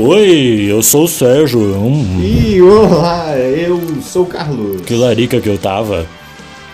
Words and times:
Oi, 0.00 0.66
eu 0.70 0.80
sou 0.80 1.04
o 1.04 1.08
Sérgio. 1.08 1.58
Hum, 1.76 2.20
E 2.22 2.62
olá, 2.62 3.36
eu 3.36 3.80
sou 4.00 4.22
o 4.22 4.26
Carlos. 4.26 4.82
que 4.82 4.94
larica 4.94 5.40
que 5.40 5.48
eu 5.48 5.58
tava. 5.58 6.06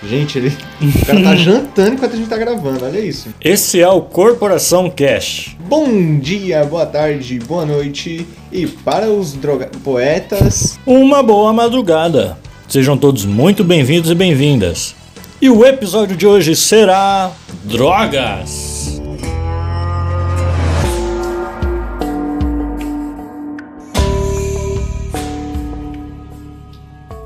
Gente, 0.07 0.36
ele, 0.36 0.52
o 0.82 1.07
cara 1.07 1.22
tá 1.22 1.34
jantando 1.34 1.95
enquanto 1.95 2.12
a 2.12 2.16
gente 2.16 2.29
tá 2.29 2.36
gravando, 2.36 2.84
olha 2.84 2.98
isso. 3.00 3.29
Esse 3.40 3.80
é 3.80 3.89
o 3.89 4.02
Corporação 4.02 4.90
Cash. 4.95 5.57
Bom 5.66 6.18
dia, 6.18 6.62
boa 6.66 6.84
tarde, 6.84 7.39
boa 7.39 7.64
noite. 7.64 8.26
E 8.52 8.66
para 8.66 9.08
os 9.11 9.32
droga 9.32 9.70
poetas, 9.82 10.79
Uma 10.86 11.22
boa 11.22 11.50
madrugada. 11.50 12.36
Sejam 12.68 12.95
todos 12.98 13.25
muito 13.25 13.64
bem-vindos 13.64 14.11
e 14.11 14.14
bem-vindas. 14.14 14.95
E 15.41 15.48
o 15.48 15.64
episódio 15.64 16.14
de 16.14 16.27
hoje 16.27 16.54
será 16.54 17.32
Drogas. 17.64 18.74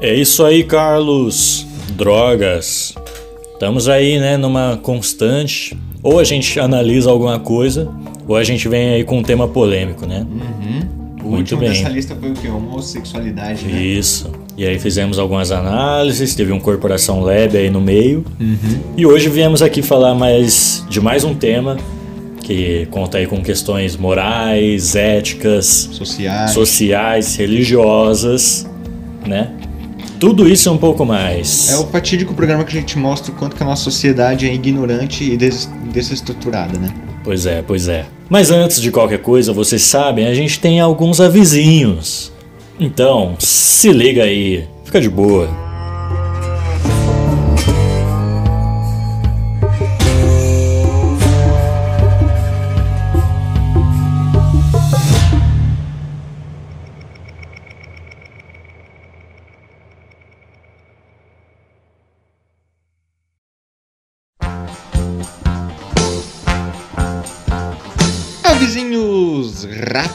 É 0.01 0.15
isso 0.15 0.45
aí, 0.45 0.62
Carlos. 0.65 1.66
Drogas. 1.97 2.95
Estamos 3.52 3.88
aí, 3.88 4.19
né, 4.19 4.37
numa 4.37 4.79
constante. 4.80 5.77
Ou 6.02 6.19
a 6.21 6.24
gente 6.24 6.61
analisa 6.61 7.11
alguma 7.11 7.41
coisa, 7.41 7.91
ou 8.27 8.37
a 8.37 8.45
gente 8.45 8.69
vem 8.69 8.91
aí 8.91 9.05
com 9.05 9.19
um 9.19 9.23
tema 9.23 9.48
polêmico, 9.48 10.07
né? 10.07 10.24
o 11.21 11.30
Muito 11.30 11.38
último 11.52 11.61
bem. 11.61 11.71
dessa 11.71 11.88
lista 11.88 12.15
foi 12.15 12.30
o 12.30 12.34
quê? 12.34 12.47
Homossexualidade, 12.48 13.65
né? 13.66 13.83
Isso. 13.83 14.30
E 14.57 14.65
aí 14.65 14.79
fizemos 14.79 15.19
algumas 15.19 15.51
análises, 15.51 16.37
teve 16.37 16.52
um 16.52 16.60
Corporação 16.60 17.21
Lab 17.21 17.57
aí 17.57 17.69
no 17.69 17.80
meio. 17.80 18.24
E 18.96 19.05
hoje 19.05 19.29
viemos 19.29 19.60
aqui 19.60 19.83
falar 19.83 20.15
mais 20.15 20.85
de 20.88 21.01
mais 21.01 21.24
um 21.24 21.35
tema 21.35 21.77
que 22.45 22.87
conta 22.93 23.18
aí 23.18 23.27
com 23.27 23.43
questões 23.43 23.96
morais, 23.96 24.95
éticas, 24.95 25.88
Sociais. 25.93 26.52
sociais, 26.52 27.35
religiosas, 27.37 28.66
né? 29.27 29.51
Tudo 30.19 30.49
isso 30.49 30.69
e 30.69 30.73
um 30.73 30.79
pouco 30.79 31.05
mais. 31.05 31.71
É 31.71 31.77
o 31.77 31.87
fatídico 31.87 32.35
programa 32.35 32.65
que 32.65 32.77
a 32.77 32.80
gente 32.80 32.99
mostra 32.99 33.33
o 33.33 33.35
quanto 33.35 33.55
que 33.55 33.63
a 33.63 33.66
nossa 33.66 33.83
sociedade 33.83 34.49
é 34.49 34.52
ignorante 34.52 35.24
e 35.24 35.37
des 35.37 35.71
desestruturada, 35.93 36.79
né? 36.79 36.93
Pois 37.23 37.47
é, 37.47 37.63
pois 37.63 37.88
é. 37.88 38.07
Mas 38.29 38.51
antes 38.51 38.80
de 38.80 38.91
qualquer 38.91 39.19
coisa, 39.21 39.52
vocês 39.52 39.83
sabem, 39.83 40.27
a 40.27 40.35
gente 40.35 40.59
tem 40.59 40.80
alguns 40.80 41.21
avisinhos. 41.21 42.33
Então, 42.80 43.37
se 43.39 43.93
liga 43.93 44.24
aí, 44.24 44.66
fica 44.85 45.01
de 45.01 45.09
boa. 45.09 45.68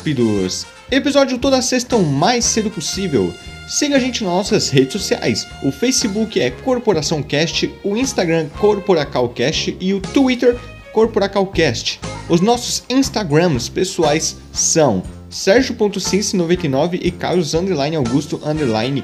Rápidos. 0.04 0.68
Episódio 0.92 1.38
toda 1.38 1.62
sexta 1.62 1.96
o 1.96 2.04
mais 2.04 2.44
cedo 2.44 2.70
possível. 2.70 3.34
Siga 3.70 3.96
a 3.96 4.00
gente 4.00 4.22
nas 4.22 4.34
nossas 4.34 4.70
redes 4.70 4.92
sociais. 4.92 5.48
O 5.64 5.72
Facebook 5.72 6.40
é 6.40 6.52
Corporação 6.52 7.24
Cast, 7.24 7.74
o 7.84 7.96
Instagram 7.96 8.50
Corporacalcast 8.60 9.78
e 9.80 9.94
o 9.94 10.02
Twitter 10.02 10.58
Corporacalcast. 10.92 12.02
Os 12.28 12.42
nossos 12.42 12.84
Instagrams 12.90 13.70
pessoais 13.70 14.36
são 14.52 15.02
Sérgio.cince99 15.30 17.00
e 17.02 17.10
Carlos 17.10 17.54
underline 17.54 17.96
Augusto 17.96 18.42
underline. 18.46 19.04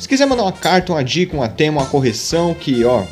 Se 0.00 0.08
quiser 0.08 0.26
mandar 0.26 0.42
uma 0.42 0.52
carta, 0.52 0.92
uma 0.92 1.04
dica, 1.04 1.36
uma 1.36 1.48
tema, 1.48 1.80
uma 1.80 1.88
correção, 1.88 2.52
que 2.52 2.84
ó, 2.84 3.04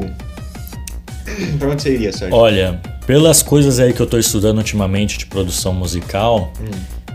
pra 1.57 1.69
onde 1.69 1.81
você 1.81 1.93
iria, 1.93 2.11
Sérgio? 2.11 2.35
Olha, 2.35 2.81
pelas 3.05 3.41
coisas 3.41 3.79
aí 3.79 3.93
que 3.93 3.99
eu 3.99 4.07
tô 4.07 4.17
estudando 4.17 4.57
ultimamente 4.57 5.17
de 5.17 5.25
produção 5.25 5.73
musical, 5.73 6.53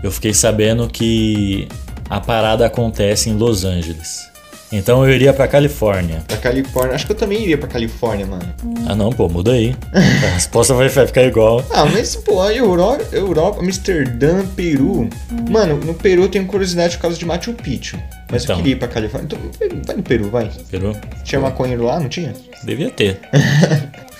eu 0.03 0.11
fiquei 0.11 0.33
sabendo 0.33 0.87
que 0.87 1.67
a 2.09 2.19
parada 2.19 2.65
acontece 2.65 3.29
em 3.29 3.37
Los 3.37 3.63
Angeles. 3.63 4.34
Então 4.71 5.05
eu 5.07 5.13
iria 5.13 5.31
pra 5.31 5.47
Califórnia. 5.47 6.23
Pra 6.27 6.37
Califórnia. 6.37 6.95
Acho 6.95 7.05
que 7.05 7.11
eu 7.11 7.15
também 7.15 7.41
iria 7.43 7.57
pra 7.57 7.67
Califórnia, 7.67 8.25
mano. 8.25 8.43
Ah 8.87 8.95
não, 8.95 9.09
pô, 9.11 9.29
muda 9.29 9.51
aí. 9.51 9.75
A 9.93 9.99
resposta 10.33 10.73
vai 10.73 10.89
ficar 10.89 11.23
igual. 11.23 11.63
Ah, 11.71 11.85
mas 11.85 12.15
pô, 12.15 12.41
a 12.41 12.51
Euro... 12.53 12.97
Europa, 13.11 13.61
Amsterdã, 13.61 14.43
Peru. 14.55 15.07
Mano, 15.49 15.77
no 15.77 15.93
Peru 15.93 16.23
eu 16.23 16.29
tenho 16.29 16.45
curiosidade 16.45 16.97
por 16.97 17.03
causa 17.03 17.17
de 17.17 17.25
Machu 17.25 17.53
Picchu. 17.53 17.97
Mas 18.31 18.43
Então. 18.43 18.55
eu 18.55 18.57
queria 18.61 18.73
ir 18.75 18.79
pra 18.79 18.87
Califórnia. 18.87 19.27
Então, 19.27 19.39
vai 19.85 19.95
no 19.95 20.03
Peru, 20.03 20.29
vai. 20.29 20.49
Peru? 20.69 20.95
Tinha 21.23 21.39
maconheiro 21.39 21.83
lá, 21.83 21.99
não 21.99 22.09
tinha? 22.09 22.33
Devia 22.63 22.89
ter. 22.89 23.19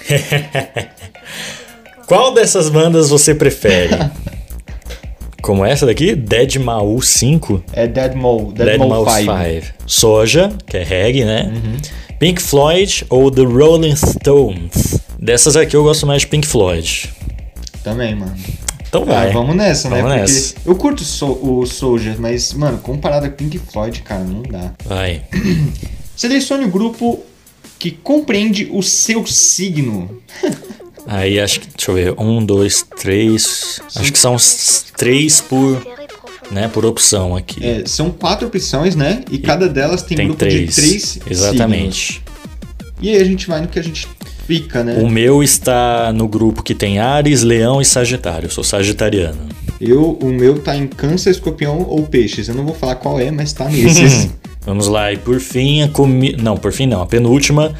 Qual 2.08 2.34
dessas 2.34 2.70
bandas 2.70 3.10
você 3.10 3.34
prefere? 3.34 3.96
Como 5.46 5.64
essa 5.64 5.86
daqui? 5.86 6.16
Dead 6.16 6.56
Mau 6.56 7.00
5? 7.00 7.64
É 7.72 7.86
Deadmau, 7.86 8.52
Dead 8.52 8.66
Deadmau 8.66 8.90
Mouse 9.06 9.20
5. 9.20 9.32
5. 9.62 9.74
Soja, 9.86 10.52
que 10.66 10.78
é 10.78 10.84
reggae, 10.84 11.24
né? 11.24 11.54
Uhum. 11.54 11.78
Pink 12.18 12.42
Floyd 12.42 13.06
ou 13.12 13.30
The 13.30 13.44
Rolling 13.44 13.96
Stones? 13.96 15.00
Dessas 15.20 15.56
aqui 15.56 15.76
eu 15.76 15.84
gosto 15.84 16.08
mais 16.08 16.22
de 16.24 16.30
Pink 16.30 16.48
Floyd. 16.48 17.12
Também, 17.84 18.16
mano. 18.16 18.36
Então 18.90 19.04
Ah, 19.04 19.06
vai. 19.06 19.32
vamos 19.32 19.56
nessa, 19.56 19.88
né? 19.88 19.98
Vamos 20.02 20.16
Porque 20.18 20.32
nessa. 20.34 20.56
eu 20.66 20.76
curto 20.76 21.04
so- 21.04 21.38
o 21.40 21.64
Soldier, 21.68 22.16
mas, 22.18 22.52
mano, 22.54 22.80
comparado 22.80 23.28
a 23.28 23.30
Pink 23.30 23.60
Floyd, 23.60 24.02
cara, 24.02 24.24
não 24.24 24.42
dá. 24.42 24.72
Vai. 24.84 25.22
Selecione 26.16 26.66
o 26.66 26.70
grupo 26.72 27.20
que 27.78 27.92
compreende 27.92 28.68
o 28.72 28.82
seu 28.82 29.24
signo. 29.28 30.10
Aí 31.08 31.40
acho 31.40 31.60
que. 31.60 31.68
Deixa 31.68 31.92
eu 31.92 31.96
ver. 31.96 32.14
Um, 32.20 32.44
dois, 32.46 32.86
três. 33.00 33.80
Acho 33.96 34.12
que 34.12 34.20
são 34.20 34.36
três 34.98 35.42
por. 35.42 35.82
Né, 36.52 36.68
por 36.68 36.86
opção 36.86 37.36
aqui. 37.36 37.66
É, 37.66 37.84
são 37.88 38.12
quatro 38.12 38.48
opções, 38.48 38.96
né? 38.96 39.24
E 39.32 39.40
cada 39.40 39.68
delas 39.68 40.04
tem, 40.04 40.16
Tem 40.16 40.28
grupo 40.28 40.40
três. 40.40 40.76
de 40.76 40.76
três 40.76 41.20
Exatamente. 41.28 42.14
signos. 42.14 42.22
E 43.02 43.10
aí 43.10 43.18
a 43.18 43.24
gente 43.26 43.48
vai 43.48 43.62
no 43.62 43.68
que 43.68 43.80
a 43.80 43.82
gente 43.82 44.08
fica, 44.46 44.84
né? 44.84 45.02
O 45.02 45.10
meu 45.10 45.42
está 45.42 46.14
no 46.14 46.28
grupo 46.28 46.62
que 46.62 46.76
tem 46.76 47.00
Ares, 47.00 47.42
Leão 47.42 47.82
e 47.82 47.86
Sagitário. 47.86 48.46
Eu 48.46 48.52
sou 48.52 48.64
sagitariano. 48.64 49.38
Eu, 49.82 50.18
o 50.22 50.28
meu 50.28 50.60
tá 50.60 50.76
em 50.76 50.88
câncer, 50.88 51.32
escorpião 51.32 51.82
ou 51.90 52.04
peixes. 52.04 52.48
Eu 52.48 52.56
não 52.56 52.64
vou 52.64 52.76
falar 52.76 52.96
qual 52.96 53.20
é, 53.20 53.32
mas 53.32 53.52
tá 53.52 53.68
nesses. 53.68 54.30
Vamos 54.66 54.88
lá, 54.88 55.14
e 55.14 55.18
por 55.18 55.40
fim, 55.40 55.84
a 55.84 55.88
comi... 55.90 56.36
Não, 56.42 56.58
por 56.58 56.72
fim 56.72 56.88
não, 56.88 57.02
a 57.02 57.06
penúltima. 57.06 57.74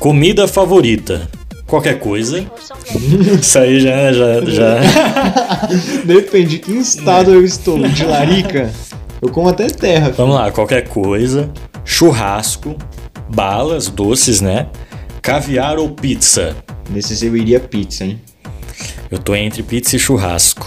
Comida 0.00 0.48
favorita. 0.48 1.28
Qualquer 1.72 1.98
coisa. 1.98 2.44
Isso 3.40 3.58
aí 3.58 3.80
já. 3.80 4.12
já, 4.12 4.44
já... 4.44 4.80
Depende 6.04 6.50
de 6.50 6.58
que 6.58 6.72
estado 6.72 7.32
eu 7.32 7.42
estou. 7.42 7.78
De 7.88 8.04
larica, 8.04 8.70
eu 9.22 9.30
como 9.30 9.48
até 9.48 9.70
terra. 9.70 10.10
Vamos 10.10 10.34
lá, 10.34 10.52
qualquer 10.52 10.86
coisa. 10.86 11.50
Churrasco, 11.82 12.76
balas, 13.34 13.88
doces, 13.88 14.42
né? 14.42 14.66
Caviar 15.22 15.78
ou 15.78 15.88
pizza? 15.88 16.54
Nesses 16.90 17.22
eu 17.22 17.34
iria 17.34 17.58
pizza, 17.58 18.04
hein? 18.04 18.20
Eu 19.10 19.18
tô 19.18 19.34
entre 19.34 19.62
pizza 19.62 19.96
e 19.96 19.98
churrasco. 19.98 20.66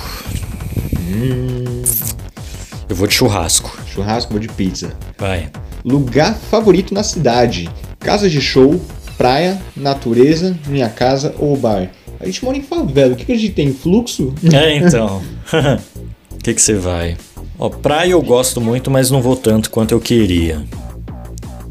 Eu 2.90 2.96
vou 2.96 3.06
de 3.06 3.14
churrasco. 3.14 3.78
Churrasco, 3.94 4.32
vou 4.32 4.40
de 4.40 4.48
pizza. 4.48 4.92
Vai. 5.20 5.52
Lugar 5.84 6.34
favorito 6.34 6.96
na 6.96 7.04
cidade: 7.04 7.70
casa 8.00 8.28
de 8.28 8.42
show, 8.42 8.82
praia, 9.18 9.60
natureza, 9.76 10.58
minha 10.68 10.90
casa 10.90 11.34
ou 11.40 11.56
bar. 11.56 11.90
A 12.20 12.26
gente 12.26 12.44
mora 12.44 12.58
em 12.58 12.62
favela, 12.62 13.14
o 13.14 13.16
que, 13.16 13.26
que 13.26 13.32
a 13.34 13.38
gente 13.38 13.54
tem? 13.54 13.74
Fluxo? 13.74 14.34
É, 14.54 14.76
então. 14.76 15.22
O 16.32 16.46
que 16.46 16.54
que 16.54 16.62
você 16.62 16.76
vai? 16.76 17.18
Ó, 17.58 17.70
praia 17.70 18.12
eu 18.12 18.22
gosto 18.22 18.62
muito, 18.62 18.92
mas 18.92 19.10
não 19.10 19.20
vou 19.20 19.36
tanto 19.36 19.72
quanto 19.72 19.94
eu 19.94 20.00
queria. 20.00 20.62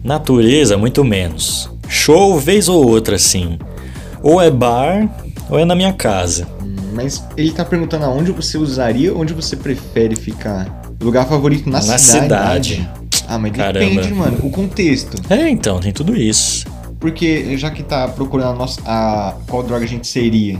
Natureza, 0.02 0.76
muito 0.76 1.05
menos. 1.05 1.70
Show, 1.88 2.41
vez 2.41 2.69
ou 2.69 2.85
outra, 2.85 3.17
sim. 3.17 3.56
Ou 4.20 4.43
é 4.43 4.50
bar, 4.50 5.08
ou 5.49 5.61
é 5.61 5.64
na 5.64 5.76
minha 5.76 5.93
casa. 5.93 6.49
Mas 6.93 7.25
ele 7.37 7.52
tá 7.52 7.64
perguntando 7.64 8.05
aonde 8.05 8.32
você 8.32 8.58
usaria, 8.58 9.14
onde 9.14 9.32
você 9.32 9.55
prefere 9.55 10.17
ficar. 10.17 10.82
Lugar 11.00 11.29
favorito 11.29 11.70
na, 11.70 11.79
Na 11.81 11.97
cidade. 11.99 12.25
cidade. 12.75 12.90
Ah, 13.29 13.38
mas 13.38 13.52
Caramba. 13.52 13.79
depende, 13.94 14.12
mano. 14.12 14.38
O 14.43 14.50
contexto. 14.50 15.17
É, 15.31 15.49
então, 15.49 15.79
tem 15.79 15.93
tudo 15.93 16.17
isso. 16.17 16.67
Porque 17.04 17.54
já 17.58 17.70
que 17.70 17.82
tá 17.82 18.08
procurando 18.08 18.52
a 18.52 18.54
nossa, 18.54 18.80
a, 18.86 19.34
qual 19.46 19.62
droga 19.62 19.84
a 19.84 19.86
gente 19.86 20.06
seria, 20.06 20.58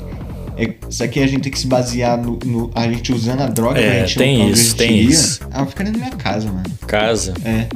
é, 0.59 0.75
isso 0.91 1.03
aqui 1.03 1.19
a 1.23 1.27
gente 1.27 1.41
tem 1.45 1.51
que 1.51 1.59
se 1.59 1.67
basear 1.67 2.19
no, 2.21 2.39
no- 2.45 2.71
a 2.75 2.83
gente 2.87 3.15
usando 3.15 3.41
a 3.41 3.47
droga 3.47 3.81
É, 3.81 3.89
pra 3.89 3.99
gente 4.07 4.19
tem 4.19 4.51
isso, 4.51 4.77
tem 4.77 4.91
iria. 4.99 5.09
isso. 5.11 5.41
Ah, 5.51 5.63
eu 5.63 5.67
ficaria 5.67 5.91
na 5.91 5.97
minha 5.99 6.11
casa, 6.11 6.47
mano. 6.49 6.65
Casa. 6.87 7.33
É. 7.47 7.67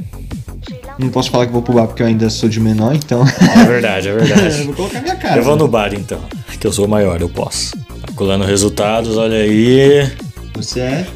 Não 0.99 1.09
posso 1.09 1.31
falar 1.31 1.47
que 1.47 1.51
vou 1.51 1.63
pro 1.63 1.73
bar 1.73 1.87
porque 1.87 2.03
eu 2.03 2.07
ainda 2.07 2.29
sou 2.29 2.47
de 2.47 2.59
menor, 2.59 2.93
então. 2.95 3.23
É 3.27 3.65
verdade, 3.65 4.07
é 4.07 4.11
eu 4.13 4.19
verdade. 4.23 4.63
vou 4.65 4.75
colocar 4.75 5.01
minha 5.01 5.15
casa. 5.15 5.37
Eu 5.37 5.43
vou 5.43 5.55
no 5.55 5.67
bar 5.67 5.91
então, 5.95 6.21
que 6.59 6.67
eu 6.67 6.71
sou 6.71 6.87
maior, 6.87 7.19
eu 7.19 7.29
posso. 7.29 7.75
Calculando 8.05 8.45
resultados, 8.45 9.17
olha 9.17 9.37
aí. 9.37 10.07
Você 10.55 10.79
é. 10.81 11.07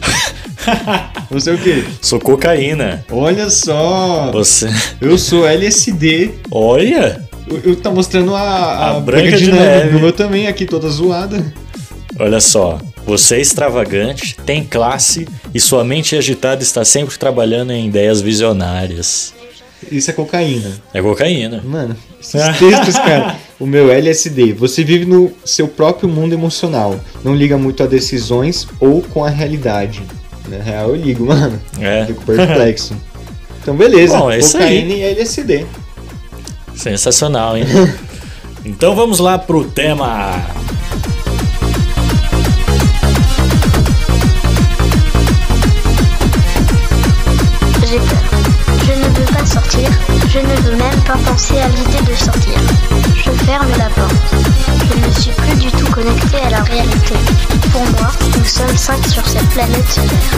Você 1.30 1.50
é 1.52 1.54
o 1.54 1.58
quê? 1.58 1.84
Sou 2.02 2.20
cocaína. 2.20 3.06
Olha 3.12 3.50
só! 3.50 4.32
Você. 4.32 4.68
Eu 5.02 5.18
sou 5.18 5.46
LSD. 5.48 6.32
Olha! 6.52 7.23
Eu, 7.54 7.72
eu 7.72 7.76
tá 7.76 7.92
mostrando 7.92 8.36
a, 8.36 8.92
A 8.92 9.00
Branca 9.00 9.38
de 9.38 9.52
Neve. 9.52 9.60
Neve. 9.60 9.96
O 9.98 10.00
meu 10.00 10.12
também 10.12 10.48
aqui, 10.48 10.66
toda 10.66 10.90
zoada. 10.90 11.44
Olha 12.20 12.40
só. 12.40 12.80
Você 13.06 13.36
é 13.36 13.42
extravagante, 13.42 14.36
tem 14.46 14.64
classe 14.64 15.28
e 15.54 15.60
sua 15.60 15.84
mente 15.84 16.16
agitada 16.16 16.64
está 16.64 16.86
sempre 16.86 17.18
trabalhando 17.18 17.72
em 17.72 17.88
ideias 17.88 18.22
visionárias. 18.22 19.34
Isso 19.92 20.10
é 20.10 20.14
cocaína. 20.14 20.72
É 20.94 21.02
cocaína. 21.02 21.62
Mano, 21.64 21.96
esses 22.20 22.42
textos, 22.58 22.96
cara. 22.96 23.36
O 23.60 23.66
meu 23.66 23.90
LSD. 23.90 24.52
Você 24.54 24.84
vive 24.84 25.06
no 25.06 25.32
seu 25.46 25.70
próprio 25.70 26.10
mundo 26.10 26.34
emocional. 26.34 27.00
Não 27.24 27.34
liga 27.34 27.58
muito 27.58 27.82
a 27.82 27.86
decisões 27.86 28.68
ou 28.78 29.02
com 29.02 29.24
a 29.24 29.30
realidade. 29.30 30.04
Na 30.50 30.58
real, 30.58 30.90
eu 30.90 30.96
ligo, 30.96 31.28
mano. 31.28 31.62
É. 31.80 32.06
Fico 32.06 32.24
perplexo. 32.26 32.94
Então, 33.62 33.78
beleza. 33.78 34.18
Bom, 34.18 34.30
é 34.30 34.42
cocaína 34.42 34.92
e 34.92 35.02
LSD. 35.04 35.66
Sensacional, 36.76 37.58
hein? 37.58 37.66
Então 38.66 38.96
vamos 38.96 39.20
lá 39.20 39.38
pro 39.38 39.66
tema. 39.66 40.32
J'ai 47.86 48.00
peur. 48.00 48.18
Je 48.86 48.94
ne 48.94 49.08
veux 49.10 49.26
pas 49.34 49.46
sortir. 49.46 49.90
Je 50.30 50.40
ne 50.40 50.56
veux 50.62 50.78
même 50.78 51.02
pas 51.06 51.18
penser 51.30 51.58
à 51.60 51.68
l'idée 51.68 52.10
de 52.10 52.16
sortir. 52.16 52.58
Je 53.18 53.32
ferme 53.44 53.70
la 53.78 53.90
porte. 53.90 54.34
Je 54.90 55.08
ne 55.08 55.12
suis 55.12 55.32
plus 55.32 55.56
du 55.58 55.72
tout 55.72 55.92
connecté 55.92 56.38
à 56.38 56.50
la 56.50 56.64
réalité. 56.64 57.16
Pour 57.72 57.82
moi, 57.82 58.12
nous 58.38 58.46
sommes 58.46 58.78
cinq 58.78 59.06
sur 59.08 59.26
cette 59.28 59.50
planète 59.50 59.90
solaire. 59.90 60.34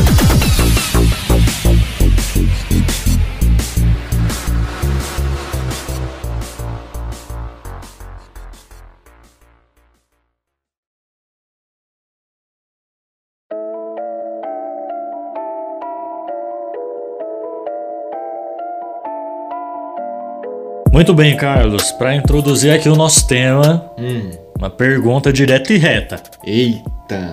Muito 20.95 21.13
bem, 21.13 21.35
Carlos. 21.35 21.91
Para 21.91 22.15
introduzir 22.15 22.71
aqui 22.71 22.87
o 22.87 22.95
nosso 22.95 23.27
tema, 23.27 23.91
Hum. 23.99 24.31
uma 24.57 24.69
pergunta 24.69 25.31
direta 25.33 25.73
e 25.73 25.77
reta. 25.77 26.23
Eita. 26.41 27.31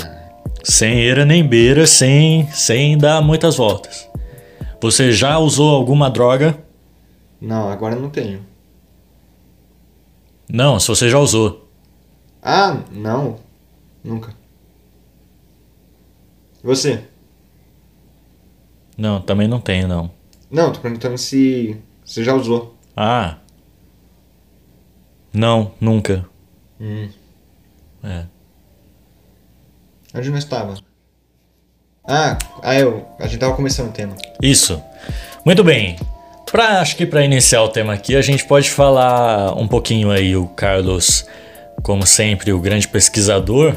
Sem 0.64 0.98
eira 0.98 1.24
nem 1.24 1.46
beira, 1.46 1.86
sem, 1.86 2.48
sem 2.48 2.98
dar 2.98 3.22
muitas 3.22 3.56
voltas. 3.56 4.10
Você 4.80 5.12
já 5.12 5.38
usou 5.38 5.76
alguma 5.76 6.10
droga? 6.10 6.58
Não, 7.40 7.68
agora 7.68 7.94
não 7.94 8.10
tenho. 8.10 8.44
Não, 10.50 10.80
se 10.80 10.88
você 10.88 11.08
já 11.08 11.20
usou. 11.20 11.70
Ah, 12.42 12.78
não. 12.90 13.36
Nunca. 14.02 14.34
Você? 16.64 17.04
Não, 18.98 19.20
também 19.20 19.46
não 19.46 19.60
tenho, 19.60 19.86
não. 19.86 20.10
Não, 20.50 20.72
tô 20.72 20.80
perguntando 20.80 21.16
se 21.16 21.76
você 22.04 22.24
já 22.24 22.34
usou. 22.34 22.76
Ah. 22.96 23.36
Não, 25.32 25.72
nunca. 25.80 26.26
Hum. 26.80 27.08
É. 28.04 28.24
Onde 30.14 30.30
não 30.30 30.38
estava? 30.38 30.74
Ah, 32.06 32.36
ah, 32.62 32.74
eu. 32.74 33.06
A 33.18 33.26
gente 33.26 33.38
tava 33.38 33.54
começando 33.54 33.88
o 33.88 33.92
tema. 33.92 34.14
Isso. 34.42 34.82
Muito 35.44 35.62
bem. 35.64 35.96
Pra, 36.50 36.80
acho 36.80 36.96
que 36.96 37.06
para 37.06 37.24
iniciar 37.24 37.62
o 37.62 37.68
tema 37.68 37.94
aqui, 37.94 38.14
a 38.14 38.20
gente 38.20 38.44
pode 38.44 38.70
falar 38.70 39.56
um 39.58 39.66
pouquinho 39.66 40.10
aí, 40.10 40.36
o 40.36 40.46
Carlos, 40.48 41.24
como 41.82 42.06
sempre, 42.06 42.52
o 42.52 42.60
grande 42.60 42.86
pesquisador. 42.86 43.74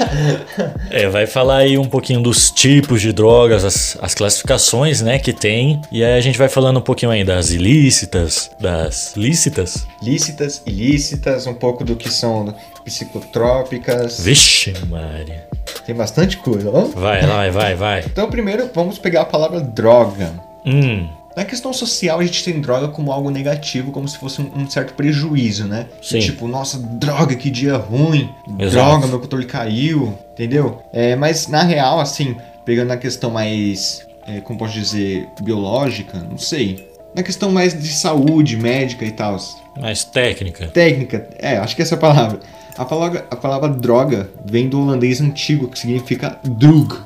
é, 0.90 1.08
vai 1.08 1.26
falar 1.26 1.58
aí 1.58 1.76
um 1.76 1.84
pouquinho 1.84 2.20
dos 2.22 2.50
tipos 2.50 3.00
de 3.00 3.12
drogas, 3.12 3.64
as, 3.64 3.98
as 4.00 4.14
classificações, 4.14 5.00
né, 5.00 5.18
que 5.18 5.32
tem. 5.32 5.80
E 5.90 6.04
aí 6.04 6.16
a 6.16 6.20
gente 6.20 6.38
vai 6.38 6.48
falando 6.48 6.78
um 6.78 6.82
pouquinho 6.82 7.10
aí 7.10 7.24
das 7.24 7.50
ilícitas, 7.50 8.50
das 8.60 9.14
lícitas. 9.16 9.86
Lícitas, 10.02 10.62
ilícitas, 10.64 11.46
um 11.46 11.54
pouco 11.54 11.84
do 11.84 11.96
que 11.96 12.08
são 12.08 12.54
psicotrópicas. 12.84 14.20
Vixe, 14.20 14.72
Maria. 14.88 15.48
Tem 15.86 15.94
bastante 15.94 16.36
coisa, 16.36 16.70
ó. 16.70 16.82
Vai, 16.84 17.26
vai, 17.26 17.50
vai, 17.50 17.74
vai. 17.74 18.04
Então, 18.06 18.30
primeiro, 18.30 18.70
vamos 18.74 18.98
pegar 18.98 19.22
a 19.22 19.24
palavra 19.24 19.60
droga. 19.60 20.32
Hum, 20.64 21.08
Na 21.40 21.46
questão 21.46 21.72
social, 21.72 22.20
a 22.20 22.22
gente 22.22 22.44
tem 22.44 22.60
droga 22.60 22.88
como 22.88 23.10
algo 23.10 23.30
negativo, 23.30 23.90
como 23.92 24.06
se 24.06 24.18
fosse 24.18 24.42
um, 24.42 24.52
um 24.56 24.68
certo 24.68 24.92
prejuízo, 24.92 25.66
né? 25.66 25.86
Sim. 26.02 26.18
Tipo, 26.18 26.46
nossa, 26.46 26.76
droga, 26.78 27.34
que 27.34 27.48
dia 27.48 27.78
ruim. 27.78 28.28
Exato. 28.58 28.86
Droga, 28.86 29.06
meu 29.06 29.18
controle 29.20 29.46
caiu, 29.46 30.18
entendeu? 30.34 30.82
É, 30.92 31.16
mas 31.16 31.46
na 31.46 31.62
real, 31.62 31.98
assim, 31.98 32.36
pegando 32.66 32.88
na 32.88 32.98
questão 32.98 33.30
mais, 33.30 34.06
é, 34.28 34.42
como 34.42 34.58
posso 34.58 34.74
dizer, 34.74 35.26
biológica, 35.40 36.18
não 36.18 36.36
sei. 36.36 36.86
Na 37.14 37.22
questão 37.22 37.50
mais 37.50 37.72
de 37.72 37.88
saúde, 37.88 38.58
médica 38.58 39.06
e 39.06 39.10
tal. 39.10 39.38
mais 39.80 40.04
técnica. 40.04 40.66
Técnica, 40.66 41.26
é, 41.38 41.56
acho 41.56 41.74
que 41.74 41.80
essa 41.80 41.94
é 41.94 41.96
a 41.96 42.00
palavra. 42.02 42.40
A 42.76 42.84
palavra, 42.84 43.26
a 43.30 43.36
palavra 43.36 43.70
droga 43.70 44.28
vem 44.44 44.68
do 44.68 44.78
holandês 44.82 45.22
antigo, 45.22 45.68
que 45.68 45.78
significa 45.78 46.38
drug, 46.44 46.98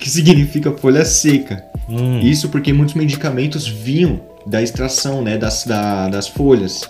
que 0.00 0.08
significa 0.10 0.72
folha 0.72 1.04
seca. 1.04 1.64
Hum, 1.88 2.20
Isso 2.20 2.48
porque 2.48 2.72
muitos 2.72 2.94
medicamentos 2.94 3.66
vinham 3.68 4.20
da 4.46 4.62
extração, 4.62 5.22
né, 5.22 5.36
das, 5.36 5.64
da- 5.66 6.08
das 6.08 6.26
folhas. 6.26 6.82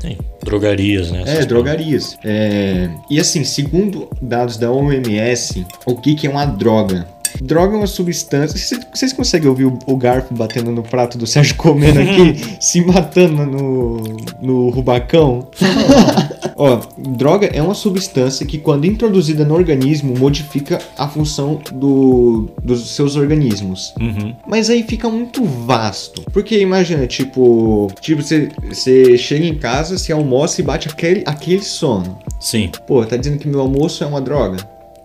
tem 0.00 0.16
drogarias, 0.44 1.10
né? 1.10 1.24
É, 1.26 1.44
drogarias. 1.44 2.16
É, 2.24 2.88
E 3.10 3.18
assim, 3.18 3.42
segundo 3.44 4.08
dados 4.22 4.56
da 4.56 4.70
OMS, 4.70 5.66
o 5.86 5.96
que, 5.96 6.14
que 6.14 6.26
é 6.26 6.30
uma 6.30 6.44
droga? 6.46 7.06
Droga 7.40 7.74
é 7.74 7.78
uma 7.78 7.86
substância. 7.86 8.58
Vocês, 8.58 8.80
vocês 8.92 9.12
conseguem 9.12 9.48
ouvir 9.48 9.64
o, 9.64 9.78
o 9.86 9.96
garfo 9.96 10.34
batendo 10.34 10.70
no 10.70 10.82
prato 10.82 11.16
do 11.18 11.26
Sérgio 11.26 11.54
comendo 11.56 12.00
aqui, 12.00 12.36
se 12.60 12.80
matando 12.80 13.46
no, 13.46 14.02
no 14.40 14.68
rubacão? 14.70 15.48
Ó, 16.56 16.80
droga 16.98 17.46
é 17.46 17.62
uma 17.62 17.74
substância 17.74 18.44
que, 18.44 18.58
quando 18.58 18.84
introduzida 18.84 19.44
no 19.44 19.54
organismo, 19.54 20.16
modifica 20.18 20.80
a 20.96 21.06
função 21.06 21.60
do, 21.72 22.50
dos 22.62 22.96
seus 22.96 23.14
organismos. 23.14 23.94
Uhum. 24.00 24.34
Mas 24.46 24.68
aí 24.68 24.82
fica 24.82 25.08
muito 25.08 25.44
vasto. 25.44 26.22
Porque 26.32 26.58
imagina, 26.58 27.06
tipo, 27.06 27.92
tipo, 28.00 28.22
você, 28.22 29.16
chega 29.16 29.46
em 29.46 29.54
casa, 29.54 29.96
você 29.96 30.12
almoça 30.12 30.60
e 30.60 30.64
bate 30.64 30.88
aquele, 30.88 31.22
aquele 31.26 31.62
sono. 31.62 32.18
Sim. 32.40 32.70
Pô, 32.86 33.04
tá 33.04 33.16
dizendo 33.16 33.38
que 33.38 33.46
meu 33.46 33.60
almoço 33.60 34.02
é 34.02 34.06
uma 34.06 34.20
droga? 34.20 34.58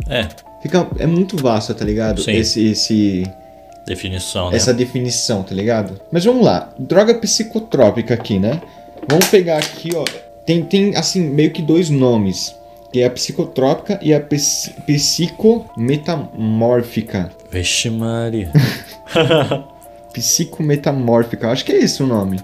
É. 0.09 0.27
Fica, 0.63 0.87
é 0.97 1.05
muito 1.05 1.37
vasto, 1.37 1.73
tá 1.75 1.85
ligado? 1.85 2.21
Sim. 2.21 2.31
Esse, 2.31 2.65
esse, 2.69 3.23
Definição, 3.85 4.49
né? 4.49 4.55
essa 4.55 4.73
definição, 4.73 5.43
tá 5.43 5.53
ligado? 5.53 5.99
Mas 6.11 6.23
vamos 6.23 6.45
lá, 6.45 6.69
droga 6.79 7.13
psicotrópica 7.15 8.13
aqui, 8.13 8.39
né? 8.39 8.61
Vamos 9.09 9.27
pegar 9.27 9.57
aqui, 9.57 9.89
ó. 9.93 10.05
Tem, 10.45 10.63
tem 10.63 10.95
assim, 10.95 11.19
meio 11.21 11.51
que 11.51 11.61
dois 11.61 11.89
nomes. 11.89 12.55
Que 12.93 13.01
é 13.01 13.05
a 13.05 13.09
psicotrópica 13.09 13.99
e 14.01 14.13
a 14.13 14.21
psi- 14.21 14.71
psicometamórfica. 14.85 17.29
Vixe 17.51 17.89
Maria. 17.89 18.49
Psicometamórfica, 20.13 21.49
acho 21.49 21.65
que 21.65 21.71
é 21.71 21.79
esse 21.79 22.03
o 22.03 22.07
nome. 22.07 22.39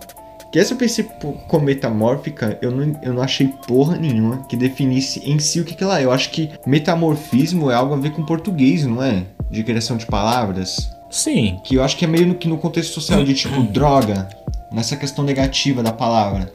Que 0.52 0.58
essa 0.58 0.76
psicometamórfica, 0.76 2.58
eu 2.62 2.72
não, 2.72 3.00
eu 3.04 3.14
não 3.14 3.22
achei 3.22 3.48
porra 3.68 3.98
nenhuma 3.98 4.46
que 4.48 4.58
definisse 4.58 5.22
em 5.30 5.38
si 5.38 5.62
o 5.62 5.66
que, 5.66 5.76
que 5.76 5.84
ela 5.84 6.00
é. 6.00 6.06
Eu 6.06 6.12
acho 6.12 6.32
que 6.32 6.50
metamorfismo 6.66 7.70
é 7.70 7.76
algo 7.76 7.94
a 7.94 7.98
ver 7.98 8.12
com 8.12 8.26
português, 8.26 8.86
não 8.86 9.04
é? 9.04 9.26
De 9.50 9.64
criação 9.64 9.96
de 9.96 10.08
palavras. 10.08 10.92
Sim. 11.10 11.60
Que 11.64 11.76
eu 11.76 11.84
acho 11.84 11.98
que 11.98 12.06
é 12.06 12.08
meio 12.08 12.28
no, 12.28 12.36
que 12.36 12.48
no 12.48 12.58
contexto 12.58 12.94
social 12.94 13.24
de 13.24 13.34
tipo 13.34 13.62
droga, 13.72 14.28
nessa 14.72 14.96
questão 14.96 15.24
negativa 15.24 15.84
da 15.84 15.94
palavra. 15.94 16.52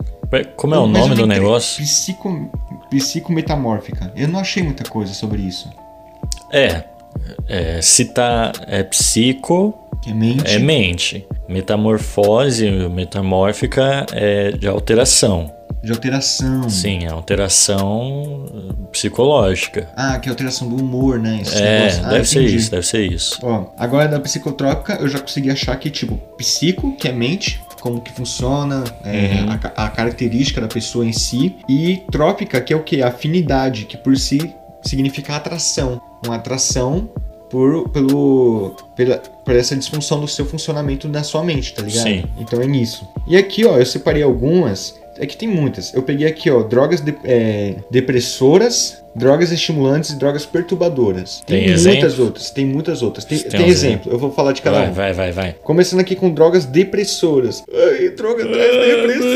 Como 0.56 0.74
é 0.74 0.78
o 0.78 0.88
Mas 0.88 1.00
nome 1.02 1.14
do 1.14 1.26
negócio? 1.26 1.82
Psico, 1.82 2.50
psicometamórfica. 2.90 4.12
Eu 4.16 4.26
não 4.26 4.40
achei 4.40 4.62
muita 4.62 4.82
coisa 4.88 5.14
sobre 5.14 5.42
isso. 5.42 5.70
É. 6.50 6.84
é 7.48 7.80
se 7.80 8.06
tá. 8.06 8.52
É 8.66 8.82
psico, 8.82 9.83
é 10.10 10.14
mente. 10.14 10.50
é 10.54 10.58
mente. 10.58 11.26
Metamorfose, 11.48 12.70
metamórfica 12.90 14.06
é 14.12 14.52
de 14.52 14.66
alteração. 14.68 15.52
De 15.82 15.92
alteração. 15.92 16.68
Sim, 16.70 17.04
é 17.04 17.08
alteração 17.10 18.46
eh, 18.54 18.72
psicológica. 18.90 19.88
Ah, 19.94 20.18
que 20.18 20.28
é 20.28 20.30
alteração 20.30 20.66
do 20.68 20.76
humor, 20.82 21.18
né? 21.18 21.40
Esse 21.42 21.62
É. 21.62 22.00
Ah, 22.02 22.08
deve 22.10 22.24
ser 22.26 22.42
isso, 22.42 22.70
deve 22.70 22.86
ser 22.86 23.04
isso. 23.10 23.38
Ó, 23.42 23.66
agora 23.78 24.08
da 24.08 24.18
psicotrópica 24.18 24.94
eu 25.00 25.08
já 25.08 25.18
consegui 25.18 25.50
achar 25.50 25.76
que, 25.76 25.90
tipo, 25.90 26.16
psico, 26.38 26.96
que 26.96 27.06
é 27.06 27.12
mente, 27.12 27.60
como 27.82 28.00
que 28.00 28.10
funciona, 28.12 28.82
é, 29.04 29.42
Uhum. 29.42 29.58
a, 29.76 29.84
a 29.84 29.88
característica 29.90 30.58
da 30.58 30.68
pessoa 30.68 31.04
em 31.04 31.12
si, 31.12 31.56
e 31.68 32.02
trópica, 32.10 32.58
que 32.62 32.72
é 32.72 32.76
o 32.76 32.82
que? 32.82 33.02
Afinidade, 33.02 33.84
que 33.84 33.98
por 33.98 34.16
si 34.16 34.54
significa 34.82 35.36
atração. 35.36 36.00
Uma 36.24 36.36
atração 36.36 37.10
por, 37.50 37.90
pelo, 37.90 38.74
pela, 38.96 39.20
por 39.44 39.54
essa 39.54 39.76
disfunção 39.76 40.20
do 40.20 40.26
seu 40.28 40.44
funcionamento 40.46 41.06
da 41.08 41.22
sua 41.22 41.42
mente, 41.44 41.74
tá 41.74 41.82
ligado? 41.82 42.02
Sim. 42.04 42.24
Então 42.38 42.60
é 42.60 42.66
nisso. 42.66 43.06
E 43.26 43.36
aqui, 43.36 43.64
ó, 43.64 43.76
eu 43.78 43.86
separei 43.86 44.22
algumas. 44.22 44.94
É 45.16 45.26
que 45.26 45.36
tem 45.36 45.46
muitas. 45.48 45.94
Eu 45.94 46.02
peguei 46.02 46.26
aqui, 46.26 46.50
ó, 46.50 46.62
drogas 46.64 47.00
de- 47.00 47.14
é, 47.24 47.76
depressoras, 47.88 49.00
drogas 49.14 49.52
estimulantes 49.52 50.10
e 50.10 50.18
drogas 50.18 50.44
perturbadoras. 50.44 51.40
Tem, 51.46 51.60
Tem 51.60 51.68
muitas 51.68 51.84
exemplo? 51.86 52.24
outras. 52.24 52.50
Tem 52.50 52.64
muitas 52.66 53.00
outras. 53.00 53.24
Tem, 53.24 53.38
Tem 53.38 53.50
tem 53.60 53.68
exemplo. 53.68 54.10
Eu 54.10 54.18
vou 54.18 54.32
falar 54.32 54.50
de 54.52 54.60
cada 54.60 54.78
Vai, 54.80 54.88
um. 54.88 54.92
vai, 54.92 55.12
vai, 55.12 55.30
vai. 55.30 55.54
Começando 55.62 56.00
aqui 56.00 56.16
com 56.16 56.30
drogas 56.34 56.64
depressoras. 56.64 57.62
Ai, 57.72 58.08
droga 58.08 58.44
traz 58.44 58.72
depressão. 58.72 59.28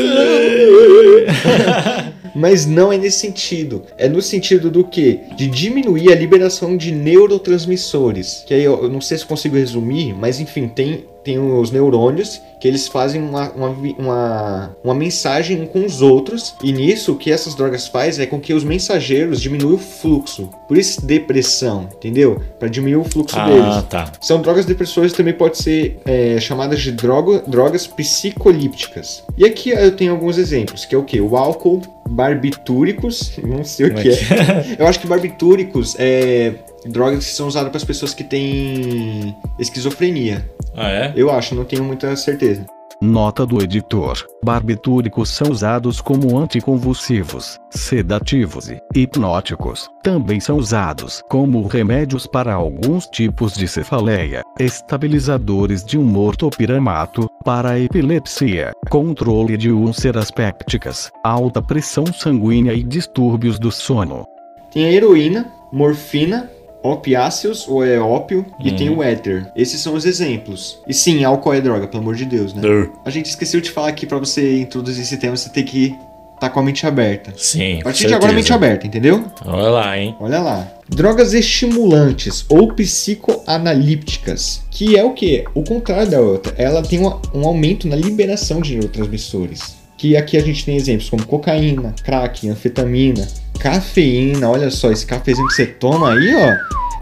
Mas 2.33 2.65
não 2.65 2.91
é 2.91 2.97
nesse 2.97 3.19
sentido. 3.19 3.83
É 3.97 4.07
no 4.07 4.21
sentido 4.21 4.69
do 4.69 4.83
quê? 4.83 5.21
De 5.35 5.47
diminuir 5.47 6.11
a 6.11 6.15
liberação 6.15 6.75
de 6.77 6.91
neurotransmissores. 6.91 8.43
Que 8.45 8.53
aí 8.53 8.63
eu, 8.63 8.83
eu 8.83 8.89
não 8.89 9.01
sei 9.01 9.17
se 9.17 9.25
consigo 9.25 9.55
resumir, 9.55 10.13
mas 10.13 10.39
enfim, 10.39 10.67
tem, 10.67 11.05
tem 11.23 11.37
os 11.39 11.71
neurônios 11.71 12.41
que 12.59 12.67
eles 12.67 12.87
fazem 12.87 13.21
uma, 13.21 13.49
uma, 13.51 13.69
uma, 13.97 14.77
uma 14.83 14.93
mensagem 14.93 15.65
com 15.65 15.85
os 15.85 16.01
outros. 16.01 16.55
E 16.61 16.73
nisso, 16.73 17.13
o 17.13 17.15
que 17.15 17.31
essas 17.31 17.55
drogas 17.55 17.87
faz 17.87 18.19
é 18.19 18.25
com 18.25 18.39
que 18.39 18.53
os 18.53 18.63
mensageiros 18.63 19.39
diminuam 19.41 19.75
o 19.75 19.77
fluxo. 19.77 20.49
Por 20.67 20.77
isso, 20.77 21.05
depressão, 21.05 21.87
entendeu? 21.95 22.41
Para 22.59 22.67
diminuir 22.67 23.01
o 23.01 23.03
fluxo 23.05 23.35
deles. 23.45 23.63
Ah, 23.63 23.81
tá. 23.89 24.11
São 24.19 24.41
drogas 24.41 24.65
depressoras 24.65 25.13
também 25.13 25.33
pode 25.33 25.57
ser 25.57 25.99
é, 26.05 26.39
chamadas 26.39 26.81
de 26.81 26.91
droga, 26.91 27.43
drogas 27.47 27.87
psicolípticas. 27.87 29.23
E 29.37 29.45
aqui 29.45 29.69
eu 29.69 29.95
tenho 29.95 30.11
alguns 30.11 30.37
exemplos, 30.37 30.83
que 30.83 30.93
é 30.93 30.97
o 30.97 31.03
que? 31.03 31.21
O 31.21 31.37
álcool, 31.37 31.81
barbitúricos, 32.09 33.33
não 33.43 33.63
sei 33.63 33.87
o 33.87 33.95
que 33.95 34.09
é 34.09 34.11
é. 34.11 34.75
Eu 34.77 34.87
acho 34.87 34.99
que 34.99 35.07
barbitúricos 35.07 35.95
é 35.97 36.55
drogas 36.85 37.25
que 37.25 37.31
são 37.31 37.47
usadas 37.47 37.69
para 37.69 37.77
as 37.77 37.83
pessoas 37.83 38.13
que 38.13 38.23
têm 38.23 39.35
esquizofrenia. 39.59 40.49
Ah, 40.75 40.89
é? 40.89 41.13
Eu 41.15 41.31
acho, 41.31 41.55
não 41.55 41.65
tenho 41.65 41.83
muita 41.83 42.15
certeza. 42.15 42.65
Nota 43.01 43.45
do 43.45 43.61
editor: 43.61 44.27
Barbitúricos 44.43 45.29
são 45.29 45.49
usados 45.49 46.01
como 46.01 46.37
anticonvulsivos, 46.37 47.57
sedativos 47.69 48.69
e 48.69 48.77
hipnóticos. 48.93 49.89
Também 50.03 50.41
são 50.41 50.57
usados 50.57 51.23
como 51.29 51.65
remédios 51.65 52.27
para 52.27 52.53
alguns 52.53 53.05
tipos 53.05 53.53
de 53.53 53.69
cefaleia, 53.69 54.43
estabilizadores 54.59 55.81
de 55.81 55.97
humor 55.97 56.35
topiramato, 56.35 57.29
para 57.45 57.79
epilepsia, 57.79 58.73
controle 58.89 59.55
de 59.55 59.71
úlceras 59.71 60.29
pépticas, 60.29 61.09
alta 61.23 61.61
pressão 61.61 62.05
sanguínea 62.05 62.73
e 62.73 62.83
distúrbios 62.83 63.57
do 63.57 63.71
sono. 63.71 64.25
Tem 64.73 64.83
a 64.83 64.91
heroína, 64.91 65.49
morfina, 65.71 66.51
opiáceos, 66.83 67.67
ou 67.67 67.85
é 67.85 67.99
ópio, 67.99 68.45
e 68.59 68.71
Hum. 68.71 68.75
tem 68.75 68.89
o 68.89 69.03
éter. 69.03 69.51
Esses 69.55 69.81
são 69.81 69.93
os 69.95 70.05
exemplos. 70.05 70.79
E 70.87 70.93
sim, 70.93 71.23
álcool 71.23 71.53
é 71.53 71.61
droga, 71.61 71.87
pelo 71.87 72.01
amor 72.03 72.15
de 72.15 72.25
Deus, 72.25 72.53
né? 72.53 72.61
A 73.05 73.09
gente 73.09 73.25
esqueceu 73.27 73.59
de 73.61 73.69
falar 73.71 73.89
aqui 73.89 74.05
pra 74.05 74.17
você 74.17 74.59
introduzir 74.59 75.03
esse 75.03 75.17
tema, 75.17 75.35
você 75.35 75.49
tem 75.49 75.63
que 75.63 75.95
estar 76.35 76.49
com 76.51 76.59
a 76.61 76.63
mente 76.63 76.85
aberta. 76.87 77.33
Sim. 77.35 77.81
A 77.81 77.83
partir 77.83 78.07
de 78.07 78.13
agora, 78.13 78.31
mente 78.31 78.53
aberta, 78.53 78.87
entendeu? 78.87 79.25
Olha 79.45 79.69
lá, 79.69 79.97
hein? 79.99 80.15
Olha 80.21 80.39
lá. 80.39 80.71
Drogas 80.87 81.33
estimulantes 81.33 82.45
ou 82.47 82.73
psicoanalípticas, 82.73 84.61
que 84.71 84.97
é 84.97 85.03
o 85.03 85.11
que? 85.13 85.43
O 85.53 85.63
contrário 85.63 86.09
da 86.09 86.21
outra. 86.21 86.53
Ela 86.57 86.81
tem 86.81 86.99
um 86.99 87.45
aumento 87.45 87.87
na 87.87 87.95
liberação 87.95 88.61
de 88.61 88.73
neurotransmissores. 88.75 89.77
Que 89.97 90.15
aqui 90.15 90.37
a 90.37 90.41
gente 90.41 90.63
tem 90.63 90.77
exemplos 90.77 91.09
como 91.09 91.25
cocaína, 91.25 91.93
crack, 92.05 92.47
anfetamina, 92.47 93.27
cafeína. 93.59 94.49
Olha 94.49 94.71
só, 94.71 94.91
esse 94.91 95.05
cafezinho 95.05 95.47
que 95.47 95.53
você 95.53 95.65
toma 95.65 96.13
aí, 96.13 96.33
ó, 96.35 96.55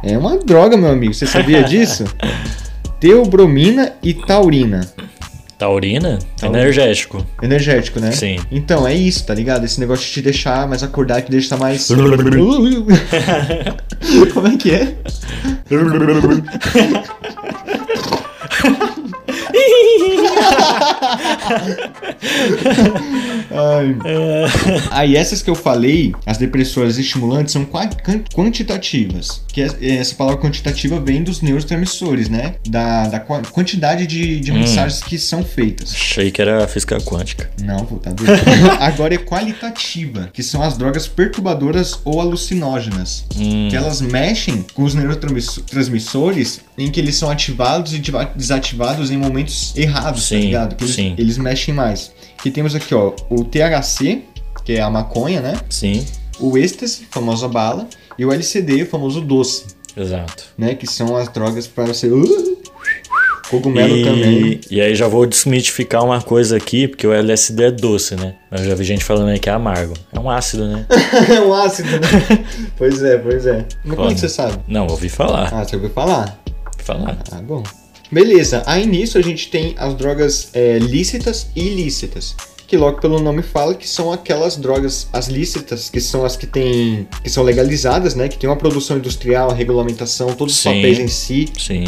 é 0.04 0.18
uma 0.18 0.38
droga, 0.38 0.76
meu 0.76 0.90
amigo. 0.92 1.14
Você 1.14 1.26
sabia 1.26 1.64
disso? 1.66 2.04
Teobromina 3.00 3.94
e 4.02 4.14
taurina. 4.14 4.82
Taurina? 5.58 6.20
Taurina. 6.40 6.60
Energético. 6.60 7.26
Energético, 7.42 8.00
né? 8.00 8.12
Sim. 8.12 8.38
Então, 8.52 8.88
é 8.88 8.94
isso, 8.94 9.26
tá 9.26 9.34
ligado? 9.34 9.66
Esse 9.66 9.80
negócio 9.80 10.06
de 10.06 10.12
te 10.12 10.22
deixar 10.22 10.68
mais 10.68 10.84
acordado, 10.84 11.24
te 11.24 11.32
deixar 11.32 11.58
mais. 11.58 11.88
Como 14.34 14.48
é 14.48 14.58
que 14.58 14.72
é? 14.72 14.96
Aí 24.92 25.16
essas 25.16 25.42
que 25.42 25.50
eu 25.50 25.56
falei, 25.56 26.14
as 26.26 26.38
depressoras 26.38 26.98
estimulantes, 26.98 27.54
são 27.54 27.66
qua- 27.66 27.90
quan- 28.04 28.24
quantitativas. 28.34 29.42
Que 29.48 29.62
é- 29.62 29.98
essa 29.98 30.16
palavra 30.16 30.40
quantitativa 30.42 31.00
vem 31.00 31.24
dos 31.24 31.42
neurotransmissores, 31.42 32.30
né? 32.30 32.56
Da, 32.68 33.08
da 33.08 33.20
qua- 33.20 33.42
quantidade 33.52 34.06
de, 34.08 34.40
de 34.40 34.52
Hum. 34.52 34.56
mensagens 34.60 35.02
que 35.04 35.18
são 35.18 35.44
feitas. 35.44 35.92
Achei 35.92 36.32
que 36.32 36.42
era 36.42 36.68
física 36.68 36.98
quântica. 37.02 37.50
Não, 37.64 37.86
pô, 37.86 37.96
tá 37.98 38.12
doido. 38.12 38.32
Agora 38.80 39.14
é 39.14 39.18
qualitativa, 39.18 40.30
que 40.34 40.44
são 40.44 40.62
as 40.62 40.78
drogas 40.78 41.08
perturbadoras 41.08 42.00
ou 42.04 42.22
alucinógenas. 42.22 43.26
Hum. 43.36 43.68
Que 43.70 43.76
elas 43.76 44.02
mexem 44.02 44.66
com 44.74 44.84
os 44.84 44.94
neurotransmissores 44.94 46.62
em 46.78 46.90
que 46.92 47.00
eles 47.00 47.16
são 47.16 47.30
ativados 47.30 47.94
e 47.94 48.02
desativados 48.36 49.10
em 49.12 49.18
momentos 49.18 49.57
errados, 49.76 50.24
tá 50.24 50.36
Sim, 50.36 50.42
ligado? 50.42 50.76
Que 50.76 50.84
eles, 50.84 50.98
eles 50.98 51.38
mexem 51.38 51.74
mais. 51.74 52.12
Que 52.42 52.52
temos 52.52 52.76
aqui, 52.76 52.94
ó, 52.94 53.14
o 53.30 53.44
THC, 53.44 54.24
que 54.64 54.74
é 54.74 54.82
a 54.82 54.90
maconha, 54.90 55.42
né? 55.42 55.60
Sim, 55.70 56.06
O 56.40 56.58
êxtase, 56.58 57.08
famosa 57.10 57.48
bala, 57.48 57.88
e 58.18 58.26
o 58.26 58.32
LCD, 58.32 58.84
o 58.84 58.86
famoso 58.86 59.22
doce, 59.22 59.66
exato. 59.96 60.46
né? 60.58 60.76
Que 60.76 60.86
são 60.88 61.16
as 61.16 61.30
drogas 61.30 61.68
para 61.68 61.86
você. 61.86 62.08
Uh, 62.08 62.58
cogumelo 63.50 64.04
também. 64.04 64.60
E, 64.70 64.76
e 64.76 64.82
aí 64.82 64.96
já 64.96 65.08
vou 65.08 65.26
desmitificar 65.26 66.04
uma 66.04 66.22
coisa 66.22 66.58
aqui, 66.58 66.88
porque 66.88 67.08
o 67.08 67.14
LSD 67.14 67.64
é 67.64 67.72
doce, 67.72 68.16
né? 68.16 68.36
Mas 68.52 68.62
eu 68.62 68.68
já 68.68 68.76
vi 68.76 68.84
gente 68.84 69.04
falando 69.04 69.30
aí 69.30 69.40
que 69.40 69.50
é 69.50 69.54
amargo. 69.54 69.94
É 70.12 70.20
um 70.20 70.30
ácido, 70.30 70.68
né? 70.68 70.86
é 71.34 71.40
um 71.40 71.54
ácido, 71.54 71.90
né? 71.90 72.46
pois 72.78 73.02
é, 73.02 73.18
pois 73.18 73.46
é. 73.46 73.66
Mas 73.84 73.96
como 73.96 74.10
é 74.10 74.14
que 74.14 74.20
você 74.20 74.30
sabe? 74.30 74.60
Não, 74.68 74.88
ouvi 74.88 75.10
falar. 75.10 75.50
Ah, 75.54 75.64
você 75.64 75.76
ouviu 75.76 75.92
falar? 75.92 76.40
falar. 76.84 77.18
Ah, 77.32 77.42
bom. 77.42 77.64
Beleza, 78.12 78.64
aí 78.66 78.86
nisso 78.86 79.18
a 79.18 79.22
gente 79.22 79.50
tem 79.50 79.76
as 79.78 79.94
drogas 79.96 80.50
é, 80.54 80.78
lícitas 80.80 81.48
e 81.56 81.62
ilícitas. 81.62 82.36
Que 82.68 82.76
logo 82.76 83.00
pelo 83.00 83.22
nome 83.22 83.42
fala 83.42 83.74
que 83.74 83.88
são 83.88 84.12
aquelas 84.12 84.58
drogas, 84.58 85.08
as 85.14 85.28
lícitas, 85.28 85.90
que 85.90 86.02
são 86.02 86.26
as 86.26 86.36
que 86.36 86.46
têm. 86.46 87.08
que 87.24 87.30
são 87.30 87.42
legalizadas, 87.42 88.14
né? 88.14 88.28
Que 88.28 88.38
tem 88.38 88.50
uma 88.50 88.58
produção 88.58 88.98
industrial, 88.98 89.50
a 89.50 89.54
regulamentação, 89.54 90.34
todos 90.34 90.54
os 90.54 90.60
Sim. 90.60 90.74
papéis 90.74 91.00
em 91.00 91.08
si. 91.08 91.48
Sim. 91.58 91.86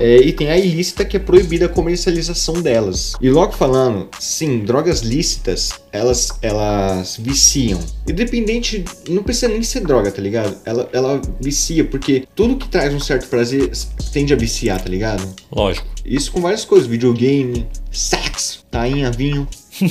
É, 0.00 0.16
e 0.16 0.32
tem 0.32 0.50
a 0.50 0.56
ilícita 0.56 1.04
que 1.04 1.16
é 1.16 1.20
proibida 1.20 1.66
a 1.66 1.68
comercialização 1.68 2.54
delas. 2.62 3.12
E 3.20 3.28
logo 3.28 3.52
falando, 3.52 4.08
sim, 4.18 4.60
drogas 4.60 5.00
lícitas, 5.00 5.72
elas, 5.92 6.30
elas 6.40 7.18
viciam. 7.18 7.78
Independente, 8.08 8.84
não 9.08 9.22
precisa 9.22 9.48
nem 9.48 9.62
ser 9.62 9.80
droga, 9.80 10.10
tá 10.10 10.22
ligado? 10.22 10.56
Ela, 10.64 10.88
ela 10.92 11.20
vicia, 11.40 11.84
porque 11.84 12.24
tudo 12.34 12.56
que 12.56 12.68
traz 12.68 12.94
um 12.94 13.00
certo 13.00 13.28
prazer 13.28 13.70
tende 14.12 14.32
a 14.32 14.36
viciar, 14.36 14.80
tá 14.80 14.88
ligado? 14.88 15.22
Lógico. 15.52 15.86
Isso 16.04 16.32
com 16.32 16.40
várias 16.40 16.64
coisas, 16.64 16.88
videogame, 16.88 17.66
sexo, 17.92 18.64
tainha, 18.70 19.10
vinho. 19.10 19.46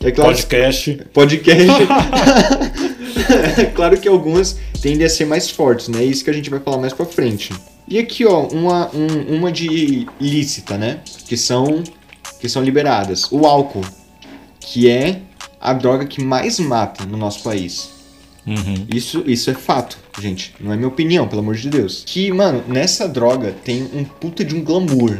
é 0.00 0.10
claro, 0.10 0.30
Podcast. 0.30 1.00
podcast. 1.12 1.82
é 3.60 3.64
claro 3.66 3.98
que 3.98 4.08
algumas 4.08 4.56
tendem 4.82 5.06
a 5.06 5.08
ser 5.08 5.24
mais 5.24 5.48
fortes, 5.48 5.88
né? 5.88 6.02
Isso 6.04 6.22
que 6.24 6.30
a 6.30 6.34
gente 6.34 6.50
vai 6.50 6.60
falar 6.60 6.78
mais 6.78 6.92
pra 6.92 7.06
frente. 7.06 7.52
E 7.88 7.98
aqui, 7.98 8.24
ó, 8.26 8.48
uma, 8.48 8.90
um- 8.94 9.36
uma 9.38 9.50
de 9.52 10.06
lícita, 10.20 10.76
né? 10.76 11.00
Que 11.26 11.36
são, 11.36 11.82
que 12.40 12.48
são 12.48 12.62
liberadas. 12.62 13.30
O 13.30 13.46
álcool, 13.46 13.84
que 14.60 14.90
é 14.90 15.20
a 15.60 15.72
droga 15.72 16.04
que 16.06 16.22
mais 16.22 16.58
mata 16.58 17.04
no 17.06 17.16
nosso 17.16 17.42
país. 17.42 17.90
Uhum. 18.44 18.86
Isso, 18.92 19.22
isso 19.26 19.50
é 19.50 19.54
fato, 19.54 19.96
gente. 20.20 20.52
Não 20.58 20.72
é 20.72 20.76
minha 20.76 20.88
opinião, 20.88 21.28
pelo 21.28 21.42
amor 21.42 21.54
de 21.54 21.70
Deus. 21.70 22.02
Que, 22.04 22.32
mano, 22.32 22.64
nessa 22.66 23.06
droga 23.08 23.54
tem 23.64 23.88
um 23.94 24.02
puta 24.04 24.44
de 24.44 24.54
um 24.56 24.64
glamour. 24.64 25.18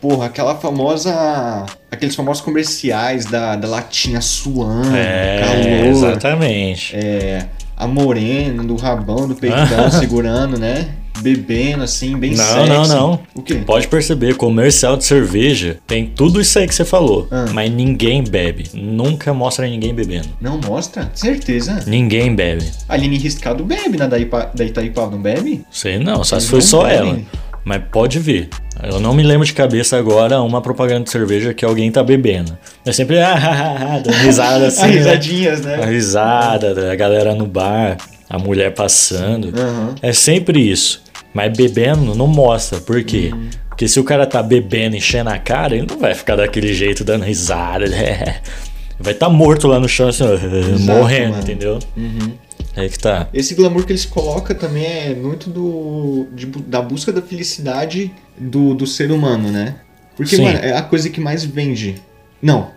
Porra, 0.00 0.26
aquela 0.26 0.54
famosa. 0.54 1.66
Aqueles 1.90 2.14
famosos 2.14 2.42
comerciais 2.42 3.24
da, 3.26 3.56
da 3.56 3.66
latinha 3.66 4.20
suando, 4.20 4.94
É, 4.94 5.40
calor. 5.40 5.86
exatamente. 5.86 6.94
É, 6.94 7.48
a 7.76 7.86
morena 7.86 8.62
do 8.64 8.76
rabão, 8.76 9.28
do 9.28 9.34
peitão, 9.34 9.90
segurando, 9.92 10.58
né? 10.58 10.88
Bebendo, 11.18 11.82
assim, 11.82 12.14
bem 12.18 12.34
Não, 12.34 12.44
sexy. 12.44 12.68
não, 12.68 12.86
não. 12.86 13.20
O 13.34 13.40
quê? 13.40 13.54
Pode 13.64 13.88
perceber, 13.88 14.34
comercial 14.36 14.98
de 14.98 15.04
cerveja 15.04 15.78
tem 15.86 16.04
tudo 16.06 16.40
isso 16.42 16.58
aí 16.58 16.68
que 16.68 16.74
você 16.74 16.84
falou, 16.84 17.26
Ah. 17.30 17.46
mas 17.54 17.70
ninguém 17.72 18.22
bebe. 18.22 18.68
Nunca 18.74 19.32
mostra 19.32 19.66
ninguém 19.66 19.94
bebendo. 19.94 20.28
Não 20.40 20.60
mostra? 20.60 21.10
Certeza. 21.14 21.82
Ninguém 21.86 22.34
bebe. 22.34 22.68
A 22.86 22.92
Aline 22.94 23.16
Riscado 23.16 23.64
bebe, 23.64 23.96
na 23.96 24.06
da, 24.06 24.18
Ipa, 24.18 24.50
da 24.54 24.62
Itaipava, 24.64 25.10
não 25.12 25.22
bebe? 25.22 25.64
Sei 25.70 25.98
não, 25.98 26.22
só 26.22 26.38
se 26.38 26.48
foi 26.48 26.58
não 26.58 26.66
só 26.66 26.82
bebem. 26.84 27.08
ela. 27.08 27.20
Mas 27.64 27.82
pode 27.90 28.18
ver. 28.18 28.50
Eu 28.82 29.00
não 29.00 29.14
me 29.14 29.22
lembro 29.22 29.46
de 29.46 29.52
cabeça 29.52 29.96
agora 29.96 30.40
uma 30.42 30.60
propaganda 30.60 31.04
de 31.04 31.10
cerveja 31.10 31.54
que 31.54 31.64
alguém 31.64 31.90
tá 31.90 32.02
bebendo. 32.02 32.56
É 32.84 32.92
sempre 32.92 33.18
ah, 33.20 33.34
ah, 33.34 33.94
ah, 33.94 33.98
dando 33.98 34.16
risada 34.16 34.66
assim. 34.66 34.82
As 34.82 34.90
né? 34.90 34.96
risadinhas, 34.96 35.60
né? 35.62 35.82
A 35.82 35.86
risada, 35.86 36.92
a 36.92 36.94
galera 36.94 37.34
no 37.34 37.46
bar, 37.46 37.96
a 38.28 38.38
mulher 38.38 38.74
passando. 38.74 39.52
Aham. 39.58 39.94
É 40.02 40.12
sempre 40.12 40.60
isso. 40.60 41.02
Mas 41.32 41.56
bebendo 41.56 42.14
não 42.14 42.26
mostra. 42.26 42.80
Por 42.80 43.02
quê? 43.02 43.30
Uhum. 43.32 43.48
Porque 43.68 43.88
se 43.88 44.00
o 44.00 44.04
cara 44.04 44.26
tá 44.26 44.42
bebendo, 44.42 44.96
enchendo 44.96 45.28
a 45.28 45.38
cara, 45.38 45.74
ele 45.76 45.86
não 45.86 45.98
vai 45.98 46.14
ficar 46.14 46.36
daquele 46.36 46.72
jeito 46.72 47.04
dando 47.04 47.24
risada. 47.24 47.86
né? 47.86 48.40
Vai 48.98 49.12
estar 49.12 49.26
tá 49.26 49.32
morto 49.32 49.68
lá 49.68 49.78
no 49.78 49.88
chão, 49.88 50.08
assim, 50.08 50.24
ó, 50.24 50.28
morrendo, 50.80 51.32
mano. 51.32 51.42
entendeu? 51.42 51.78
Uhum. 51.96 52.32
É 52.76 52.88
que 52.88 52.98
tá. 52.98 53.28
Esse 53.32 53.54
glamour 53.54 53.86
que 53.86 53.92
eles 53.92 54.04
colocam 54.04 54.54
também 54.54 54.84
é 54.84 55.14
muito 55.14 55.48
do 55.48 56.26
de 56.34 56.46
da 56.46 56.82
busca 56.82 57.10
da 57.10 57.22
felicidade 57.22 58.12
do, 58.38 58.74
do 58.74 58.86
ser 58.86 59.10
humano, 59.10 59.50
né? 59.50 59.76
Porque, 60.14 60.36
Sim. 60.36 60.44
mano, 60.44 60.58
é 60.58 60.76
a 60.76 60.82
coisa 60.82 61.08
que 61.08 61.20
mais 61.20 61.44
vende. 61.44 61.96
Não. 62.40 62.70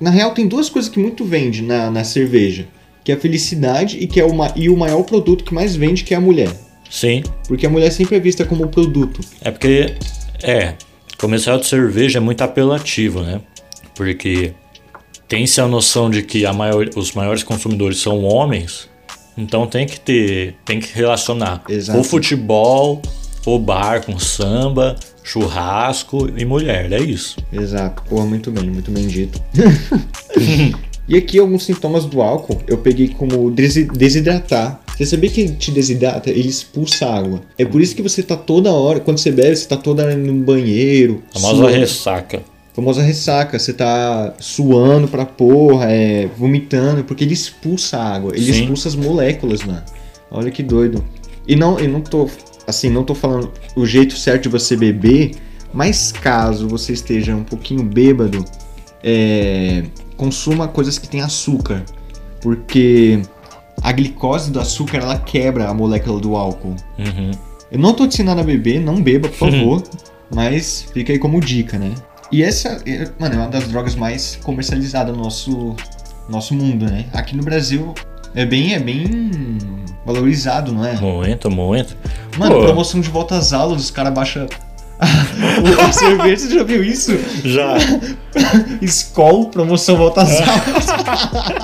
Na 0.00 0.10
real, 0.10 0.32
tem 0.32 0.46
duas 0.46 0.68
coisas 0.68 0.90
que 0.90 0.98
muito 0.98 1.24
vende 1.24 1.62
na, 1.62 1.90
na 1.90 2.04
cerveja. 2.04 2.66
Que 3.02 3.12
é 3.12 3.14
a 3.14 3.18
felicidade 3.18 3.98
e, 3.98 4.06
que 4.06 4.20
é 4.20 4.24
uma, 4.24 4.52
e 4.54 4.68
o 4.68 4.76
maior 4.76 5.02
produto 5.02 5.44
que 5.44 5.54
mais 5.54 5.74
vende, 5.74 6.04
que 6.04 6.14
é 6.14 6.16
a 6.16 6.20
mulher. 6.20 6.50
Sim. 6.90 7.22
Porque 7.46 7.66
a 7.66 7.70
mulher 7.70 7.90
sempre 7.90 8.16
é 8.16 8.20
vista 8.20 8.44
como 8.44 8.68
produto. 8.68 9.20
É 9.40 9.50
porque, 9.50 9.94
é, 10.42 10.74
comercial 11.18 11.58
de 11.58 11.66
cerveja 11.66 12.18
é 12.18 12.20
muito 12.20 12.42
apelativo, 12.42 13.22
né? 13.22 13.40
Porque 13.94 14.52
tem-se 15.26 15.60
a 15.60 15.66
noção 15.66 16.10
de 16.10 16.22
que 16.22 16.46
a 16.46 16.52
maior, 16.52 16.88
os 16.96 17.12
maiores 17.12 17.42
consumidores 17.42 17.98
são 17.98 18.24
homens, 18.24 18.88
então 19.38 19.66
tem 19.66 19.86
que 19.86 20.00
ter, 20.00 20.56
tem 20.64 20.80
que 20.80 20.92
relacionar 20.92 21.62
Exato. 21.68 22.00
o 22.00 22.04
futebol, 22.04 23.00
o 23.46 23.58
bar 23.58 24.04
com 24.04 24.18
samba, 24.18 24.96
churrasco 25.22 26.28
e 26.36 26.44
mulher, 26.44 26.92
é 26.92 27.00
isso. 27.00 27.36
Exato. 27.52 28.02
Porra, 28.02 28.26
muito 28.26 28.50
bem, 28.50 28.68
muito 28.68 28.90
bem 28.90 29.06
dito. 29.06 29.40
e 31.08 31.16
aqui 31.16 31.38
alguns 31.38 31.64
sintomas 31.64 32.04
do 32.04 32.20
álcool 32.20 32.60
eu 32.66 32.78
peguei 32.78 33.08
como 33.08 33.50
desi- 33.50 33.84
desidratar. 33.84 34.80
Você 34.96 35.06
sabia 35.06 35.30
que 35.30 35.42
ele 35.42 35.52
te 35.54 35.70
desidrata? 35.70 36.28
Ele 36.28 36.48
expulsa 36.48 37.06
água. 37.06 37.40
É 37.56 37.64
por 37.64 37.80
isso 37.80 37.94
que 37.94 38.02
você 38.02 38.20
tá 38.20 38.36
toda 38.36 38.72
hora, 38.72 38.98
quando 38.98 39.18
você 39.18 39.30
bebe, 39.30 39.54
você 39.54 39.68
tá 39.68 39.76
toda 39.76 40.02
hora 40.02 40.16
no 40.16 40.34
banheiro. 40.42 41.22
A 41.32 41.38
famosa 41.38 41.70
ressaca. 41.70 42.42
Famosa 42.78 43.02
ressaca. 43.02 43.58
Você 43.58 43.72
tá 43.72 44.34
suando 44.38 45.08
pra 45.08 45.26
porra, 45.26 45.86
é, 45.90 46.28
vomitando, 46.38 47.02
porque 47.02 47.24
ele 47.24 47.34
expulsa 47.34 47.98
água. 47.98 48.32
Ele 48.36 48.52
Sim. 48.52 48.60
expulsa 48.60 48.88
as 48.88 48.94
moléculas, 48.94 49.64
mano. 49.64 49.82
Olha 50.30 50.50
que 50.50 50.62
doido. 50.62 51.04
E 51.46 51.56
não, 51.56 51.78
eu 51.80 51.88
não 51.88 52.00
tô, 52.00 52.28
assim, 52.66 52.88
não 52.88 53.02
tô 53.02 53.14
falando 53.14 53.50
o 53.74 53.84
jeito 53.84 54.16
certo 54.16 54.44
de 54.44 54.48
você 54.48 54.76
beber, 54.76 55.32
mas 55.72 56.12
caso 56.12 56.68
você 56.68 56.92
esteja 56.92 57.34
um 57.34 57.42
pouquinho 57.42 57.82
bêbado, 57.82 58.44
é, 59.02 59.82
consuma 60.16 60.68
coisas 60.68 60.98
que 60.98 61.08
tem 61.08 61.20
açúcar, 61.20 61.82
porque 62.40 63.22
a 63.82 63.90
glicose 63.90 64.50
do 64.52 64.60
açúcar 64.60 64.98
ela 64.98 65.18
quebra 65.18 65.68
a 65.68 65.74
molécula 65.74 66.20
do 66.20 66.36
álcool. 66.36 66.76
Uhum. 66.98 67.30
Eu 67.72 67.78
não 67.78 67.92
tô 67.94 68.06
te 68.06 68.14
ensinando 68.14 68.40
a 68.40 68.44
beber, 68.44 68.80
não 68.80 69.02
beba, 69.02 69.28
por 69.28 69.36
favor. 69.50 69.82
mas 70.32 70.86
fica 70.92 71.12
aí 71.12 71.18
como 71.18 71.40
dica, 71.40 71.78
né? 71.78 71.94
E 72.30 72.42
essa, 72.42 72.78
mano, 73.18 73.34
é 73.34 73.38
uma 73.38 73.48
das 73.48 73.68
drogas 73.68 73.94
mais 73.94 74.36
comercializadas 74.42 75.16
no 75.16 75.22
nosso, 75.22 75.74
nosso 76.28 76.54
mundo, 76.54 76.84
né? 76.84 77.06
Aqui 77.12 77.34
no 77.34 77.42
Brasil 77.42 77.94
é 78.34 78.44
bem, 78.44 78.74
é 78.74 78.78
bem 78.78 79.58
valorizado, 80.04 80.72
não 80.72 80.84
é? 80.84 80.94
Muito, 80.94 81.50
muito. 81.50 81.96
Mano, 82.36 82.56
Pô. 82.56 82.64
promoção 82.64 83.00
de 83.00 83.08
volta 83.08 83.36
às 83.36 83.52
aulas, 83.52 83.82
os 83.82 83.90
caras 83.90 84.12
baixam 84.12 84.46
a 85.00 85.92
cerveja, 85.92 86.48
você 86.48 86.54
já 86.54 86.64
viu 86.64 86.82
isso? 86.82 87.12
Já. 87.44 87.76
Skol, 88.82 89.46
promoção 89.48 89.96
volta 89.96 90.22
às 90.22 90.40
aulas. 90.40 90.86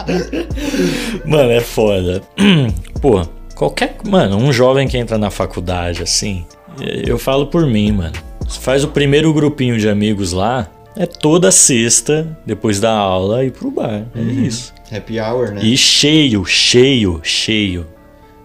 Mano, 1.26 1.50
é 1.50 1.60
foda. 1.60 2.22
Pô, 3.00 3.26
qualquer. 3.54 3.96
Mano, 4.08 4.36
um 4.36 4.52
jovem 4.52 4.86
que 4.88 4.96
entra 4.96 5.18
na 5.18 5.30
faculdade 5.30 6.02
assim, 6.02 6.46
eu 6.80 7.18
falo 7.18 7.46
por 7.46 7.66
mim, 7.66 7.92
mano. 7.92 8.12
Você 8.46 8.60
faz 8.60 8.84
o 8.84 8.88
primeiro 8.88 9.32
grupinho 9.32 9.78
de 9.78 9.88
amigos 9.88 10.32
lá, 10.32 10.70
é 10.96 11.06
toda 11.06 11.50
sexta, 11.50 12.36
depois 12.46 12.78
da 12.78 12.92
aula, 12.92 13.44
ir 13.44 13.50
pro 13.50 13.70
bar. 13.70 14.04
É 14.14 14.20
isso. 14.20 14.72
Happy 14.92 15.18
hour, 15.18 15.52
né? 15.52 15.60
E 15.62 15.76
cheio, 15.76 16.44
cheio, 16.44 17.20
cheio. 17.22 17.86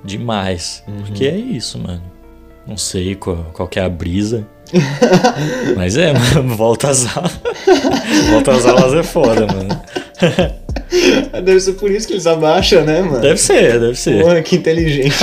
Demais. 0.04 0.84
Porque 1.06 1.26
é 1.26 1.36
isso, 1.36 1.78
mano. 1.78 2.02
Não 2.66 2.78
sei 2.78 3.16
qual, 3.16 3.52
qual 3.54 3.68
que 3.68 3.80
é 3.80 3.84
a 3.84 3.90
brisa. 3.90 4.48
Mas 5.76 5.98
é, 5.98 6.14
mano, 6.14 6.56
volta 6.56 6.90
às 6.90 7.16
aulas. 7.16 7.40
volta 8.32 8.52
às 8.52 8.66
aulas 8.66 8.94
é 8.94 9.04
foda, 9.04 9.48
mano. 9.48 9.82
Deve 11.44 11.60
ser 11.60 11.74
por 11.74 11.92
isso 11.92 12.08
que 12.08 12.14
eles 12.14 12.26
abaixam, 12.26 12.84
né, 12.84 13.02
mano? 13.02 13.22
Deve 13.22 13.38
ser, 13.38 13.80
deve 13.80 13.96
ser. 13.96 14.22
Porra, 14.22 14.42
que 14.42 14.56
inteligente. 14.56 15.16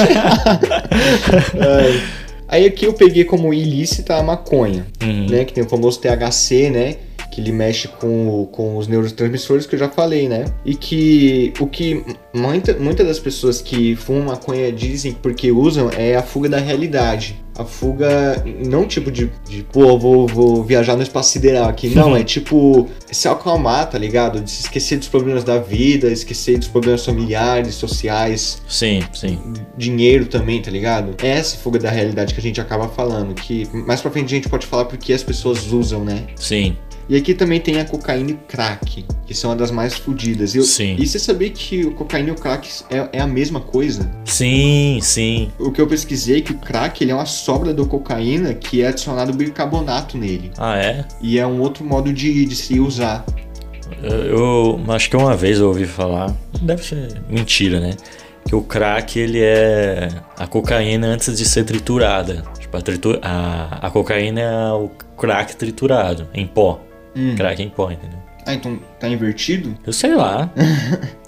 Ai. 1.54 2.02
Aí 2.48 2.64
aqui 2.66 2.85
eu 2.87 2.92
peguei 2.92 3.24
como 3.24 3.52
ilícita 3.52 4.16
a 4.16 4.22
maconha, 4.22 4.87
Uhum. 5.02 5.26
né? 5.28 5.44
Que 5.44 5.52
tem 5.52 5.64
o 5.64 5.68
famoso 5.68 6.00
THC, 6.00 6.70
né? 6.70 6.94
Que 7.32 7.40
ele 7.40 7.52
mexe 7.52 7.88
com, 7.88 8.48
com 8.52 8.76
os 8.78 8.87
neurotransmissores 8.88 9.66
que 9.66 9.74
eu 9.74 9.78
já 9.78 9.88
falei, 9.88 10.28
né? 10.28 10.44
E 10.64 10.74
que 10.74 11.52
o 11.61 11.66
que 11.66 12.02
muita, 12.32 12.74
muitas 12.74 13.06
das 13.06 13.18
pessoas 13.18 13.61
que 13.61 13.94
fumam 13.96 14.22
maconha 14.26 14.70
dizem 14.72 15.12
porque 15.12 15.50
usam 15.50 15.90
é 15.90 16.14
a 16.16 16.22
fuga 16.22 16.48
da 16.48 16.59
realidade. 16.59 17.37
A 17.58 17.64
fuga, 17.64 18.44
não 18.66 18.86
tipo 18.86 19.10
de, 19.10 19.30
de 19.48 19.62
pô, 19.62 19.98
vou, 19.98 20.26
vou 20.26 20.62
viajar 20.62 20.96
no 20.96 21.02
espaço 21.02 21.32
sideral 21.32 21.68
aqui. 21.68 21.88
Não, 21.88 22.16
é 22.16 22.22
tipo 22.22 22.88
se 23.10 23.28
acalmar, 23.28 23.88
tá 23.88 23.98
ligado? 23.98 24.40
De 24.40 24.50
se 24.50 24.62
esquecer 24.62 24.98
dos 24.98 25.08
problemas 25.08 25.42
da 25.42 25.58
vida, 25.58 26.08
esquecer 26.08 26.58
dos 26.58 26.68
problemas 26.68 27.04
familiares, 27.04 27.74
sociais, 27.74 28.62
Sim, 28.68 29.02
sim. 29.14 29.38
dinheiro 29.76 30.26
também, 30.26 30.60
tá 30.60 30.70
ligado? 30.70 31.14
É 31.22 31.28
essa 31.28 31.56
fuga 31.56 31.78
da 31.78 31.90
realidade 31.90 32.34
que 32.34 32.40
a 32.40 32.42
gente 32.42 32.60
acaba 32.60 32.88
falando, 32.88 33.34
que 33.34 33.68
mais 33.72 34.00
pra 34.00 34.10
frente 34.10 34.26
a 34.26 34.36
gente 34.36 34.48
pode 34.48 34.66
falar 34.66 34.84
porque 34.84 35.12
as 35.12 35.22
pessoas 35.22 35.72
usam, 35.72 36.04
né? 36.04 36.24
Sim. 36.36 36.76
E 37.08 37.16
aqui 37.16 37.34
também 37.34 37.60
tem 37.60 37.78
a 37.78 37.84
cocaína 37.84 38.30
e 38.30 38.34
o 38.34 38.38
crack, 38.48 39.04
que 39.26 39.32
são 39.34 39.50
uma 39.50 39.56
das 39.56 39.70
mais 39.70 39.94
fodidas. 39.94 40.54
E 40.56 40.62
Sim. 40.64 40.96
E 40.98 41.06
você 41.06 41.18
sabia 41.20 41.48
que 41.50 41.84
o 41.84 41.92
cocaína 41.92 42.30
e 42.30 42.32
o 42.32 42.34
crack 42.34 42.68
é, 42.90 43.08
é 43.12 43.20
a 43.20 43.26
mesma 43.28 43.60
coisa? 43.60 44.10
Sim, 44.24 44.98
sim. 45.00 45.52
O 45.58 45.70
que 45.70 45.80
eu 45.80 45.86
pesquisei 45.86 46.38
é 46.38 46.40
que 46.40 46.50
o 46.52 46.58
crack 46.58 47.02
ele 47.04 47.12
é 47.12 47.14
uma 47.14 47.26
sobra 47.26 47.72
do 47.72 47.86
cocaína 47.86 48.54
que 48.54 48.82
é 48.82 48.88
adicionado 48.88 49.32
bicarbonato 49.32 50.18
nele. 50.18 50.50
Ah, 50.58 50.76
é? 50.78 51.04
E 51.22 51.38
é 51.38 51.46
um 51.46 51.60
outro 51.60 51.84
modo 51.84 52.12
de, 52.12 52.44
de 52.44 52.56
se 52.56 52.80
usar. 52.80 53.24
Eu, 54.02 54.80
eu 54.84 54.92
acho 54.92 55.08
que 55.08 55.16
uma 55.16 55.36
vez 55.36 55.60
eu 55.60 55.68
ouvi 55.68 55.86
falar, 55.86 56.34
deve 56.60 56.82
ser 56.82 57.20
mentira, 57.30 57.78
né? 57.78 57.94
Que 58.44 58.54
o 58.54 58.62
crack 58.62 59.18
ele 59.18 59.40
é 59.40 60.08
a 60.36 60.46
cocaína 60.46 61.06
antes 61.08 61.36
de 61.36 61.44
ser 61.44 61.64
triturada. 61.64 62.42
Tipo, 62.58 62.76
a, 62.76 62.80
tritu- 62.82 63.18
a, 63.22 63.78
a 63.86 63.90
cocaína 63.90 64.40
é 64.40 64.72
o 64.72 64.90
crack 65.16 65.56
triturado 65.56 66.28
em 66.34 66.46
pó. 66.46 66.80
Hum. 67.16 67.35
Crack 67.37 67.62
em 67.62 67.68
pó, 67.70 67.90
entendeu? 67.90 68.18
Ah, 68.44 68.55
então 68.55 68.79
tá 69.00 69.09
invertido? 69.09 69.74
Eu 69.87 69.92
sei 69.92 70.14
lá. 70.14 70.50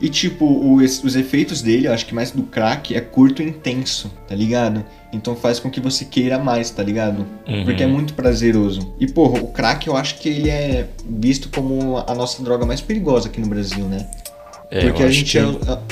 E 0.00 0.08
tipo, 0.08 0.44
o- 0.44 0.82
es- 0.82 1.04
os 1.04 1.14
efeitos 1.14 1.62
dele, 1.62 1.86
eu 1.86 1.92
acho 1.92 2.06
que 2.06 2.12
mais 2.14 2.32
do 2.32 2.42
crack, 2.42 2.92
é 2.92 3.00
curto 3.00 3.40
e 3.40 3.46
intenso, 3.46 4.10
tá 4.26 4.34
ligado? 4.34 4.84
Então 5.12 5.36
faz 5.36 5.60
com 5.60 5.70
que 5.70 5.78
você 5.78 6.04
queira 6.04 6.38
mais, 6.40 6.70
tá 6.70 6.82
ligado? 6.82 7.24
Uhum. 7.46 7.64
Porque 7.64 7.84
é 7.84 7.86
muito 7.86 8.14
prazeroso. 8.14 8.92
E 8.98 9.06
porra, 9.06 9.40
o 9.40 9.46
crack 9.46 9.86
eu 9.86 9.96
acho 9.96 10.18
que 10.18 10.28
ele 10.28 10.50
é 10.50 10.88
visto 11.08 11.48
como 11.54 12.02
a 12.04 12.12
nossa 12.16 12.42
droga 12.42 12.66
mais 12.66 12.80
perigosa 12.80 13.28
aqui 13.28 13.40
no 13.40 13.46
Brasil, 13.46 13.84
né? 13.84 14.04
É, 14.76 14.80
Porque 14.88 15.04
a 15.04 15.08
gente 15.08 15.30
que- 15.30 15.38
é 15.38 15.46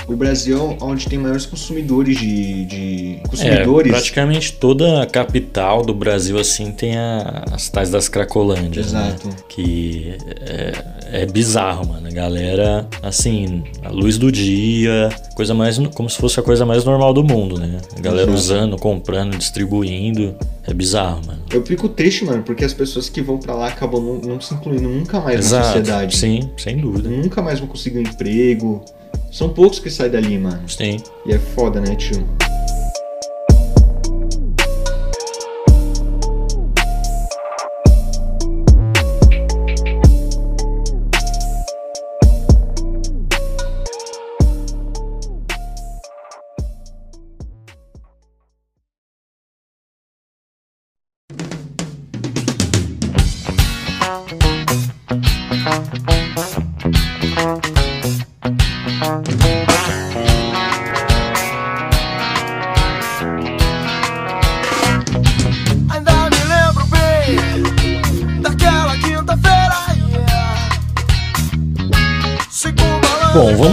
o- 0.09 0.16
Brasil 0.16 0.77
é 0.81 0.85
onde 0.85 1.07
tem 1.07 1.16
maiores 1.16 1.47
consumidores 1.47 2.18
de, 2.18 2.64
de 2.64 3.18
É, 3.23 3.29
consumidores. 3.29 3.92
praticamente 3.92 4.53
toda 4.55 5.01
a 5.03 5.07
capital 5.07 5.83
do 5.85 5.95
Brasil, 5.95 6.37
assim, 6.37 6.73
tem 6.73 6.97
a- 6.97 7.45
as 7.53 7.68
tais 7.68 7.90
das 7.90 8.09
Cracolândias, 8.09 8.92
né? 8.92 9.14
Exato. 9.21 9.45
Que 9.49 10.16
é, 10.40 10.73
é 11.11 11.27
bizarro, 11.27 11.88
mano. 11.88 12.07
A 12.07 12.11
galera, 12.11 12.87
assim, 13.03 13.62
a 13.83 13.91
luz 13.91 14.19
do 14.19 14.31
dia, 14.31 15.09
coisa 15.35 15.55
mais. 15.55 15.79
Como 15.95 16.09
se 16.09 16.19
fosse 16.19 16.38
a 16.38 16.43
coisa 16.43 16.65
mais 16.67 16.85
normal 16.85 17.12
do 17.15 17.25
mundo, 17.25 17.59
né? 17.59 17.79
A 17.97 18.01
galera 18.01 18.31
Exato. 18.31 18.38
usando, 18.38 18.77
comprando, 18.79 19.37
distribuindo. 19.37 20.35
É 20.67 20.73
bizarro, 20.73 21.21
mano. 21.27 21.43
Eu 21.53 21.65
fico 21.67 21.88
triste, 21.88 22.25
mano, 22.25 22.43
porque 22.43 22.65
as 22.65 22.73
pessoas 22.73 23.09
que 23.09 23.21
vão 23.21 23.38
pra 23.38 23.55
lá 23.55 23.69
acabam 23.69 24.01
não, 24.01 24.15
não 24.35 24.41
se 24.41 24.55
incluindo 24.55 24.88
nunca 24.88 25.21
mais 25.21 25.51
na 25.51 25.59
Exato. 25.59 25.67
sociedade. 25.67 26.17
Sim, 26.17 26.51
sem 26.57 26.77
dúvida. 26.77 27.09
Nunca 27.09 27.43
mais 27.43 27.59
vão 27.59 27.69
conseguir 27.69 27.99
um 27.99 28.03
emprego. 28.03 28.85
São 29.31 29.49
poucos 29.49 29.79
que 29.79 29.91
saem 29.91 30.11
dali, 30.12 30.38
mano. 30.38 30.62
Sim. 30.69 30.99
E 31.27 31.33
é 31.33 31.38
foda, 31.38 31.81
né, 31.81 31.97
tio? 31.97 32.25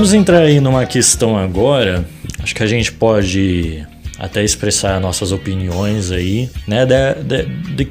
Vamos 0.09 0.21
entrar 0.21 0.41
aí 0.41 0.59
numa 0.59 0.87
questão 0.87 1.37
agora. 1.37 2.03
Acho 2.41 2.55
que 2.55 2.63
a 2.63 2.67
gente 2.67 2.91
pode 2.91 3.85
até 4.17 4.43
expressar 4.43 4.99
nossas 4.99 5.31
opiniões 5.31 6.11
aí, 6.11 6.49
né? 6.67 6.83
De, 6.83 7.87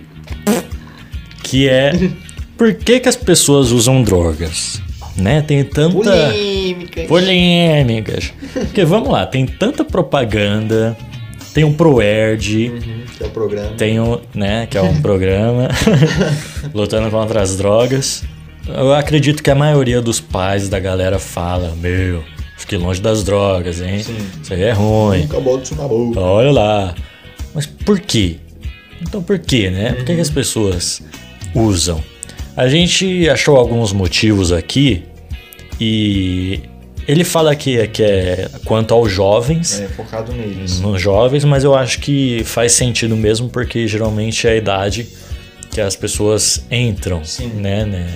que 1.45 1.69
é 1.69 1.93
por 2.57 2.75
que, 2.75 2.99
que 2.99 3.09
as 3.09 3.15
pessoas 3.15 3.71
usam 3.71 4.03
drogas? 4.03 4.83
Né? 5.17 5.43
Tem 5.43 5.63
tanta. 5.63 5.93
Polêmica. 5.93 7.05
Polêmicas. 7.05 8.33
Porque 8.53 8.85
vamos 8.85 9.11
lá, 9.11 9.25
tem 9.25 9.47
tanta 9.47 9.85
propaganda, 9.85 10.97
tem 11.55 11.63
um 11.63 11.73
ProErd, 11.73 12.73
Que 13.17 13.23
é 13.23 13.27
o 13.27 13.31
programa. 13.31 13.71
tem 13.77 14.01
o, 14.01 14.21
né, 14.35 14.67
que 14.67 14.77
é 14.77 14.83
um 14.83 15.01
programa 15.01 15.69
lutando 16.75 17.11
contra 17.13 17.43
as 17.43 17.57
drogas. 17.57 18.25
Eu 18.69 18.93
acredito 18.95 19.43
que 19.43 19.51
a 19.51 19.55
maioria 19.55 20.01
dos 20.01 20.21
pais 20.21 20.69
da 20.69 20.79
galera 20.79 21.19
fala, 21.19 21.75
meu, 21.77 22.23
fique 22.57 22.77
longe 22.77 23.01
das 23.01 23.25
drogas, 23.25 23.81
hein? 23.81 24.03
Sim. 24.03 24.17
Isso 24.43 24.53
aí 24.53 24.63
é 24.63 24.73
ruim. 24.73 25.23
Nunca 25.23 25.41
bota 25.41 25.63
isso 25.63 25.75
na 25.75 25.89
boca. 25.89 26.21
Olha 26.21 26.51
lá. 26.51 26.95
Mas 27.55 27.67
por 27.67 27.99
quê? 27.99 28.37
Então 29.01 29.23
por 29.23 29.39
quê, 29.39 29.71
né? 29.71 29.93
Por 29.93 30.05
que, 30.05 30.15
que 30.15 30.21
as 30.21 30.31
pessoas 30.31 31.03
usam? 31.55 32.03
A 32.57 32.69
gente 32.69 33.29
achou 33.29 33.57
alguns 33.57 33.93
motivos 33.93 34.53
aqui 34.53 35.05
e 35.81 36.61
ele 37.07 37.25
fala 37.25 37.55
que, 37.57 37.87
que 37.89 38.03
é 38.03 38.51
quanto 38.65 38.93
aos 38.93 39.11
jovens, 39.11 39.81
É, 39.81 39.87
focado 39.89 40.33
neles. 40.33 40.81
nos 40.81 41.01
jovens, 41.01 41.45
mas 41.45 41.65
eu 41.65 41.75
acho 41.75 42.01
que 42.01 42.43
faz 42.45 42.73
sentido 42.73 43.17
mesmo 43.17 43.49
porque 43.49 43.87
geralmente 43.87 44.47
é 44.47 44.51
a 44.51 44.57
idade 44.57 45.09
que 45.71 45.81
as 45.81 45.95
pessoas 45.97 46.65
entram, 46.71 47.25
Sim. 47.25 47.49
né? 47.55 47.85
né? 47.87 48.09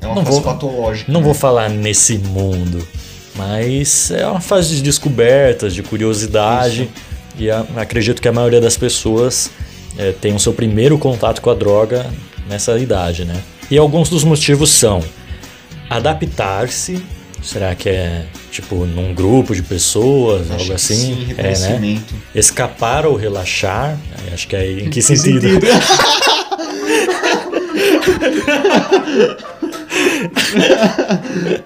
É 0.00 0.06
uma 0.06 0.16
Não 0.16 0.24
fase 0.24 0.40
vou- 0.40 0.42
patológica. 0.42 1.12
Não 1.12 1.20
né? 1.20 1.24
vou 1.26 1.34
falar 1.34 1.68
nesse 1.70 2.18
mundo, 2.18 2.86
mas 3.34 4.10
é 4.10 4.26
uma 4.26 4.40
fase 4.40 4.76
de 4.76 4.82
descobertas, 4.82 5.74
de 5.74 5.82
curiosidade. 5.82 6.88
E 7.38 7.50
a- 7.50 7.64
acredito 7.76 8.20
que 8.22 8.28
a 8.28 8.32
maioria 8.32 8.60
das 8.60 8.76
pessoas 8.76 9.50
é, 9.98 10.12
tem 10.12 10.34
o 10.34 10.38
seu 10.38 10.52
primeiro 10.52 10.98
contato 10.98 11.40
com 11.40 11.50
a 11.50 11.54
droga 11.54 12.06
nessa 12.48 12.78
idade, 12.78 13.24
né? 13.24 13.34
E 13.70 13.76
alguns 13.78 14.08
dos 14.08 14.24
motivos 14.24 14.70
são 14.70 15.02
adaptar-se. 15.90 17.02
Será 17.42 17.74
que 17.74 17.88
é 17.88 18.24
tipo 18.50 18.74
num 18.86 19.14
grupo 19.14 19.54
de 19.54 19.62
pessoas, 19.62 20.50
Acho 20.50 20.60
algo 20.62 20.72
assim? 20.74 21.26
Sim, 21.28 21.34
é, 21.36 21.58
né? 21.78 22.02
Escapar 22.34 23.06
ou 23.06 23.14
relaxar? 23.16 23.96
Aí 24.18 24.34
Acho 24.34 24.48
que 24.48 24.56
é 24.56 24.70
em 24.72 24.76
que 24.84 24.90
Que 24.90 25.02
sentido? 25.02 25.40
sentido? 25.40 25.66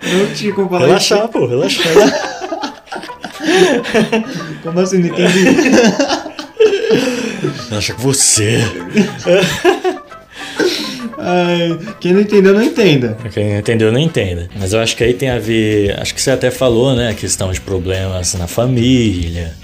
Não 0.02 0.34
tinha 0.34 0.52
como 0.52 0.68
falar 0.68 0.86
Relaxar, 0.86 1.28
pô, 1.28 1.46
relaxar. 1.46 1.86
Como 4.62 4.78
assim? 4.80 4.98
Não 4.98 5.08
entendi. 5.08 5.44
Relaxa 7.68 7.94
com 7.94 8.02
você. 8.02 8.58
Ai, 11.18 11.78
quem 12.00 12.14
não 12.14 12.20
entendeu, 12.20 12.54
não 12.54 12.62
entenda. 12.62 13.16
Quem 13.32 13.58
entendeu, 13.58 13.92
não 13.92 14.00
entenda. 14.00 14.48
Mas 14.58 14.72
eu 14.72 14.80
acho 14.80 14.96
que 14.96 15.04
aí 15.04 15.12
tem 15.14 15.28
a 15.28 15.38
ver. 15.38 15.98
Acho 16.00 16.14
que 16.14 16.20
você 16.20 16.30
até 16.30 16.50
falou, 16.50 16.94
né? 16.94 17.10
A 17.10 17.14
questão 17.14 17.52
de 17.52 17.60
problemas 17.60 18.34
na 18.34 18.46
família, 18.46 19.54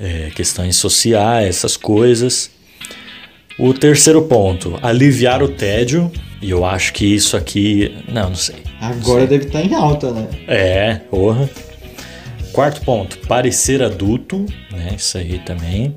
é, 0.00 0.30
questões 0.34 0.76
sociais, 0.76 1.48
essas 1.56 1.76
coisas. 1.76 2.50
O 3.58 3.72
terceiro 3.72 4.22
ponto, 4.22 4.78
aliviar 4.82 5.42
o 5.42 5.48
tédio. 5.48 6.10
E 6.46 6.50
eu 6.50 6.64
acho 6.64 6.92
que 6.92 7.04
isso 7.04 7.36
aqui. 7.36 7.92
Não, 8.06 8.28
não 8.28 8.36
sei. 8.36 8.54
Agora 8.80 9.26
deve 9.26 9.46
estar 9.46 9.60
em 9.62 9.74
alta, 9.74 10.12
né? 10.12 10.28
É, 10.46 10.94
porra. 11.10 11.50
Quarto 12.52 12.82
ponto, 12.82 13.18
parecer 13.26 13.82
adulto, 13.82 14.46
né? 14.70 14.94
Isso 14.96 15.18
aí 15.18 15.40
também. 15.44 15.92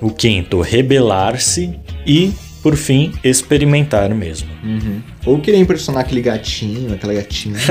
O 0.00 0.10
quinto, 0.10 0.60
rebelar-se. 0.60 1.78
E, 2.04 2.32
por 2.64 2.74
fim, 2.74 3.12
experimentar 3.22 4.12
mesmo. 4.12 4.48
Ou 5.24 5.38
querer 5.38 5.58
impressionar 5.58 6.02
aquele 6.02 6.20
gatinho, 6.20 6.92
aquela 6.92 7.14
gatinha. 7.14 7.54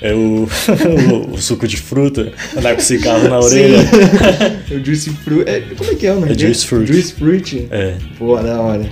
É 0.00 0.14
o, 0.14 0.46
o, 1.26 1.34
o 1.34 1.42
suco 1.42 1.66
de 1.66 1.76
fruta, 1.76 2.32
andar 2.56 2.76
com 2.76 2.80
cigarro 2.80 3.28
na 3.28 3.40
orelha. 3.40 3.78
O 4.70 4.84
Juicy 4.84 5.10
Fruit. 5.10 5.48
É, 5.48 5.60
como 5.76 5.90
é 5.90 5.94
que 5.96 6.06
é 6.06 6.12
o 6.12 6.20
nome 6.20 6.32
É? 6.32 6.38
Juice 6.38 6.64
Fruit. 6.64 6.86
Juice 6.86 7.12
Fruit. 7.14 7.66
É. 7.68 7.94
Pô, 8.16 8.36
da 8.36 8.60
hora. 8.60 8.88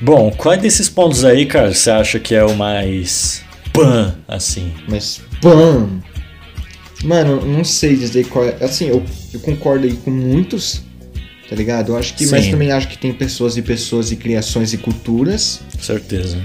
Bom, 0.00 0.30
qual 0.30 0.56
desses 0.56 0.88
pontos 0.88 1.24
aí, 1.24 1.44
cara, 1.44 1.74
você 1.74 1.90
acha 1.90 2.18
que 2.18 2.34
é 2.34 2.42
o 2.44 2.56
mais 2.56 3.42
pan, 3.72 4.14
assim? 4.26 4.72
Mas, 4.88 5.20
pam! 5.42 6.00
Mano, 7.04 7.44
não 7.44 7.64
sei 7.64 7.96
dizer 7.96 8.26
qual 8.26 8.44
é. 8.44 8.56
Assim, 8.60 8.86
eu, 8.88 9.02
eu 9.32 9.40
concordo 9.40 9.86
aí 9.86 9.94
com 9.94 10.10
muitos, 10.10 10.82
tá 11.48 11.56
ligado? 11.56 11.92
Eu 11.92 11.96
acho 11.96 12.14
que. 12.14 12.26
Mas 12.26 12.44
Sim. 12.44 12.50
também 12.50 12.70
acho 12.70 12.88
que 12.88 12.98
tem 12.98 13.12
pessoas 13.12 13.56
e 13.56 13.62
pessoas 13.62 14.10
e 14.10 14.16
criações 14.16 14.72
e 14.72 14.78
culturas. 14.78 15.60
Certeza. 15.80 16.38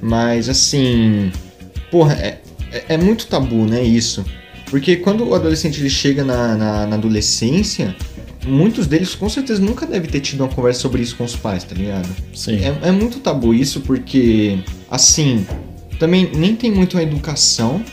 Mas 0.00 0.48
assim. 0.48 1.30
Porra, 1.90 2.14
é, 2.14 2.40
é, 2.72 2.84
é 2.90 2.96
muito 2.96 3.26
tabu, 3.26 3.66
né? 3.66 3.82
Isso. 3.82 4.24
Porque 4.66 4.96
quando 4.96 5.28
o 5.28 5.34
adolescente 5.34 5.80
ele 5.80 5.90
chega 5.90 6.24
na, 6.24 6.56
na, 6.56 6.86
na 6.86 6.96
adolescência, 6.96 7.94
muitos 8.46 8.86
deles 8.86 9.14
com 9.14 9.28
certeza 9.28 9.60
nunca 9.60 9.86
devem 9.86 10.08
ter 10.08 10.20
tido 10.20 10.42
uma 10.42 10.48
conversa 10.48 10.80
sobre 10.80 11.02
isso 11.02 11.16
com 11.16 11.24
os 11.24 11.36
pais, 11.36 11.64
tá 11.64 11.74
ligado? 11.74 12.08
Sim. 12.34 12.56
É, 12.56 12.88
é 12.88 12.92
muito 12.92 13.20
tabu 13.20 13.54
isso 13.54 13.80
porque, 13.80 14.58
assim, 14.90 15.46
também 15.98 16.30
nem 16.34 16.56
tem 16.56 16.70
muito 16.70 16.96
uma 16.96 17.02
educação 17.02 17.84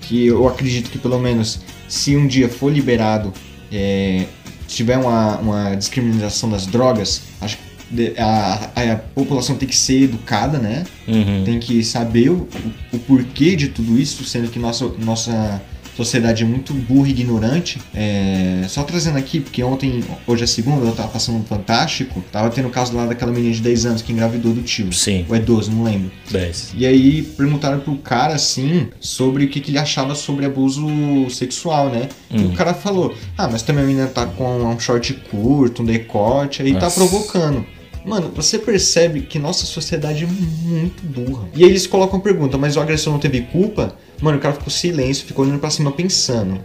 que 0.00 0.26
eu 0.26 0.48
acredito 0.48 0.90
que 0.90 0.98
pelo 0.98 1.18
menos 1.18 1.60
se 1.88 2.16
um 2.16 2.26
dia 2.26 2.48
for 2.48 2.72
liberado, 2.72 3.32
é, 3.70 4.24
tiver 4.66 4.96
uma, 4.96 5.38
uma 5.38 5.74
discriminação 5.74 6.48
das 6.48 6.66
drogas, 6.66 7.22
acho 7.40 7.58
que 7.58 8.14
a, 8.16 8.70
a, 8.74 8.92
a 8.92 8.96
população 8.96 9.56
tem 9.56 9.68
que 9.68 9.76
ser 9.76 10.02
educada, 10.04 10.58
né? 10.58 10.84
Uhum. 11.08 11.42
Tem 11.44 11.58
que 11.58 11.82
saber 11.82 12.30
o, 12.30 12.48
o 12.92 12.98
porquê 13.00 13.56
de 13.56 13.68
tudo 13.68 13.98
isso, 13.98 14.24
sendo 14.24 14.48
que 14.48 14.58
nossa, 14.58 14.86
nossa 14.98 15.60
sociedade 16.04 16.42
é 16.42 16.46
muito 16.46 16.72
burra 16.72 17.08
e 17.08 17.10
ignorante. 17.10 17.78
É, 17.94 18.64
só 18.68 18.82
trazendo 18.82 19.18
aqui, 19.18 19.40
porque 19.40 19.62
ontem, 19.62 20.02
hoje 20.26 20.44
é 20.44 20.46
segunda, 20.46 20.86
eu 20.86 20.92
tava 20.92 21.08
passando 21.08 21.38
um 21.38 21.44
Fantástico, 21.44 22.22
tava 22.30 22.48
tendo 22.50 22.68
o 22.68 22.70
caso 22.70 22.94
lá 22.96 23.06
daquela 23.06 23.32
menina 23.32 23.52
de 23.52 23.60
10 23.60 23.86
anos 23.86 24.02
que 24.02 24.12
engravidou 24.12 24.52
do 24.52 24.62
tio. 24.62 24.92
Sim, 24.92 25.26
Ou 25.28 25.34
é 25.34 25.38
12, 25.40 25.70
não 25.70 25.82
lembro. 25.82 26.10
10. 26.30 26.74
E 26.76 26.86
aí 26.86 27.22
perguntaram 27.22 27.80
pro 27.80 27.96
cara, 27.96 28.34
assim, 28.34 28.88
sobre 29.00 29.44
o 29.44 29.48
que, 29.48 29.60
que 29.60 29.70
ele 29.72 29.78
achava 29.78 30.14
sobre 30.14 30.46
abuso 30.46 30.86
sexual, 31.30 31.90
né? 31.90 32.08
E 32.30 32.38
Hum. 32.40 32.46
o 32.48 32.52
cara 32.52 32.72
falou, 32.72 33.14
ah, 33.36 33.48
mas 33.48 33.62
também 33.62 33.84
a 33.84 33.86
menina 33.86 34.06
tá 34.06 34.26
com 34.26 34.62
um 34.64 34.78
short 34.78 35.12
curto, 35.30 35.82
um 35.82 35.84
decote, 35.84 36.62
aí 36.62 36.72
tá 36.74 36.80
Nossa. 36.82 37.00
provocando. 37.00 37.66
Mano, 38.04 38.30
você 38.34 38.58
percebe 38.58 39.22
que 39.22 39.38
nossa 39.38 39.66
sociedade 39.66 40.24
é 40.24 40.26
muito 40.26 41.02
burra. 41.02 41.48
E 41.54 41.64
aí 41.64 41.70
eles 41.70 41.86
colocam 41.86 42.18
a 42.18 42.22
pergunta, 42.22 42.56
mas 42.56 42.76
o 42.76 42.80
agressor 42.80 43.12
não 43.12 43.20
teve 43.20 43.42
culpa? 43.42 43.94
Mano, 44.20 44.38
o 44.38 44.40
cara 44.40 44.54
ficou 44.54 44.70
silêncio, 44.70 45.26
ficou 45.26 45.44
olhando 45.44 45.60
pra 45.60 45.70
cima 45.70 45.92
pensando. 45.92 46.60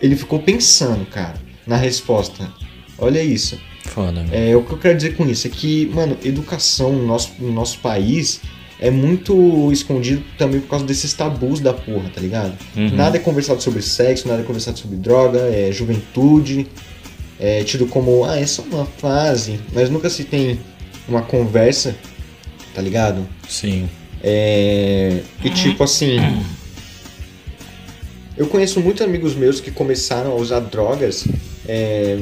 Ele 0.00 0.16
ficou 0.16 0.40
pensando, 0.40 1.06
cara, 1.06 1.34
na 1.66 1.76
resposta. 1.76 2.48
Olha 2.98 3.22
isso. 3.22 3.58
Foda. 3.84 4.26
É, 4.30 4.54
o 4.56 4.62
que 4.62 4.72
eu 4.72 4.78
quero 4.78 4.96
dizer 4.96 5.16
com 5.16 5.28
isso 5.28 5.46
é 5.46 5.50
que, 5.50 5.86
mano, 5.86 6.16
educação 6.24 6.92
no 6.92 7.06
nosso, 7.06 7.32
no 7.38 7.52
nosso 7.52 7.78
país 7.78 8.40
é 8.80 8.90
muito 8.90 9.72
escondido 9.72 10.22
também 10.36 10.60
por 10.60 10.68
causa 10.68 10.84
desses 10.84 11.12
tabus 11.12 11.60
da 11.60 11.72
porra, 11.72 12.10
tá 12.14 12.20
ligado? 12.20 12.56
Uhum. 12.76 12.94
Nada 12.94 13.16
é 13.16 13.20
conversado 13.20 13.62
sobre 13.62 13.82
sexo, 13.82 14.28
nada 14.28 14.42
é 14.42 14.44
conversado 14.44 14.78
sobre 14.78 14.96
droga, 14.96 15.40
é 15.40 15.72
juventude, 15.72 16.66
é 17.38 17.62
tido 17.64 17.86
como, 17.86 18.24
ah, 18.24 18.38
é 18.38 18.46
só 18.46 18.62
uma 18.62 18.84
fase, 18.84 19.60
mas 19.72 19.90
nunca 19.90 20.10
se 20.10 20.24
tem 20.24 20.58
uma 21.08 21.22
conversa, 21.22 21.96
tá 22.74 22.82
ligado? 22.82 23.26
Sim. 23.48 23.88
É. 24.22 25.20
E 25.44 25.50
tipo 25.50 25.82
assim. 25.84 26.18
Eu 28.36 28.46
conheço 28.46 28.80
muitos 28.80 29.02
amigos 29.02 29.34
meus 29.34 29.60
que 29.60 29.70
começaram 29.70 30.32
a 30.32 30.34
usar 30.34 30.60
drogas. 30.60 31.26
É, 31.66 32.18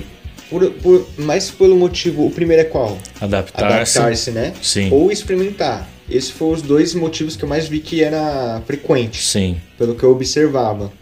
por, 0.49 0.71
por, 0.73 1.07
mais 1.19 1.51
pelo 1.51 1.77
motivo. 1.77 2.27
O 2.27 2.31
primeiro 2.31 2.63
é 2.63 2.65
qual? 2.65 2.99
Adaptar-se. 3.21 3.99
Adaptar-se, 3.99 4.31
né? 4.31 4.55
Sim. 4.63 4.91
Ou 4.91 5.11
experimentar. 5.11 5.89
Esses 6.09 6.31
foram 6.31 6.53
os 6.53 6.63
dois 6.63 6.95
motivos 6.95 7.37
que 7.37 7.45
eu 7.45 7.49
mais 7.49 7.67
vi 7.67 7.81
que 7.81 8.03
era 8.03 8.63
frequente, 8.65 9.23
Sim. 9.23 9.61
pelo 9.77 9.95
que 9.95 10.05
eu 10.05 10.13
observava. 10.13 10.93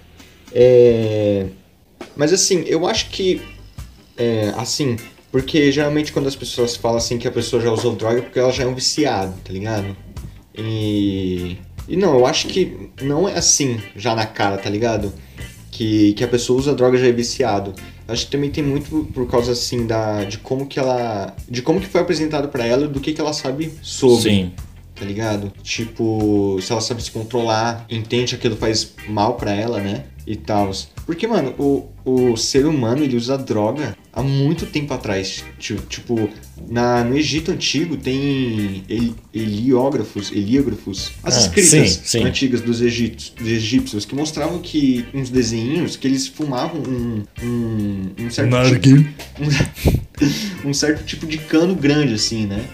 É, 0.53 1.47
Mas 2.17 2.33
assim, 2.33 2.65
eu 2.67 2.87
acho 2.87 3.11
que. 3.11 3.43
É, 4.17 4.53
assim, 4.57 4.97
porque 5.33 5.73
geralmente 5.73 6.13
quando 6.13 6.29
as 6.29 6.37
pessoas 6.37 6.77
falam 6.77 6.99
assim 6.99 7.19
que 7.19 7.27
a 7.27 7.33
pessoa 7.33 7.61
já 7.61 7.71
usou 7.71 7.95
droga 7.97 8.19
é 8.19 8.23
porque 8.23 8.39
ela 8.39 8.53
já 8.53 8.63
é 8.63 8.67
um 8.67 8.75
viciado, 8.75 9.35
tá 9.45 9.53
ligado? 9.53 9.97
E. 10.57 11.59
E 11.89 11.97
não, 11.97 12.15
eu 12.15 12.25
acho 12.25 12.47
que 12.47 12.91
não 13.03 13.29
é 13.29 13.37
assim 13.37 13.79
já 13.97 14.15
na 14.15 14.25
cara, 14.25 14.57
tá 14.57 14.71
ligado? 14.71 15.13
Que, 15.71 16.13
que 16.15 16.23
a 16.23 16.29
pessoa 16.29 16.59
usa 16.59 16.75
droga 16.75 16.97
já 16.97 17.09
é 17.09 17.13
viciado. 17.13 17.75
Acho 18.07 18.27
que 18.27 18.31
também 18.31 18.51
tem 18.51 18.63
muito 18.63 19.09
por 19.13 19.27
causa 19.29 19.53
assim 19.53 19.87
da 19.87 20.25
de 20.25 20.39
como 20.39 20.67
que 20.67 20.79
ela, 20.79 21.35
de 21.49 21.63
como 21.63 21.81
que 21.81 21.87
foi 21.87 22.01
apresentado 22.01 22.49
pra 22.49 22.65
ela, 22.65 22.85
e 22.85 22.89
do 22.89 23.01
que 23.01 23.13
que 23.13 23.21
ela 23.21 23.33
sabe 23.33 23.73
sobre 23.83 24.23
Sim. 24.23 24.53
tá 24.95 25.05
ligado? 25.05 25.53
Tipo, 25.63 26.59
se 26.63 26.71
ela 26.71 26.81
sabe 26.81 27.03
se 27.03 27.11
controlar, 27.11 27.85
entende 27.91 28.31
que 28.31 28.37
aquilo 28.37 28.57
faz 28.57 28.95
mal 29.09 29.35
pra 29.35 29.53
ela, 29.53 29.81
né? 29.81 30.05
E 30.27 30.37
tal. 30.37 30.71
Porque, 31.07 31.27
mano, 31.27 31.55
o, 31.59 31.87
o 32.05 32.37
ser 32.37 32.65
humano 32.65 33.03
ele 33.05 33.17
usa 33.17 33.37
droga 33.37 33.95
há 34.13 34.23
muito 34.23 34.65
tempo 34.67 34.95
atrás. 34.95 35.45
Ti- 35.59 35.77
Tipo, 35.89 36.31
na, 36.71 37.05
no 37.05 37.15
Egito 37.17 37.51
Antigo 37.51 37.97
tem 37.97 38.83
heli- 38.89 39.15
heliógrafos, 39.35 40.33
heliógrafos, 40.33 41.13
as 41.23 41.37
Ah, 41.37 41.41
escritas 41.41 41.91
sim, 41.91 42.01
sim. 42.05 42.25
antigas 42.25 42.63
dos, 42.63 42.81
egípcios, 42.81 43.35
dos 43.37 43.49
egípcios 43.49 44.05
que 44.07 44.15
mostravam 44.15 44.59
que 44.61 45.05
uns 45.13 45.29
desenhinhos 45.29 45.97
que 45.97 46.07
eles 46.09 46.27
fumavam 46.27 46.81
um, 46.81 47.23
um, 47.43 48.25
um 48.25 48.31
certo 48.31 48.49
tipo, 48.49 48.57
Narguilé. 48.57 49.15
um 50.65 50.73
certo 50.73 51.05
tipo 51.05 51.27
de 51.27 51.39
cano 51.39 51.75
grande, 51.75 52.15
assim, 52.15 52.47
né? 52.47 52.65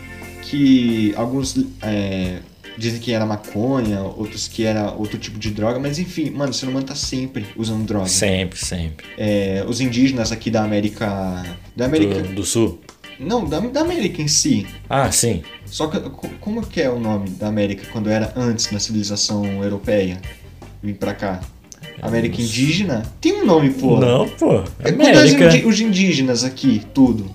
Que 0.43 1.13
alguns 1.17 1.57
é, 1.83 2.39
dizem 2.81 2.99
que 3.01 3.13
era 3.13 3.25
maconha, 3.27 4.01
outros 4.03 4.49
que 4.49 4.65
era 4.65 4.91
outro 4.93 5.19
tipo 5.19 5.39
de 5.39 5.51
droga, 5.51 5.79
mas 5.79 5.99
enfim, 5.99 6.31
mano, 6.31 6.51
o 6.51 6.55
ser 6.55 6.67
humano 6.67 6.85
tá 6.87 6.95
sempre 6.95 7.47
usando 7.57 7.85
droga. 7.87 8.09
Sempre, 8.09 8.59
sempre. 8.59 9.07
É, 9.17 9.65
os 9.69 9.81
indígenas 9.81 10.33
aqui 10.33 10.51
da 10.51 10.65
América. 10.65 11.45
Da 11.77 11.85
América. 11.85 12.23
Do, 12.23 12.35
do 12.37 12.45
sul. 12.45 12.81
Não, 13.19 13.45
da, 13.45 13.61
da 13.61 13.83
América 13.83 14.23
em 14.23 14.29
si. 14.29 14.67
Ah, 14.89 15.13
sim. 15.13 15.43
Só 15.67 15.89
que 15.89 16.01
co- 16.01 16.29
como 16.41 16.67
que 16.67 16.81
é 16.81 16.89
o 16.91 16.99
nome 16.99 17.29
da 17.31 17.49
América 17.49 17.87
quando 17.93 18.09
era 18.09 18.33
antes 18.35 18.67
da 18.73 18.81
civilização 18.81 19.45
europeia? 19.63 20.19
Vir 20.83 20.95
pra 20.95 21.13
cá. 21.13 21.41
América 22.01 22.41
indígena? 22.41 23.03
Tem 23.21 23.43
um 23.43 23.45
nome, 23.45 23.71
pô. 23.71 24.01
Não, 24.01 24.27
pô. 24.27 24.65
É 24.83 24.89
América. 24.89 25.45
indi- 25.55 25.67
os 25.67 25.79
indígenas 25.81 26.45
aqui, 26.45 26.81
tudo. 26.95 27.31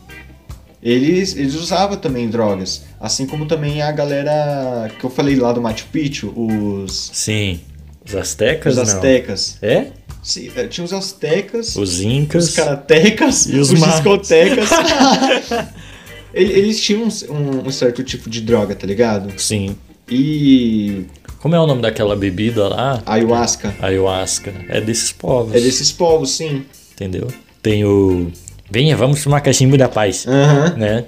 Eles, 0.85 1.35
eles 1.35 1.55
usavam 1.55 1.97
também 1.97 2.29
drogas. 2.29 2.83
Assim 2.99 3.25
como 3.25 3.47
também 3.47 3.81
a 3.81 3.91
galera 3.91 4.87
que 4.99 5.03
eu 5.03 5.09
falei 5.09 5.35
lá 5.35 5.51
do 5.51 5.59
Machu 5.59 5.87
Picchu, 5.91 6.31
os, 6.37 7.09
Sim. 7.11 7.59
Os 8.07 8.13
astecas, 8.15 8.77
os 8.77 8.77
não. 8.77 8.83
astecas. 8.95 9.57
É? 9.63 9.87
Sim, 10.21 10.51
é, 10.55 10.67
tinha 10.67 10.85
os 10.85 10.93
astecas, 10.93 11.75
Os 11.75 12.01
incas. 12.01 12.49
os 12.49 12.55
karatecas, 12.55 13.47
E 13.47 13.57
os 13.57 13.71
os, 13.71 13.79
discotecas. 13.83 14.69
Ele- 16.33 16.53
eles 16.53 16.81
tinham 16.81 17.03
um- 17.29 17.67
um 17.67 17.71
certo 17.71 18.03
tipo 18.03 18.29
de 18.29 18.41
droga, 18.41 18.75
tá 18.75 18.85
ligado? 18.85 19.33
Sim. 19.39 19.75
E 20.09 21.05
Como 21.39 21.55
é 21.55 21.59
o 21.59 21.65
nome 21.65 21.81
daquela 21.81 22.15
bebida 22.15 22.67
lá? 22.67 23.01
ayahuasca 23.05 23.73
Ayahuasca. 23.81 24.53
É 24.69 24.81
desses 24.81 25.11
povos. 25.11 25.55
é 25.55 25.59
desses 25.59 25.91
povos, 25.91 26.31
sim. 26.31 26.63
Entendeu? 26.93 27.27
Tem 27.61 27.83
o. 27.85 28.31
Venha, 28.69 28.95
vamos 28.95 29.23
tomar 29.23 29.41
cachimbo 29.41 29.78
da 29.78 29.88
paz. 29.88 30.25
Aham. 30.28 30.75
Né? 30.78 31.06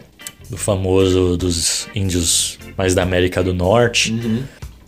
Do 0.50 0.58
famoso 0.58 1.36
dos 1.38 1.88
índios 1.94 2.58
mais 2.78 2.96
da 2.96 3.04
América 3.04 3.44
do 3.44 3.54
Norte. 3.54 4.14
Uhum. 4.14 4.44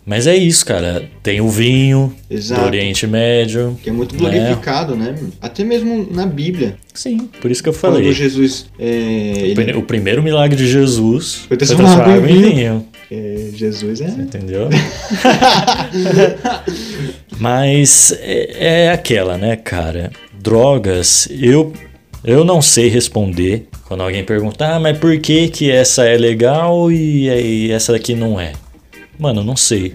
Mas 0.06 0.26
é 0.26 0.34
isso, 0.34 0.64
cara. 0.64 1.04
Tem 1.22 1.40
o 1.40 1.48
vinho 1.48 2.12
Exato. 2.28 2.62
do 2.62 2.66
Oriente 2.66 3.06
Médio. 3.06 3.78
Que 3.82 3.90
é 3.90 3.92
muito 3.92 4.14
né? 4.14 4.18
glorificado, 4.18 4.96
né? 4.96 5.14
Até 5.40 5.62
mesmo 5.62 6.08
na 6.10 6.26
Bíblia. 6.26 6.76
Sim, 6.94 7.28
por 7.40 7.50
isso 7.50 7.62
que 7.62 7.68
eu 7.68 7.72
Quando 7.74 7.94
falei. 7.96 8.12
Jesus. 8.12 8.66
É, 8.78 8.86
ele- 8.86 9.74
O 9.76 9.82
primeiro 9.82 10.22
milagre 10.22 10.56
de 10.56 10.66
Jesus 10.66 11.34
Foi 11.34 11.48
foi 11.48 11.56
transformar 11.58 11.94
transformar 11.96 12.16
água 12.16 12.30
em 12.30 12.42
vinho. 12.42 12.86
é, 13.10 13.50
Jesus 13.54 14.00
é. 14.00 14.08
Entendeu? 14.08 14.68
Mas 17.38 18.12
é, 18.20 18.86
é 18.86 18.92
aquela, 18.92 19.36
né, 19.36 19.56
cara? 19.56 20.10
Drogas, 20.42 21.28
eu, 21.30 21.72
eu 22.24 22.44
não 22.44 22.60
sei 22.62 22.88
responder 22.88 23.68
quando 23.86 24.02
alguém 24.02 24.22
perguntar, 24.24 24.76
ah, 24.76 24.80
mas 24.80 24.98
por 24.98 25.18
que 25.18 25.48
que 25.48 25.70
essa 25.70 26.04
é 26.04 26.16
legal 26.16 26.90
e, 26.92 27.28
e 27.28 27.70
essa 27.72 27.92
daqui 27.92 28.14
não 28.14 28.38
é? 28.38 28.52
Mano, 29.18 29.42
não 29.44 29.56
sei. 29.56 29.94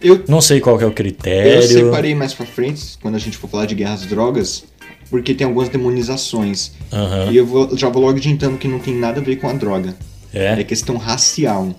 Eu, 0.00 0.22
Não 0.28 0.40
sei 0.40 0.60
qual 0.60 0.80
é 0.80 0.84
o 0.84 0.88
eu 0.88 0.92
critério. 0.92 1.62
separei 1.62 2.14
mais 2.14 2.32
pra 2.32 2.46
frente, 2.46 2.96
quando 3.02 3.16
a 3.16 3.18
gente 3.18 3.36
for 3.36 3.48
falar 3.50 3.66
de 3.66 3.74
guerras 3.74 4.02
às 4.02 4.06
drogas, 4.06 4.64
porque 5.10 5.34
tem 5.34 5.44
algumas 5.46 5.68
demonizações. 5.68 6.72
Aham. 6.92 7.32
E 7.32 7.36
eu 7.36 7.44
vou, 7.46 7.76
já 7.76 7.88
vou 7.88 8.02
logo 8.04 8.16
adiantando 8.16 8.58
que 8.58 8.68
não 8.68 8.78
tem 8.78 8.94
nada 8.94 9.20
a 9.20 9.22
ver 9.24 9.36
com 9.36 9.48
a 9.48 9.52
droga. 9.52 9.96
É 10.32 10.60
É? 10.60 10.64
questão 10.64 10.96
racial. 10.96 11.74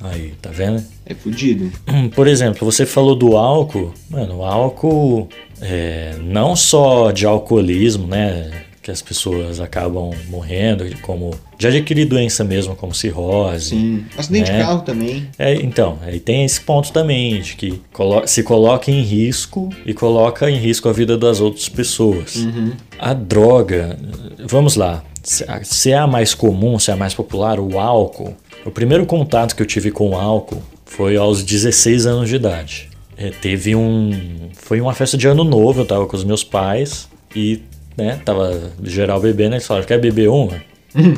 Aí, 0.00 0.32
tá 0.40 0.48
vendo? 0.50 0.82
É 1.04 1.12
fudido. 1.14 1.70
Por 2.14 2.26
exemplo, 2.28 2.64
você 2.64 2.86
falou 2.86 3.14
do 3.16 3.36
álcool. 3.36 3.92
Mano, 4.08 4.38
o 4.38 4.44
álcool 4.44 5.28
é, 5.60 6.14
não 6.22 6.54
só 6.56 7.10
de 7.10 7.26
alcoolismo, 7.26 8.06
né? 8.06 8.50
Que 8.88 8.92
as 8.92 9.02
pessoas 9.02 9.60
acabam 9.60 10.12
morrendo, 10.30 10.86
como 11.02 11.34
de 11.58 11.66
adquirir 11.66 12.06
doença 12.06 12.42
mesmo, 12.42 12.74
como 12.74 12.94
cirrose. 12.94 13.68
Sim. 13.68 14.06
Acidente 14.16 14.50
né? 14.50 14.56
de 14.60 14.64
carro 14.64 14.80
também. 14.80 15.28
É, 15.38 15.56
então, 15.56 15.98
aí 16.00 16.18
tem 16.18 16.42
esse 16.42 16.58
ponto 16.58 16.90
também, 16.90 17.38
de 17.42 17.54
que 17.54 17.82
colo- 17.92 18.26
se 18.26 18.42
coloca 18.42 18.90
em 18.90 19.02
risco 19.02 19.68
e 19.84 19.92
coloca 19.92 20.50
em 20.50 20.56
risco 20.56 20.88
a 20.88 20.92
vida 20.94 21.18
das 21.18 21.38
outras 21.38 21.68
pessoas. 21.68 22.36
Uhum. 22.36 22.72
A 22.98 23.12
droga, 23.12 23.98
vamos 24.46 24.74
lá, 24.74 25.04
se 25.22 25.90
é 25.90 25.98
a 25.98 26.06
mais 26.06 26.32
comum, 26.32 26.78
se 26.78 26.90
é 26.90 26.94
a 26.94 26.96
mais 26.96 27.12
popular, 27.12 27.60
o 27.60 27.78
álcool. 27.78 28.34
O 28.64 28.70
primeiro 28.70 29.04
contato 29.04 29.54
que 29.54 29.60
eu 29.60 29.66
tive 29.66 29.90
com 29.90 30.12
o 30.12 30.16
álcool 30.16 30.62
foi 30.86 31.14
aos 31.14 31.42
16 31.44 32.06
anos 32.06 32.30
de 32.30 32.36
idade. 32.36 32.88
É, 33.18 33.28
teve 33.28 33.76
um. 33.76 34.48
Foi 34.54 34.80
uma 34.80 34.94
festa 34.94 35.18
de 35.18 35.28
ano 35.28 35.44
novo, 35.44 35.82
eu 35.82 35.84
tava 35.84 36.06
com 36.06 36.16
os 36.16 36.24
meus 36.24 36.42
pais 36.42 37.06
e 37.36 37.60
né? 37.98 38.20
Tava 38.24 38.72
geral 38.82 39.20
bebendo, 39.20 39.56
eles 39.56 39.66
falaram, 39.66 39.86
quer 39.86 39.98
beber 39.98 40.28
uma? 40.28 40.54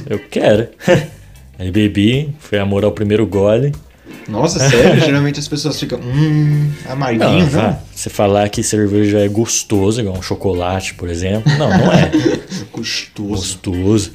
Eu 0.09 0.19
quero. 0.19 0.69
Aí 1.59 1.71
bebi, 1.71 2.35
foi 2.39 2.59
amor 2.59 2.85
ao 2.85 2.93
primeiro 2.93 3.27
gole. 3.27 3.73
Nossa, 4.27 4.59
sério? 4.71 4.99
Geralmente 4.99 5.39
as 5.39 5.47
pessoas 5.47 5.79
ficam, 5.79 6.01
hum, 6.01 6.71
amarguinho, 6.89 7.41
Não, 7.41 7.47
vá, 7.47 7.79
você 7.95 8.09
falar 8.09 8.49
que 8.49 8.63
cerveja 8.63 9.19
é 9.19 9.29
gostoso, 9.29 10.01
igual 10.01 10.17
um 10.17 10.23
chocolate, 10.23 10.95
por 10.95 11.11
exemplo. 11.11 11.53
Não, 11.59 11.69
não 11.69 11.93
é. 11.93 12.11
Gostoso. 12.73 13.29
gostoso. 13.29 14.13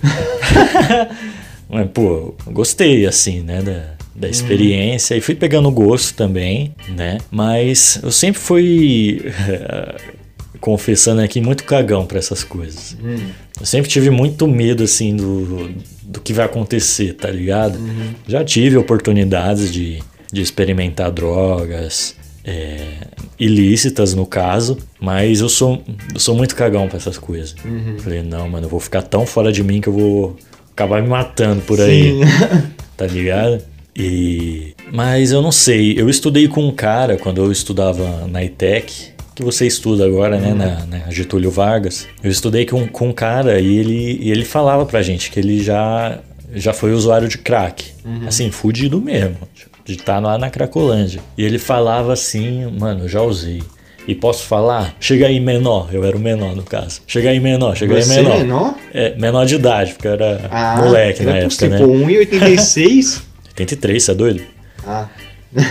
Mas, 1.70 1.88
pô, 1.94 2.34
gostei, 2.48 3.06
assim, 3.06 3.42
né, 3.42 3.62
da, 3.62 3.84
da 4.16 4.28
experiência. 4.28 5.16
E 5.16 5.22
fui 5.22 5.36
pegando 5.36 5.70
gosto 5.70 6.16
também, 6.16 6.74
né? 6.90 7.20
Mas 7.30 8.00
eu 8.02 8.12
sempre 8.12 8.42
fui, 8.42 9.22
confessando 10.66 11.22
aqui, 11.22 11.40
muito 11.40 11.64
cagão 11.64 12.08
pra 12.08 12.18
essas 12.18 12.44
coisas. 12.44 12.98
Eu 13.60 13.66
sempre 13.68 13.88
tive 13.88 14.10
muito 14.10 14.48
medo, 14.48 14.82
assim, 14.82 15.16
do, 15.16 15.70
do 16.02 16.20
que 16.20 16.34
vai 16.34 16.48
acontecer, 16.48 17.14
tá 17.14 17.30
ligado? 17.30 17.78
Já 18.28 18.44
tive 18.44 18.76
oportunidades 18.76 19.72
de, 19.72 20.00
de 20.34 20.42
experimentar 20.42 21.12
drogas. 21.12 22.16
é, 22.44 22.80
ilícitas 23.40 24.14
no 24.16 24.26
caso, 24.26 24.78
mas 25.00 25.42
eu 25.42 25.50
sou, 25.50 25.84
eu 26.14 26.20
sou 26.20 26.36
muito 26.36 26.56
cagão 26.56 26.88
pra 26.88 26.98
essas 26.98 27.18
coisas. 27.18 27.56
Falei, 28.00 28.24
não, 28.24 28.50
mano, 28.50 28.66
eu 28.66 28.70
vou 28.70 28.80
ficar 28.80 29.04
tão 29.04 29.26
fora 29.26 29.52
de 29.52 29.64
mim 29.64 29.82
que 29.82 29.90
eu 29.90 29.94
vou 29.94 30.38
acabar 30.72 31.02
me 31.02 31.10
matando 31.10 31.62
por 31.62 31.80
aí, 31.80 32.22
tá 32.98 33.06
ligado? 33.06 33.62
E 33.96 34.74
mas 34.92 35.32
eu 35.32 35.42
não 35.42 35.52
sei, 35.52 36.00
eu 36.00 36.10
estudei 36.10 36.48
com 36.48 36.68
um 36.68 36.72
cara 36.72 37.18
quando 37.18 37.42
eu 37.42 37.52
estudava 37.52 38.28
na 38.28 38.44
ITEC, 38.44 39.15
que 39.36 39.44
você 39.44 39.68
estuda 39.68 40.06
agora, 40.06 40.40
né, 40.40 40.54
na, 40.54 40.86
na 40.86 41.12
Getúlio 41.12 41.52
Vargas. 41.52 42.08
Eu 42.24 42.32
estudei 42.32 42.66
com, 42.66 42.88
com 42.88 43.10
um 43.10 43.14
cara 43.14 43.60
e 43.60 43.78
ele, 43.78 44.18
e 44.22 44.32
ele 44.32 44.46
falava 44.46 44.86
pra 44.86 45.02
gente 45.02 45.30
que 45.30 45.40
ele 45.40 45.62
já 45.62 46.20
já 46.54 46.72
foi 46.72 46.94
usuário 46.94 47.28
de 47.28 47.38
crack. 47.38 47.92
Assim, 48.26 48.50
fudido 48.50 49.02
mesmo. 49.02 49.36
De 49.84 49.94
estar 49.94 50.20
lá 50.20 50.38
na 50.38 50.50
Cracolândia. 50.50 51.20
E 51.38 51.44
ele 51.44 51.60
falava 51.60 52.14
assim, 52.14 52.66
mano, 52.80 53.10
já 53.10 53.22
usei. 53.22 53.62
E 54.08 54.16
posso 54.16 54.46
falar? 54.46 54.96
Chega 55.00 55.28
aí 55.28 55.40
menor. 55.40 55.90
Eu 55.92 56.04
era 56.06 56.16
o 56.16 56.20
menor 56.20 56.56
no 56.56 56.64
caso. 56.64 57.02
Chega 57.08 57.30
aí 57.32 57.40
menor, 57.40 57.76
chega 57.76 58.00
Você 58.02 58.14
aí 58.14 58.18
menor. 58.24 58.36
é 58.36 58.40
menor? 58.44 58.76
É, 58.94 59.16
menor 59.18 59.46
de 59.46 59.56
idade, 59.56 59.94
porque 59.94 60.08
eu 60.08 60.14
era 60.14 60.48
Ah, 60.50 60.78
moleque 60.82 61.24
na 61.24 61.32
época, 61.32 61.46
possível. 61.50 61.70
né? 61.70 61.86
Pô, 61.86 61.92
1,86? 61.92 63.22
83, 63.50 64.02
você 64.04 64.12
é 64.12 64.16
doido? 64.16 64.42
ah. 64.88 65.08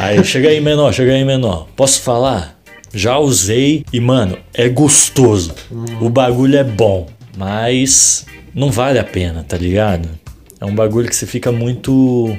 Aí, 0.00 0.24
chega 0.24 0.48
aí 0.48 0.60
menor, 0.62 0.92
chega 0.94 1.12
aí 1.12 1.24
menor. 1.24 1.68
Posso 1.76 2.00
falar? 2.00 2.53
Já 2.94 3.18
usei 3.18 3.84
e, 3.92 4.00
mano, 4.00 4.38
é 4.52 4.68
gostoso. 4.68 5.54
O 6.00 6.08
bagulho 6.08 6.56
é 6.56 6.64
bom, 6.64 7.08
mas 7.36 8.24
não 8.54 8.70
vale 8.70 8.98
a 8.98 9.04
pena, 9.04 9.44
tá 9.46 9.56
ligado? 9.56 10.08
É 10.60 10.64
um 10.64 10.74
bagulho 10.74 11.08
que 11.08 11.16
você 11.16 11.26
fica 11.26 11.50
muito. 11.50 12.36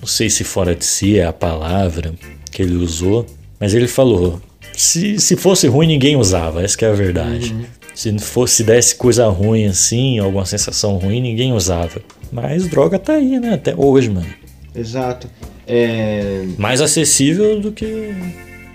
Não 0.00 0.06
sei 0.06 0.28
se 0.28 0.44
fora 0.44 0.74
de 0.74 0.84
si 0.84 1.18
é 1.18 1.24
a 1.24 1.32
palavra 1.32 2.14
que 2.50 2.62
ele 2.62 2.74
usou, 2.74 3.24
mas 3.58 3.74
ele 3.74 3.86
falou: 3.86 4.40
se, 4.76 5.18
se 5.20 5.36
fosse 5.36 5.66
ruim, 5.68 5.86
ninguém 5.86 6.16
usava, 6.16 6.62
essa 6.62 6.76
que 6.76 6.84
é 6.84 6.88
a 6.88 6.92
verdade. 6.92 7.54
Se 7.94 8.18
fosse 8.18 8.56
se 8.56 8.64
desse 8.64 8.94
coisa 8.94 9.28
ruim 9.28 9.66
assim, 9.66 10.18
alguma 10.18 10.46
sensação 10.46 10.96
ruim, 10.96 11.20
ninguém 11.20 11.52
usava. 11.52 12.00
Mas 12.32 12.66
droga 12.66 12.98
tá 12.98 13.14
aí, 13.14 13.38
né? 13.38 13.54
Até 13.54 13.74
hoje, 13.76 14.08
mano. 14.10 14.26
Exato. 14.74 15.28
É... 15.66 16.44
Mais 16.58 16.80
acessível 16.80 17.60
do 17.60 17.72
que. 17.72 18.14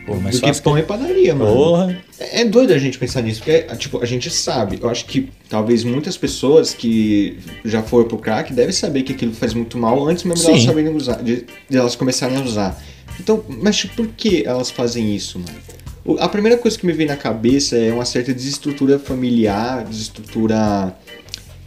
Pô, 0.06 0.14
Do 0.16 0.40
que 0.42 0.62
pão 0.62 0.78
e 0.78 0.84
padaria, 0.84 1.34
mano. 1.34 1.52
Porra. 1.54 1.98
É 2.20 2.42
é 2.42 2.46
doido 2.46 2.74
a 2.74 2.78
gente 2.78 2.98
pensar 3.00 3.22
nisso, 3.22 3.40
porque, 3.44 3.62
tipo, 3.76 4.02
a 4.02 4.06
gente 4.06 4.30
sabe. 4.30 4.78
Eu 4.82 4.90
acho 4.90 5.06
que 5.06 5.30
talvez 5.50 5.84
muitas 5.84 6.16
pessoas 6.16 6.74
que 6.74 7.40
já 7.64 7.82
foram 7.82 8.08
pro 8.08 8.18
crack 8.18 8.54
devem 8.54 8.72
saber 8.72 9.04
que 9.04 9.14
aquilo 9.14 9.34
faz 9.34 9.54
muito 9.54 9.78
mal 9.78 10.08
antes 10.08 10.24
mesmo 10.24 10.44
de 10.44 10.50
elas 10.52 10.64
saberem 10.64 10.94
usar, 10.96 11.24
de, 11.24 11.46
de 11.70 11.78
elas 11.78 11.96
começarem 11.96 12.38
a 12.38 12.42
usar. 12.42 12.82
Então, 13.20 13.44
mas 13.48 13.78
tipo, 13.78 13.96
por 13.96 14.08
que 14.10 14.44
elas 14.46 14.70
fazem 14.70 15.16
isso, 15.16 15.40
mano? 15.40 15.58
O- 16.06 16.18
A 16.20 16.30
primeira 16.30 16.58
coisa 16.58 16.78
que 16.78 16.86
me 16.86 16.94
vem 16.94 17.08
na 17.08 17.16
cabeça 17.18 17.76
é 17.76 17.92
uma 17.92 18.06
certa 18.06 18.32
desestrutura 18.34 19.00
familiar, 19.00 19.84
desestrutura 19.86 20.96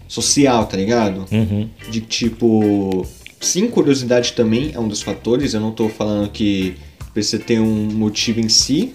social, 0.07 0.64
tá 0.66 0.77
ligado? 0.77 1.27
Uhum. 1.33 1.68
de 1.90 2.01
tipo. 2.01 3.07
Sim, 3.40 3.68
curiosidade 3.68 4.33
também 4.33 4.72
é 4.74 4.81
um 4.81 4.88
dos 4.88 5.01
fatores. 5.03 5.55
Eu 5.55 5.61
não 5.61 5.70
tô 5.70 5.88
falando 5.88 6.29
que 6.31 6.74
precisa 7.12 7.38
ter 7.42 7.60
um 7.60 7.84
motivo 7.92 8.40
em 8.40 8.48
si. 8.48 8.94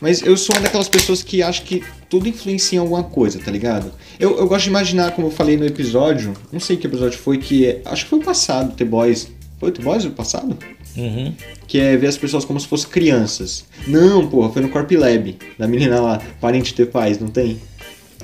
Mas 0.00 0.22
eu 0.22 0.36
sou 0.36 0.54
uma 0.54 0.62
daquelas 0.62 0.88
pessoas 0.88 1.22
que 1.24 1.42
acho 1.42 1.62
que 1.62 1.82
tudo 2.08 2.28
influencia 2.28 2.76
em 2.76 2.80
alguma 2.80 3.02
coisa, 3.02 3.38
tá 3.40 3.50
ligado? 3.50 3.90
Eu, 4.18 4.38
eu 4.38 4.46
gosto 4.46 4.64
de 4.64 4.70
imaginar, 4.70 5.10
como 5.12 5.26
eu 5.26 5.30
falei 5.32 5.56
no 5.56 5.66
episódio, 5.66 6.34
não 6.52 6.60
sei 6.60 6.76
que 6.76 6.86
episódio 6.86 7.18
foi, 7.18 7.38
que 7.38 7.66
é- 7.66 7.82
acho 7.84 8.04
que 8.04 8.10
foi 8.10 8.20
o 8.20 8.22
passado, 8.22 8.74
The 8.76 8.84
Boys. 8.84 9.28
Foi 9.58 9.70
o 9.70 9.72
The 9.72 9.82
Boys 9.82 10.04
o 10.04 10.10
passado? 10.10 10.56
Uhum. 10.96 11.34
Que 11.66 11.80
é 11.80 11.96
ver 11.96 12.06
as 12.06 12.16
pessoas 12.16 12.44
como 12.44 12.60
se 12.60 12.68
fossem 12.68 12.88
crianças. 12.90 13.64
Não, 13.88 14.28
porra, 14.28 14.50
foi 14.52 14.62
no 14.62 14.68
Corp 14.68 14.88
Lab, 14.92 15.36
da 15.58 15.66
menina 15.66 16.00
lá, 16.00 16.22
parente 16.40 16.72
ter 16.74 16.86
pais, 16.86 17.18
não 17.18 17.26
tem? 17.28 17.58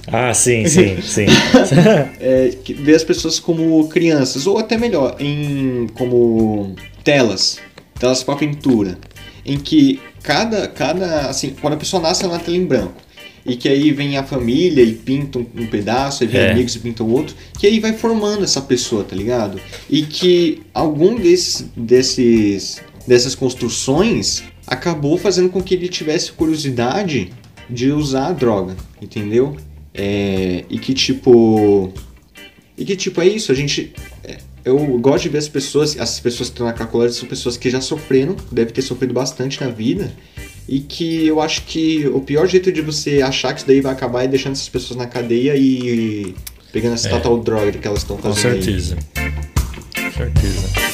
Ah, 0.06 0.32
sim, 0.32 0.66
sim, 0.68 0.98
sim. 1.02 1.26
é, 2.20 2.50
que- 2.62 2.74
ver 2.74 2.94
as 2.94 3.02
pessoas 3.02 3.40
como 3.40 3.88
crianças, 3.88 4.46
ou 4.46 4.58
até 4.58 4.76
melhor, 4.78 5.16
em 5.18 5.88
como 5.94 6.76
telas, 7.02 7.58
telas 7.98 8.22
para 8.22 8.37
pintura, 8.37 8.96
em 9.44 9.59
que 9.59 10.00
cada, 10.22 10.66
cada, 10.68 11.28
assim, 11.28 11.54
quando 11.61 11.74
a 11.74 11.76
pessoa 11.76 12.02
nasce 12.02 12.24
ela 12.24 12.35
uma 12.35 12.38
tela 12.38 12.57
em 12.57 12.64
branco, 12.64 13.02
e 13.46 13.57
que 13.57 13.68
aí 13.68 13.92
vem 13.92 14.16
a 14.16 14.24
família 14.24 14.83
e 14.83 14.94
pinta 14.94 15.38
um, 15.38 15.46
um 15.54 15.66
pedaço, 15.66 16.22
aí 16.22 16.28
vem 16.28 16.40
É. 16.40 16.52
amigos 16.52 16.74
e 16.74 16.78
pinta 16.78 17.04
o 17.04 17.11
outro, 17.11 17.37
que 17.59 17.66
aí 17.66 17.78
vai 17.78 17.92
formando 17.92 18.42
essa 18.42 18.61
pessoa, 18.62 19.04
tá 19.04 19.14
ligado? 19.14 19.61
E 19.90 20.02
que 20.02 20.62
algum 20.72 21.16
desses, 21.16 21.66
desses, 21.76 22.80
dessas 23.07 23.35
construções 23.35 24.42
acabou 24.66 25.18
fazendo 25.18 25.50
com 25.50 25.62
que 25.62 25.74
ele 25.74 25.88
tivesse 25.88 26.33
curiosidade 26.33 27.33
de 27.68 27.90
usar 27.92 28.28
a 28.28 28.33
droga, 28.33 28.76
entendeu? 29.00 29.57
É, 29.92 30.64
e 30.68 30.78
que 30.78 30.94
tipo. 30.94 31.92
E 32.76 32.85
que 32.85 32.96
tipo, 32.96 33.20
é 33.20 33.28
isso, 33.28 33.52
a 33.52 33.54
gente. 33.54 33.92
Eu 34.64 34.79
gosto 34.98 35.24
de 35.24 35.29
ver 35.31 35.38
as 35.38 35.48
pessoas, 35.48 35.98
as 35.98 36.18
pessoas 36.20 36.48
que 36.48 36.55
estão 36.55 36.66
na 36.66 36.72
Cracolândia 36.72 37.14
são 37.14 37.29
pessoas 37.29 37.57
que 37.57 37.68
já 37.70 37.81
sofreram, 37.81 38.37
devem 38.50 38.72
ter 38.72 38.83
sofrido 38.83 39.12
bastante 39.12 39.61
na 39.61 39.68
vida. 39.70 40.12
E 40.66 40.81
que 40.81 41.27
eu 41.27 41.40
acho 41.42 41.62
que 41.66 42.07
o 42.09 42.20
pior 42.20 42.46
jeito 42.48 42.72
de 42.72 42.81
você 42.81 43.20
achar 43.20 43.53
que 43.53 43.61
isso 43.61 43.66
daí 43.66 43.81
vai 43.83 43.92
acabar 43.92 44.24
é 44.24 44.29
deixando 44.29 44.53
essas 44.53 44.68
pessoas 44.68 44.96
na 44.98 45.07
cadeia 45.07 45.55
e 45.57 46.35
pegando 46.72 46.94
essa 46.94 47.09
É. 47.09 47.20
tal 47.20 47.38
droga 47.38 47.70
que 47.72 47.87
elas 47.87 48.00
estão 48.00 48.16
Com 48.16 48.33
fazendo. 48.33 48.55
aí. 48.55 48.62
certeza. 48.62 48.96
Com 49.14 50.12
certeza. 50.12 50.93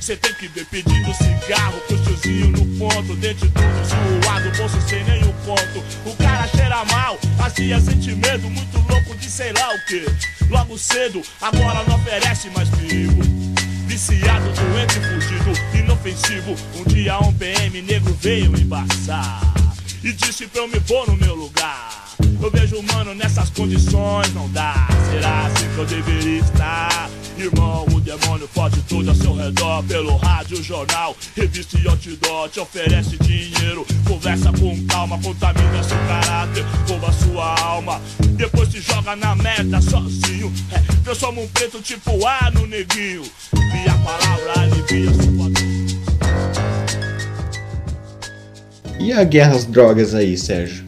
Cê 0.00 0.16
tem 0.16 0.32
que 0.32 0.48
ver 0.48 0.64
pedindo 0.66 1.12
cigarro 1.12 1.78
com 1.86 1.96
tiozinho 2.02 2.48
no 2.48 2.78
ponto. 2.78 3.14
Dente 3.16 3.40
tudo 3.40 4.24
zoado, 4.24 4.50
bolso 4.56 4.80
sem 4.88 5.04
nenhum 5.04 5.32
ponto. 5.44 5.84
O 6.06 6.16
cara 6.16 6.48
cheira 6.48 6.82
mal, 6.86 7.18
fazia 7.36 7.78
sentir 7.78 8.16
medo, 8.16 8.48
muito 8.48 8.78
louco 8.88 9.14
de 9.16 9.30
sei 9.30 9.52
lá 9.52 9.68
o 9.74 9.86
que. 9.86 10.06
Logo 10.48 10.78
cedo, 10.78 11.20
agora 11.42 11.84
não 11.86 11.96
oferece 11.96 12.48
mais 12.50 12.68
perigo. 12.70 13.22
Viciado, 13.86 14.46
doente, 14.52 14.94
fugido, 14.94 15.78
inofensivo. 15.78 16.56
Um 16.76 16.84
dia 16.84 17.18
um 17.20 17.32
PM 17.34 17.82
negro 17.82 18.16
veio 18.20 18.58
embaçar 18.58 19.59
e 20.02 20.12
disse 20.12 20.46
pra 20.46 20.62
eu 20.62 20.68
me 20.68 20.80
pôr 20.80 21.06
no 21.06 21.16
meu 21.16 21.34
lugar. 21.34 22.10
Eu 22.42 22.50
vejo 22.50 22.82
mano 22.82 23.14
nessas 23.14 23.50
condições, 23.50 24.32
não 24.34 24.48
dá. 24.50 24.88
Será 25.10 25.46
assim 25.46 25.68
que 25.74 25.78
eu 25.78 25.86
deveria 25.86 26.40
estar? 26.40 27.10
Irmão, 27.36 27.86
o 27.92 28.00
demônio 28.00 28.48
pode 28.54 28.80
tudo 28.82 29.10
ao 29.10 29.14
seu 29.14 29.34
redor. 29.34 29.82
Pelo 29.84 30.16
rádio, 30.16 30.62
jornal, 30.62 31.16
revista 31.36 31.78
e 31.78 31.86
outdoor. 31.86 32.48
Te 32.48 32.60
oferece 32.60 33.16
dinheiro, 33.18 33.86
conversa 34.06 34.50
com 34.52 34.86
calma, 34.86 35.18
contamina 35.18 35.82
seu 35.82 35.98
caráter, 35.98 36.64
rouba 36.88 37.12
sua 37.12 37.54
alma. 37.60 38.00
Depois 38.36 38.68
te 38.70 38.80
joga 38.80 39.14
na 39.16 39.34
merda 39.34 39.80
sozinho. 39.80 40.52
É, 40.72 40.78
transforma 41.04 41.42
um 41.42 41.48
preto 41.48 41.80
tipo 41.82 42.26
A 42.26 42.50
no 42.50 42.66
neguinho. 42.66 43.22
Minha 43.52 43.98
palavra 43.98 44.60
alivia 44.62 45.12
sua 45.14 45.69
E 49.00 49.14
a 49.14 49.24
guerra 49.24 49.54
às 49.56 49.64
drogas 49.64 50.14
aí, 50.14 50.36
Sérgio? 50.36 50.84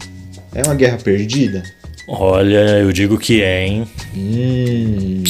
É 0.54 0.62
uma 0.62 0.74
guerra 0.74 0.98
perdida? 0.98 1.62
Olha, 2.06 2.78
eu 2.78 2.92
digo 2.92 3.16
que 3.16 3.42
é, 3.42 3.66
hein? 3.66 3.88
Hum. 4.14 5.24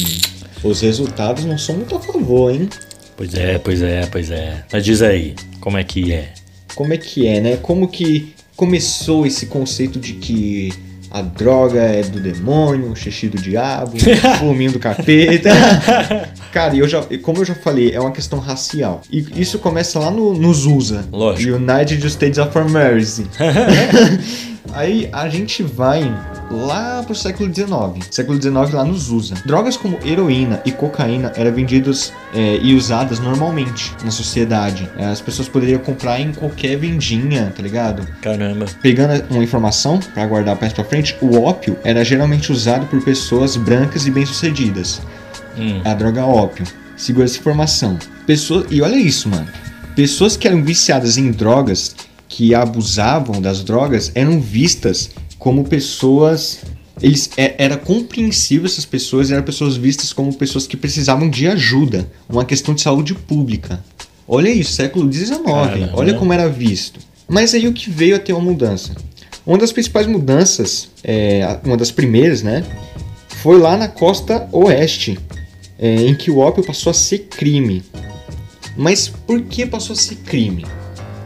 Os 0.61 0.81
resultados 0.81 1.45
não 1.45 1.57
são 1.57 1.77
muito 1.77 1.95
a 1.95 1.99
favor, 2.01 2.53
hein? 2.53 2.67
Pois 3.15 3.33
é, 3.35 3.57
pois 3.57 3.81
é, 3.81 4.05
pois 4.07 4.29
é. 4.29 4.65
Mas 4.71 4.83
diz 4.83 5.01
aí, 5.01 5.33
como 5.61 5.77
é 5.77 5.83
que 5.85 6.11
é? 6.11 6.33
Como 6.75 6.93
é 6.93 6.97
que 6.97 7.25
é, 7.25 7.39
né? 7.39 7.57
Como 7.61 7.87
que 7.87 8.33
começou 8.53 9.25
esse 9.25 9.45
conceito 9.45 9.97
de 9.97 10.15
que 10.15 10.73
a 11.09 11.21
droga 11.21 11.79
é 11.79 12.01
do 12.01 12.19
demônio, 12.19 12.91
o 12.91 12.95
xixi 12.97 13.29
do 13.29 13.41
diabo, 13.41 13.95
o 13.95 13.99
fuminho 14.39 14.73
do 14.73 14.79
capeta. 14.79 15.51
Cara, 16.53 16.75
eu 16.75 16.87
já, 16.87 17.01
como 17.23 17.39
eu 17.39 17.45
já 17.45 17.55
falei, 17.55 17.91
é 17.91 17.99
uma 17.99 18.11
questão 18.11 18.37
racial. 18.37 19.01
E 19.11 19.25
isso 19.35 19.57
começa 19.57 19.97
lá 19.97 20.11
no, 20.11 20.35
nos 20.35 20.67
USA. 20.67 21.03
Lógico. 21.11 21.55
United 21.55 22.05
States 22.05 22.37
of 22.37 22.55
America. 22.55 22.93
Aí 24.71 25.09
a 25.11 25.27
gente 25.27 25.61
vai 25.63 26.03
lá 26.51 27.03
pro 27.03 27.15
século 27.15 27.53
XIX. 27.53 28.07
Século 28.09 28.39
XIX 28.39 28.71
lá 28.71 28.85
nos 28.85 29.09
USA. 29.09 29.35
Drogas 29.45 29.75
como 29.75 29.99
heroína 30.05 30.61
e 30.63 30.71
cocaína 30.71 31.33
eram 31.35 31.51
vendidas 31.51 32.13
é, 32.33 32.59
e 32.61 32.75
usadas 32.75 33.19
normalmente 33.19 33.91
na 34.03 34.11
sociedade. 34.11 34.89
É, 34.95 35.05
as 35.05 35.21
pessoas 35.21 35.49
poderiam 35.49 35.79
comprar 35.79 36.19
em 36.19 36.33
qualquer 36.33 36.77
vendinha, 36.77 37.51
tá 37.55 37.61
ligado? 37.61 38.07
Caramba. 38.21 38.67
Pegando 38.81 39.23
uma 39.31 39.43
informação 39.43 39.99
pra 39.99 40.25
guardar 40.25 40.55
mais 40.59 40.71
pra 40.71 40.83
frente, 40.83 41.17
o 41.19 41.41
ópio 41.41 41.77
era 41.83 42.03
geralmente 42.03 42.51
usado 42.51 42.85
por 42.87 43.01
pessoas 43.03 43.55
brancas 43.55 44.05
e 44.05 44.11
bem-sucedidas. 44.11 45.01
Hum. 45.57 45.81
A 45.83 45.93
droga 45.93 46.25
ópio. 46.25 46.65
Segura 46.95 47.25
essa 47.25 47.37
informação. 47.37 47.97
Pessoas, 48.25 48.65
e 48.69 48.81
olha 48.81 48.95
isso, 48.95 49.27
mano. 49.29 49.47
Pessoas 49.95 50.35
que 50.37 50.47
eram 50.47 50.63
viciadas 50.63 51.17
em 51.17 51.31
drogas, 51.31 51.95
que 52.27 52.53
abusavam 52.55 53.41
das 53.41 53.63
drogas, 53.63 54.11
eram 54.15 54.39
vistas 54.39 55.11
como 55.37 55.63
pessoas. 55.63 56.59
Eles 57.01 57.29
é- 57.37 57.55
era 57.57 57.77
compreensível 57.77 58.65
essas 58.65 58.85
pessoas, 58.85 59.31
eram 59.31 59.43
pessoas 59.43 59.75
vistas 59.75 60.13
como 60.13 60.33
pessoas 60.33 60.65
que 60.67 60.77
precisavam 60.77 61.29
de 61.29 61.47
ajuda, 61.47 62.09
uma 62.29 62.45
questão 62.45 62.73
de 62.73 62.81
saúde 62.81 63.13
pública. 63.13 63.83
Olha 64.27 64.49
isso, 64.49 64.73
século 64.73 65.11
XIX, 65.11 65.41
Caramba. 65.43 65.91
olha 65.95 66.13
como 66.13 66.31
era 66.31 66.47
visto. 66.47 66.99
Mas 67.27 67.53
aí 67.53 67.67
o 67.67 67.73
que 67.73 67.89
veio 67.89 68.15
a 68.15 68.19
ter 68.19 68.31
uma 68.33 68.41
mudança? 68.41 68.95
Uma 69.45 69.57
das 69.57 69.71
principais 69.73 70.07
mudanças, 70.07 70.89
é, 71.03 71.57
uma 71.65 71.75
das 71.75 71.91
primeiras, 71.91 72.41
né, 72.41 72.63
foi 73.41 73.59
lá 73.59 73.75
na 73.75 73.89
costa 73.89 74.47
oeste, 74.51 75.19
é, 75.79 75.95
em 76.07 76.15
que 76.15 76.29
o 76.31 76.37
ópio 76.39 76.63
passou 76.63 76.89
a 76.91 76.93
ser 76.93 77.19
crime. 77.29 77.83
Mas 78.75 79.07
por 79.07 79.41
que 79.41 79.65
passou 79.65 79.93
a 79.93 79.97
ser 79.97 80.15
crime? 80.17 80.65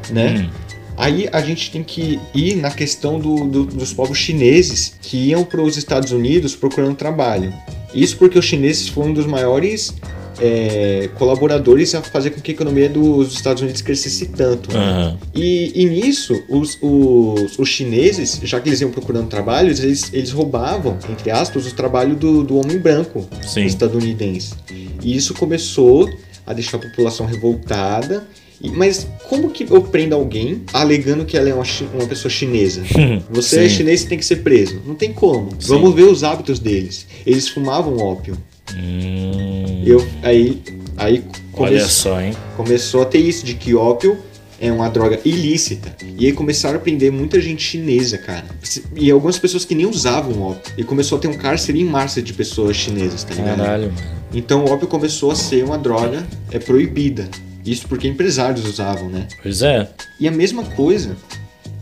Né? 0.09 0.39
Hum. 0.41 0.49
Aí 0.97 1.29
a 1.31 1.41
gente 1.41 1.69
tem 1.71 1.83
que 1.83 2.19
ir 2.33 2.55
na 2.55 2.71
questão 2.71 3.19
do- 3.19 3.45
do- 3.45 3.65
dos 3.65 3.93
povos 3.93 4.17
chineses 4.17 4.95
que 5.01 5.17
iam 5.29 5.43
para 5.43 5.61
os 5.61 5.77
Estados 5.77 6.11
Unidos 6.11 6.55
procurando 6.55 6.95
trabalho. 6.95 7.53
Isso 7.93 8.17
porque 8.17 8.37
os 8.39 8.45
chineses 8.45 8.87
foram 8.89 9.09
um 9.09 9.13
dos 9.13 9.25
maiores 9.27 9.93
é, 10.39 11.09
colaboradores 11.15 11.93
a 11.95 12.01
fazer 12.01 12.31
com 12.31 12.41
que 12.41 12.51
a 12.51 12.53
economia 12.53 12.89
dos 12.89 13.33
Estados 13.33 13.61
Unidos 13.61 13.81
crescesse 13.81 14.27
tanto. 14.27 14.75
Aham. 14.75 15.17
E, 15.33 15.71
e 15.75 15.85
nisso, 15.85 16.33
os, 16.49 16.77
os, 16.81 17.57
os 17.57 17.69
chineses, 17.69 18.39
já 18.43 18.59
que 18.59 18.69
eles 18.69 18.81
iam 18.81 18.91
procurando 18.91 19.27
trabalhos, 19.27 19.79
eles, 19.79 20.11
eles 20.13 20.31
roubavam, 20.31 20.97
entre 21.09 21.31
aspas, 21.31 21.67
o 21.67 21.73
trabalho 21.73 22.15
do, 22.15 22.43
do 22.43 22.57
homem 22.57 22.77
branco 22.77 23.27
Sim. 23.45 23.65
estadunidense. 23.65 24.53
E 25.01 25.15
isso 25.15 25.33
começou 25.33 26.09
a 26.45 26.53
deixar 26.53 26.77
a 26.77 26.79
população 26.79 27.25
revoltada. 27.25 28.27
Mas 28.73 29.07
como 29.29 29.51
que 29.51 29.67
eu 29.69 29.83
prendo 29.83 30.15
alguém 30.15 30.63
alegando 30.73 31.25
que 31.25 31.37
ela 31.37 31.47
é 31.47 31.53
uma, 31.53 31.65
uma 31.93 32.07
pessoa 32.07 32.31
chinesa? 32.31 32.81
Você 33.29 33.65
é 33.65 33.69
Sim. 33.69 33.75
chinês 33.75 34.01
e 34.01 34.07
tem 34.07 34.17
que 34.17 34.25
ser 34.25 34.37
preso. 34.37 34.81
Não 34.83 34.95
tem 34.95 35.13
como. 35.13 35.51
Sim. 35.59 35.67
Vamos 35.67 35.93
ver 35.93 36.05
os 36.05 36.23
hábitos 36.23 36.57
deles. 36.57 37.05
Eles 37.25 37.47
fumavam 37.47 37.97
ópio. 37.97 38.35
Hum. 38.75 39.83
Eu, 39.85 40.07
aí 40.21 40.61
aí 40.97 41.23
Olha 41.53 41.69
começou, 41.69 41.89
só, 41.89 42.21
hein? 42.21 42.33
começou 42.57 43.01
a 43.03 43.05
ter 43.05 43.19
isso, 43.19 43.45
de 43.45 43.53
que 43.53 43.75
ópio 43.75 44.17
é 44.59 44.71
uma 44.71 44.89
droga 44.89 45.19
ilícita. 45.23 45.95
E 46.17 46.25
aí 46.25 46.33
começaram 46.33 46.77
a 46.77 46.79
prender 46.79 47.11
muita 47.11 47.39
gente 47.39 47.61
chinesa, 47.61 48.17
cara. 48.17 48.45
E 48.95 49.11
algumas 49.11 49.37
pessoas 49.37 49.63
que 49.63 49.75
nem 49.75 49.85
usavam 49.85 50.41
ópio. 50.41 50.73
E 50.75 50.83
começou 50.83 51.19
a 51.19 51.21
ter 51.21 51.27
um 51.27 51.37
cárcere 51.37 51.79
em 51.79 51.85
massa 51.85 52.23
de 52.23 52.33
pessoas 52.33 52.75
chinesas, 52.75 53.23
tá 53.23 53.35
ligado? 53.35 53.57
Caralho, 53.57 53.91
mano. 53.93 54.17
Então 54.33 54.65
o 54.65 54.71
ópio 54.71 54.87
começou 54.87 55.31
a 55.31 55.35
ser 55.35 55.63
uma 55.63 55.77
droga 55.77 56.25
é 56.51 56.57
proibida. 56.57 57.29
Isso 57.63 57.87
porque 57.87 58.07
empresários 58.07 58.65
usavam, 58.65 59.09
né? 59.09 59.27
Pois 59.43 59.61
é. 59.61 59.87
E 60.19 60.27
a 60.27 60.31
mesma 60.31 60.63
coisa 60.63 61.15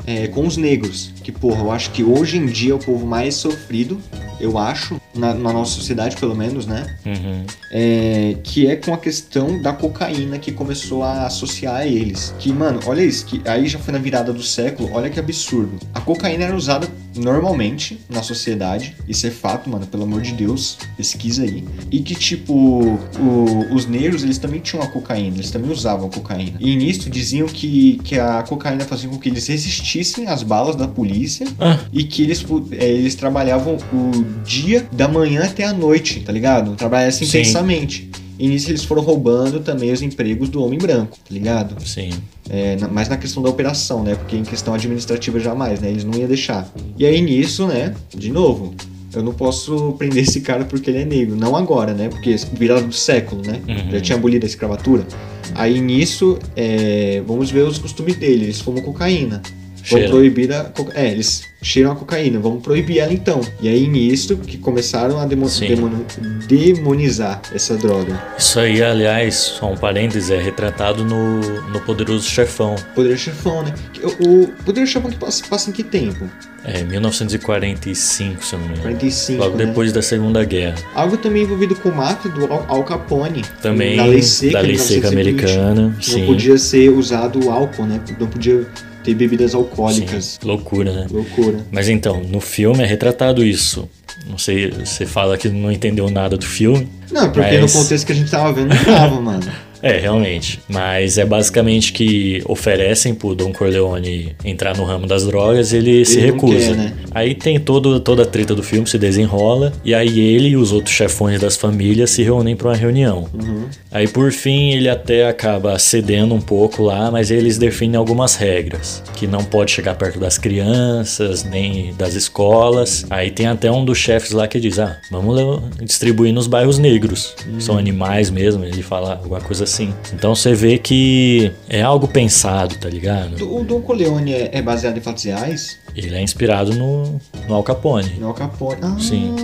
é, 0.05 0.27
com 0.27 0.45
os 0.45 0.57
negros. 0.57 1.11
Que, 1.23 1.31
porra, 1.31 1.61
eu 1.61 1.71
acho 1.71 1.91
que 1.91 2.03
hoje 2.03 2.37
em 2.37 2.45
dia 2.45 2.71
é 2.71 2.75
o 2.75 2.79
povo 2.79 3.05
mais 3.05 3.35
sofrido, 3.35 3.99
eu 4.39 4.57
acho, 4.57 4.99
na, 5.13 5.33
na 5.33 5.53
nossa 5.53 5.71
sociedade 5.71 6.15
pelo 6.17 6.35
menos, 6.35 6.65
né? 6.65 6.85
Uhum. 7.05 7.45
É, 7.71 8.37
que 8.43 8.67
é 8.67 8.75
com 8.75 8.93
a 8.93 8.97
questão 8.97 9.61
da 9.61 9.73
cocaína 9.73 10.37
que 10.37 10.51
começou 10.51 11.03
a 11.03 11.25
associar 11.25 11.75
a 11.75 11.87
eles. 11.87 12.33
Que, 12.39 12.51
mano, 12.51 12.79
olha 12.85 13.01
isso, 13.01 13.25
que 13.25 13.41
aí 13.45 13.67
já 13.67 13.79
foi 13.79 13.93
na 13.93 13.99
virada 13.99 14.31
do 14.31 14.43
século, 14.43 14.89
olha 14.93 15.09
que 15.09 15.19
absurdo. 15.19 15.79
A 15.93 16.01
cocaína 16.01 16.45
era 16.45 16.55
usada 16.55 16.87
normalmente 17.15 17.99
na 18.09 18.21
sociedade, 18.23 18.95
isso 19.07 19.25
é 19.27 19.31
fato, 19.31 19.69
mano, 19.69 19.85
pelo 19.87 20.03
amor 20.03 20.21
de 20.21 20.33
Deus, 20.33 20.77
pesquisa 20.97 21.43
aí. 21.43 21.63
E 21.91 21.99
que, 22.01 22.15
tipo, 22.15 22.53
o- 22.53 23.73
os 23.73 23.85
negros, 23.85 24.23
eles 24.23 24.37
também 24.37 24.59
tinham 24.59 24.83
a 24.83 24.87
cocaína, 24.87 25.37
eles 25.37 25.51
também 25.51 25.71
usavam 25.71 26.07
a 26.07 26.09
cocaína. 26.09 26.57
E 26.59 26.75
nisso 26.75 27.09
diziam 27.09 27.47
que, 27.47 27.99
que 28.03 28.19
a 28.19 28.43
cocaína 28.43 28.83
fazia 28.85 29.09
com 29.09 29.17
que 29.17 29.29
eles 29.29 29.47
resistissem 29.47 30.27
às 30.27 30.43
balas 30.43 30.75
da 30.75 30.87
polícia 30.87 31.47
Ah, 31.59 31.79
e 31.91 32.03
que 32.03 32.21
eles, 32.23 32.43
é, 32.71 32.85
eles 32.89 33.15
trabalhavam 33.15 33.77
o 33.93 34.25
dia 34.45 34.85
da 34.91 35.07
manhã 35.07 35.43
até 35.43 35.63
a 35.63 35.73
noite, 35.73 36.19
tá 36.21 36.31
ligado? 36.31 36.75
Trabalhassem 36.75 37.27
Sim. 37.27 37.39
intensamente. 37.39 38.09
E 38.37 38.47
nisso 38.47 38.69
eles 38.69 38.83
foram 38.83 39.01
roubando 39.01 39.59
também 39.61 39.91
os 39.91 40.01
empregos 40.01 40.49
do 40.49 40.63
homem 40.63 40.77
branco, 40.77 41.17
tá 41.17 41.33
ligado? 41.33 41.75
sim. 41.85 42.09
É, 42.49 42.75
na- 42.75 42.87
mais 42.87 43.09
na 43.09 43.17
questão 43.17 43.41
da 43.41 43.49
operação, 43.49 44.03
né? 44.03 44.13
Porque 44.15 44.35
em 44.35 44.43
questão 44.43 44.73
administrativa 44.73 45.39
jamais, 45.39 45.79
né? 45.81 45.89
Eles 45.89 46.03
não 46.03 46.13
iam 46.13 46.27
deixar. 46.27 46.71
E 46.97 47.05
aí 47.05 47.19
nisso, 47.21 47.65
né? 47.65 47.95
De 48.15 48.31
novo, 48.31 48.75
eu 49.13 49.23
não 49.23 49.33
posso 49.33 49.93
prender 49.97 50.21
esse 50.23 50.41
cara 50.41 50.63
porque 50.65 50.91
ele 50.91 50.99
é 50.99 51.05
negro. 51.05 51.35
Não 51.35 51.55
agora, 51.55 51.93
né? 51.93 52.07
Porque 52.09 52.35
virada 52.53 52.83
do 52.85 52.93
século, 52.93 53.41
né? 53.45 53.61
Uhum. 53.67 53.91
Já 53.91 53.99
tinha 54.01 54.17
abolido 54.17 54.45
a 54.45 54.47
escravatura. 54.49 55.07
Aí 55.55 55.79
nisso, 55.81 56.37
é, 56.55 57.23
vamos 57.25 57.49
ver 57.49 57.63
os 57.63 57.77
costumes 57.79 58.15
dele. 58.17 58.45
Eles 58.45 58.59
fumam 58.61 58.83
cocaína. 58.83 59.41
Vamos 59.89 60.09
proibir 60.09 60.51
a 60.53 60.65
coca... 60.65 60.91
É, 60.99 61.11
eles 61.11 61.43
cheiram 61.65 61.91
a 61.91 61.95
cocaína, 61.95 62.39
vamos 62.39 62.61
proibir 62.61 62.99
ela 62.99 63.11
então. 63.11 63.41
E 63.61 63.67
aí 63.67 63.87
nisso 63.87 64.37
que 64.37 64.57
começaram 64.57 65.19
a 65.19 65.25
demo- 65.25 65.49
Sim. 65.49 65.67
demono- 65.67 66.05
demonizar 66.47 67.41
essa 67.53 67.75
droga. 67.75 68.21
Isso 68.37 68.59
aí, 68.59 68.81
aliás, 68.83 69.35
só 69.35 69.71
um 69.71 69.75
parêntese, 69.77 70.33
é 70.33 70.39
retratado 70.41 71.03
no, 71.03 71.39
no 71.69 71.79
Poderoso 71.81 72.29
Chefão. 72.29 72.75
Poder 72.93 73.17
chefão, 73.17 73.63
né? 73.63 73.73
O, 74.19 74.43
o 74.43 74.47
poder 74.63 74.85
chefão 74.87 75.09
que 75.09 75.17
passa, 75.17 75.43
passa 75.49 75.69
em 75.69 75.73
que 75.73 75.83
tempo? 75.83 76.29
É, 76.63 76.83
1945, 76.83 78.43
se 78.43 78.53
eu 78.53 78.59
não 78.59 78.65
me 78.67 78.73
engano. 78.73 78.83
45. 78.89 79.39
Logo 79.43 79.57
né? 79.57 79.65
depois 79.65 79.91
da 79.91 80.01
Segunda 80.01 80.43
Guerra. 80.43 80.75
Algo 80.95 81.17
também 81.17 81.43
envolvido 81.43 81.75
com 81.75 81.89
máfia 81.91 82.29
do 82.31 82.45
Al, 82.51 82.83
Capone. 82.83 83.43
Também 83.61 83.95
Na 83.97 84.05
lei 84.05 84.21
seca, 84.21 84.53
da 84.53 84.59
lei 84.61 84.77
seca 84.77 85.09
1920, 85.09 85.53
americana. 85.53 85.95
que 85.99 86.05
Sim. 86.05 86.19
Não 86.21 86.27
podia 86.27 86.57
ser 86.57 86.89
usado 86.89 87.49
álcool, 87.51 87.85
né? 87.85 87.99
Não 88.19 88.27
podia 88.27 88.65
ter 89.05 89.13
bebidas 89.15 89.53
alcoólicas. 89.55 90.37
Sim. 90.41 90.47
Loucura, 90.47 90.91
né? 90.91 91.07
Loucura. 91.09 91.65
Mas 91.71 91.87
então, 91.87 92.21
no 92.23 92.39
filme 92.41 92.83
é 92.83 92.85
retratado 92.85 93.43
isso. 93.45 93.87
Não 94.27 94.37
sei, 94.37 94.71
você 94.71 95.05
fala 95.05 95.37
que 95.37 95.47
não 95.49 95.71
entendeu 95.71 96.09
nada 96.09 96.35
do 96.35 96.45
filme. 96.45 96.87
Não, 97.11 97.29
porque 97.31 97.57
Mas- 97.59 97.73
no 97.73 97.79
contexto 97.81 98.05
que 98.05 98.11
a 98.11 98.15
gente 98.15 98.31
tava 98.31 98.51
vendo, 98.51 98.73
não 98.73 98.83
tava, 98.83 99.21
mano. 99.21 99.43
É, 99.85 99.99
realmente. 99.99 100.59
Mas 100.67 101.19
é 101.19 101.23
basicamente 101.25 101.93
que 101.93 102.41
oferecem 102.47 103.13
pro 103.13 103.35
Don 103.35 103.53
Corleone 103.53 104.35
entrar 104.43 104.75
no 104.75 104.83
ramo 104.83 105.05
das 105.05 105.27
drogas 105.27 105.71
e 105.71 105.77
ele, 105.77 106.03
se 106.03 106.17
não 106.17 106.33
recusa. 106.33 106.57
quer, 106.57 106.75
né? 106.75 106.93
Aí 107.11 107.35
tem 107.35 107.59
todo, 107.59 107.99
toda 107.99 108.23
a 108.23 108.25
treta 108.25 108.55
do 108.55 108.63
filme, 108.63 108.87
se 108.87 108.97
desenrola. 108.97 109.71
E 109.83 109.93
aí 109.93 110.19
ele 110.19 110.49
e 110.49 110.57
os 110.57 110.71
outros 110.71 110.95
chefões 110.95 111.39
das 111.39 111.55
famílias 111.55 112.09
se 112.09 112.23
reúnem 112.23 112.55
pra 112.55 112.69
uma 112.69 112.75
reunião. 112.75 113.29
Uhum. 113.31 113.65
Aí 113.91 114.07
por 114.07 114.31
fim 114.31 114.71
ele 114.71 114.89
até 114.89 115.27
acaba 115.27 115.77
cedendo 115.77 116.33
um 116.33 116.41
pouco 116.41 116.81
lá, 116.81 117.11
mas 117.11 117.29
eles 117.29 117.59
definem 117.59 117.95
algumas 117.95 118.35
regras. 118.35 119.03
Que 119.15 119.27
não 119.27 119.43
pode 119.43 119.69
chegar 119.69 119.93
perto 119.95 120.19
das 120.19 120.39
crianças, 120.39 121.43
nem 121.43 121.93
das 121.93 122.15
escolas. 122.15 123.05
Aí 123.11 123.29
tem 123.29 123.45
até 123.45 123.71
um 123.71 123.85
dos 123.85 123.99
chefes 123.99 124.31
lá 124.31 124.47
que 124.47 124.59
diz: 124.59 124.79
Ah, 124.79 124.97
vamos 125.11 125.61
distribuir 125.83 126.33
nos 126.33 126.47
bairros 126.47 126.79
negros. 126.79 127.35
São 127.59 127.77
animais 127.77 128.31
mesmo, 128.31 128.65
ele 128.65 128.81
fala 128.81 129.11
alguma 129.11 129.39
coisa 129.39 129.63
assim. 129.63 129.74
Então 130.13 130.33
você 130.35 130.53
vê 130.53 130.77
que 130.77 131.51
é 131.69 131.81
algo 131.81 132.07
pensado, 132.07 132.75
tá 132.75 132.89
ligado? 132.89 133.35
O 133.57 133.63
Don 133.63 133.81
Corleone 133.81 134.33
é, 134.33 134.49
é 134.53 134.61
baseado 134.61 134.97
em 134.97 135.01
fatos 135.01 135.23
reais? 135.23 135.77
Ele 135.95 136.15
é 136.15 136.21
inspirado 136.21 136.73
no, 136.73 137.19
no 137.47 137.55
Al 137.55 137.63
Capone. 137.63 138.15
No 138.19 138.27
Al 138.27 138.33
Capone. 138.33 138.77
Ah, 138.81 138.95
Sim. 138.99 139.35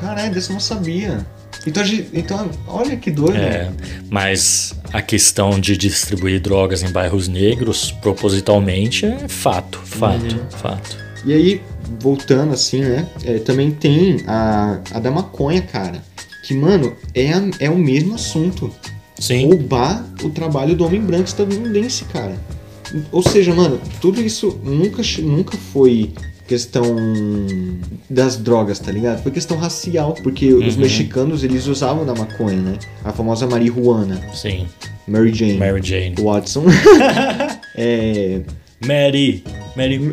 Caralho, 0.00 0.32
desse 0.34 0.50
eu 0.50 0.54
não 0.54 0.60
sabia. 0.60 1.24
Então, 1.66 1.82
então 2.12 2.50
olha 2.68 2.96
que 2.96 3.10
doido. 3.10 3.36
É, 3.38 3.70
mas 4.10 4.74
a 4.92 5.00
questão 5.00 5.58
de 5.58 5.76
distribuir 5.76 6.40
drogas 6.40 6.82
em 6.82 6.90
bairros 6.90 7.26
negros 7.28 7.90
propositalmente 8.02 9.06
é 9.06 9.28
fato, 9.28 9.78
fato, 9.84 10.36
fato. 10.58 10.96
E 11.24 11.32
aí, 11.32 11.62
voltando 12.00 12.52
assim, 12.52 12.80
né? 12.80 13.06
é, 13.24 13.38
também 13.38 13.70
tem 13.70 14.18
a, 14.26 14.78
a 14.92 14.98
da 14.98 15.10
maconha, 15.10 15.62
cara. 15.62 16.02
Que, 16.46 16.52
mano, 16.52 16.94
é, 17.14 17.32
a- 17.32 17.50
é 17.60 17.70
o 17.70 17.78
mesmo 17.78 18.14
assunto. 18.14 18.70
Sim, 19.18 19.46
Roubar 19.46 20.04
o 20.22 20.30
trabalho 20.30 20.74
do 20.74 20.84
homem 20.84 21.00
branco 21.00 21.24
estadunidense, 21.24 22.04
cara. 22.06 22.34
Ou 23.10 23.22
seja, 23.22 23.54
mano, 23.54 23.80
tudo 24.00 24.20
isso 24.20 24.60
nunca, 24.62 25.02
nunca 25.22 25.56
foi 25.72 26.12
questão 26.46 26.84
das 28.10 28.36
drogas, 28.36 28.78
tá 28.78 28.92
ligado? 28.92 29.22
Foi 29.22 29.32
questão 29.32 29.56
racial, 29.56 30.12
porque 30.22 30.52
os 30.52 30.74
Uhum. 30.74 30.82
mexicanos 30.82 31.42
eles 31.42 31.66
usavam 31.66 32.04
da 32.04 32.14
maconha, 32.14 32.60
né? 32.60 32.78
A 33.02 33.12
famosa 33.12 33.46
marihuana, 33.46 34.20
Sim. 34.34 34.66
Mary 35.08 35.32
Jane, 35.32 35.56
Mary 35.58 35.80
Jane. 35.82 36.14
Watson. 36.20 36.64
é, 37.76 38.40
Mary. 38.86 39.42
Mary. 39.76 40.00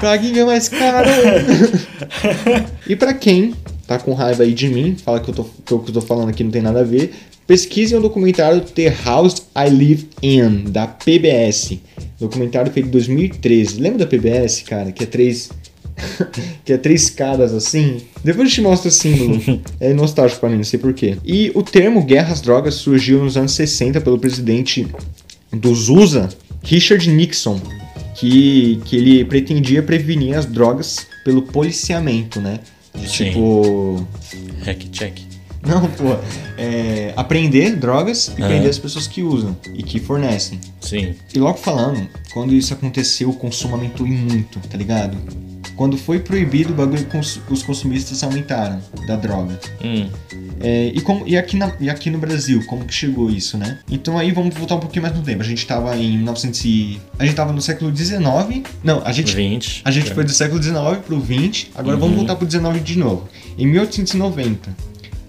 Caguinha 0.00 0.44
mais 0.46 0.68
caro. 0.68 1.08
e 2.88 2.96
pra 2.96 3.14
quem 3.14 3.54
tá 3.98 4.04
com 4.04 4.14
raiva 4.14 4.42
aí 4.42 4.52
de 4.52 4.68
mim, 4.68 4.96
fala 4.96 5.20
que, 5.20 5.30
eu 5.30 5.34
tô, 5.34 5.44
que 5.44 5.72
eu 5.72 5.94
tô 5.94 6.00
falando 6.00 6.28
aqui 6.28 6.42
não 6.42 6.50
tem 6.50 6.62
nada 6.62 6.80
a 6.80 6.84
ver, 6.84 7.12
pesquisem 7.46 7.98
o 7.98 8.00
documentário 8.00 8.60
The 8.60 8.94
House 9.04 9.46
I 9.56 9.68
Live 9.68 10.08
In, 10.22 10.70
da 10.70 10.86
PBS. 10.86 11.78
Documentário 12.18 12.72
feito 12.72 12.88
em 12.88 12.92
2013. 12.92 13.80
Lembra 13.80 14.00
da 14.00 14.06
PBS, 14.06 14.62
cara? 14.62 14.92
Que 14.92 15.04
é 15.04 15.06
três. 15.06 15.50
que 16.64 16.72
é 16.72 16.78
três 16.78 17.02
escadas 17.02 17.52
assim. 17.52 17.98
Depois 18.24 18.48
eu 18.48 18.54
te 18.54 18.60
mostro 18.60 18.88
o 18.88 18.92
símbolo. 18.92 19.40
é 19.80 19.92
nostálgico 19.92 20.40
pra 20.40 20.48
mim, 20.48 20.56
não 20.56 20.64
sei 20.64 20.78
porquê. 20.78 21.16
E 21.24 21.50
o 21.54 21.62
termo 21.62 22.02
guerra 22.02 22.32
às 22.32 22.40
drogas 22.40 22.74
surgiu 22.74 23.22
nos 23.22 23.36
anos 23.36 23.52
60 23.52 24.00
pelo 24.00 24.18
presidente 24.18 24.86
dos 25.52 25.90
USA, 25.90 26.30
Richard 26.62 27.06
Nixon, 27.10 27.60
que, 28.14 28.80
que 28.84 28.96
ele 28.96 29.24
pretendia 29.24 29.82
prevenir 29.82 30.38
as 30.38 30.46
drogas 30.46 31.06
pelo 31.24 31.42
policiamento, 31.42 32.40
né? 32.40 32.60
Sim. 32.98 33.30
tipo. 33.30 34.06
Hack 34.64 34.84
check. 34.90 35.18
Não, 35.66 35.88
pô. 35.88 36.16
É, 36.58 37.12
aprender 37.16 37.76
drogas 37.76 38.28
e 38.28 38.40
Aham. 38.40 38.48
prender 38.48 38.70
as 38.70 38.78
pessoas 38.78 39.06
que 39.06 39.22
usam 39.22 39.56
e 39.74 39.82
que 39.82 40.00
fornecem. 40.00 40.60
Sim. 40.80 41.14
E 41.32 41.38
logo 41.38 41.58
falando, 41.58 42.08
quando 42.32 42.52
isso 42.52 42.74
aconteceu, 42.74 43.30
o 43.30 43.34
consumo 43.34 43.74
aumentou 43.76 44.06
muito, 44.06 44.58
tá 44.68 44.76
ligado? 44.76 45.16
Quando 45.76 45.96
foi 45.96 46.20
proibido, 46.20 46.72
o 46.72 46.76
bagulho, 46.76 47.04
cons- 47.06 47.40
os 47.50 47.62
consumistas 47.62 48.22
aumentaram 48.22 48.80
da 49.06 49.16
droga. 49.16 49.58
Hum. 49.82 50.08
É, 50.60 50.92
e, 50.94 51.00
como, 51.00 51.26
e, 51.26 51.36
aqui 51.36 51.56
na- 51.56 51.74
e 51.80 51.90
aqui 51.90 52.08
no 52.10 52.18
Brasil, 52.18 52.62
como 52.66 52.84
que 52.84 52.94
chegou 52.94 53.28
isso, 53.30 53.58
né? 53.58 53.78
Então 53.90 54.16
aí 54.16 54.30
vamos 54.30 54.54
voltar 54.54 54.76
um 54.76 54.80
pouquinho 54.80 55.02
mais 55.02 55.16
no 55.16 55.22
tempo. 55.22 55.40
A 55.42 55.44
gente 55.44 55.66
tava 55.66 55.96
em 55.96 56.16
1900 56.18 56.64
e... 56.64 57.00
A 57.18 57.24
gente 57.24 57.34
tava 57.34 57.52
no 57.52 57.60
século 57.60 57.94
XIX. 57.96 58.62
Não, 58.84 59.02
a 59.04 59.10
gente, 59.12 59.34
20. 59.34 59.82
a 59.84 59.90
gente 59.90 60.12
foi 60.14 60.24
do 60.24 60.30
século 60.32 60.62
XIX 60.62 60.98
pro 61.04 61.18
20. 61.18 61.72
Agora 61.74 61.96
Uhum. 61.96 62.00
vamos 62.02 62.16
voltar 62.16 62.36
pro 62.36 62.46
19 62.46 62.78
de 62.80 62.96
novo. 62.98 63.28
Em 63.58 63.66
1890, 63.66 64.70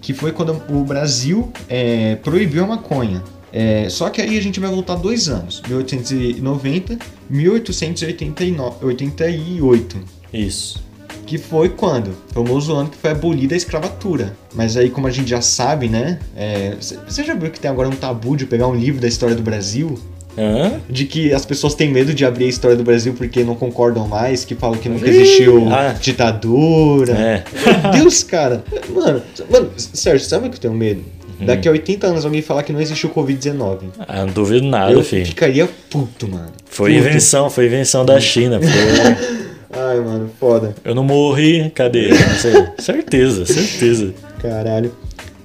que 0.00 0.12
foi 0.12 0.30
quando 0.30 0.62
o 0.70 0.84
Brasil 0.84 1.50
é, 1.68 2.14
proibiu 2.16 2.62
a 2.64 2.66
maconha. 2.68 3.22
É, 3.52 3.88
só 3.88 4.10
que 4.10 4.20
aí 4.20 4.36
a 4.36 4.42
gente 4.42 4.58
vai 4.60 4.68
voltar 4.70 4.96
dois 4.96 5.28
anos. 5.28 5.62
1890, 5.68 6.98
1888. 7.30 10.13
Isso. 10.34 10.82
Que 11.26 11.38
foi 11.38 11.70
quando? 11.70 12.10
Famoso 12.32 12.74
ano 12.74 12.90
que 12.90 12.98
foi 12.98 13.10
abolida 13.12 13.54
a 13.54 13.56
escravatura. 13.56 14.36
Mas 14.54 14.76
aí, 14.76 14.90
como 14.90 15.06
a 15.06 15.10
gente 15.10 15.30
já 15.30 15.40
sabe, 15.40 15.88
né? 15.88 16.18
é, 16.36 16.74
Você 16.80 17.24
já 17.24 17.34
viu 17.34 17.50
que 17.50 17.58
tem 17.58 17.70
agora 17.70 17.88
um 17.88 17.92
tabu 17.96 18.36
de 18.36 18.44
pegar 18.44 18.66
um 18.68 18.74
livro 18.74 19.00
da 19.00 19.08
história 19.08 19.34
do 19.34 19.42
Brasil? 19.42 19.98
Hã? 20.36 20.80
De 20.90 21.06
que 21.06 21.32
as 21.32 21.46
pessoas 21.46 21.74
têm 21.74 21.90
medo 21.90 22.12
de 22.12 22.24
abrir 22.26 22.44
a 22.46 22.48
história 22.48 22.76
do 22.76 22.82
Brasil 22.82 23.14
porque 23.16 23.42
não 23.44 23.54
concordam 23.54 24.06
mais, 24.08 24.44
que 24.44 24.54
falam 24.54 24.76
que 24.76 24.88
nunca 24.88 25.08
existiu 25.08 25.72
ah. 25.72 25.94
ditadura. 25.98 27.12
É. 27.12 27.44
Meu 27.84 27.92
Deus, 28.02 28.22
cara. 28.22 28.62
Mano, 28.90 29.22
mano, 29.50 29.70
Sérgio, 29.76 30.26
sabe 30.26 30.48
o 30.48 30.50
que 30.50 30.56
eu 30.56 30.60
tenho 30.60 30.74
medo? 30.74 31.02
Uhum. 31.40 31.46
Daqui 31.46 31.68
a 31.68 31.72
80 31.72 32.06
anos 32.06 32.24
alguém 32.24 32.42
falar 32.42 32.62
que 32.64 32.72
não 32.72 32.80
existiu 32.80 33.10
Covid-19. 33.10 33.78
Ah, 34.00 34.24
não 34.26 34.32
duvido 34.32 34.66
nada, 34.66 34.92
Eu 34.92 35.02
filho. 35.02 35.26
ficaria 35.26 35.68
puto, 35.88 36.28
mano. 36.28 36.50
Foi 36.66 36.92
Puto. 36.92 37.06
invenção, 37.06 37.48
foi 37.48 37.66
invenção 37.66 38.04
da 38.04 38.20
China. 38.20 38.60
foi- 38.60 39.43
Ai, 39.76 40.00
mano, 40.00 40.30
foda. 40.38 40.74
Eu 40.84 40.94
não 40.94 41.04
morri, 41.04 41.70
cadê? 41.74 42.08
Não 42.14 42.36
sei. 42.36 42.66
certeza, 42.78 43.44
certeza. 43.44 44.14
Caralho. 44.40 44.92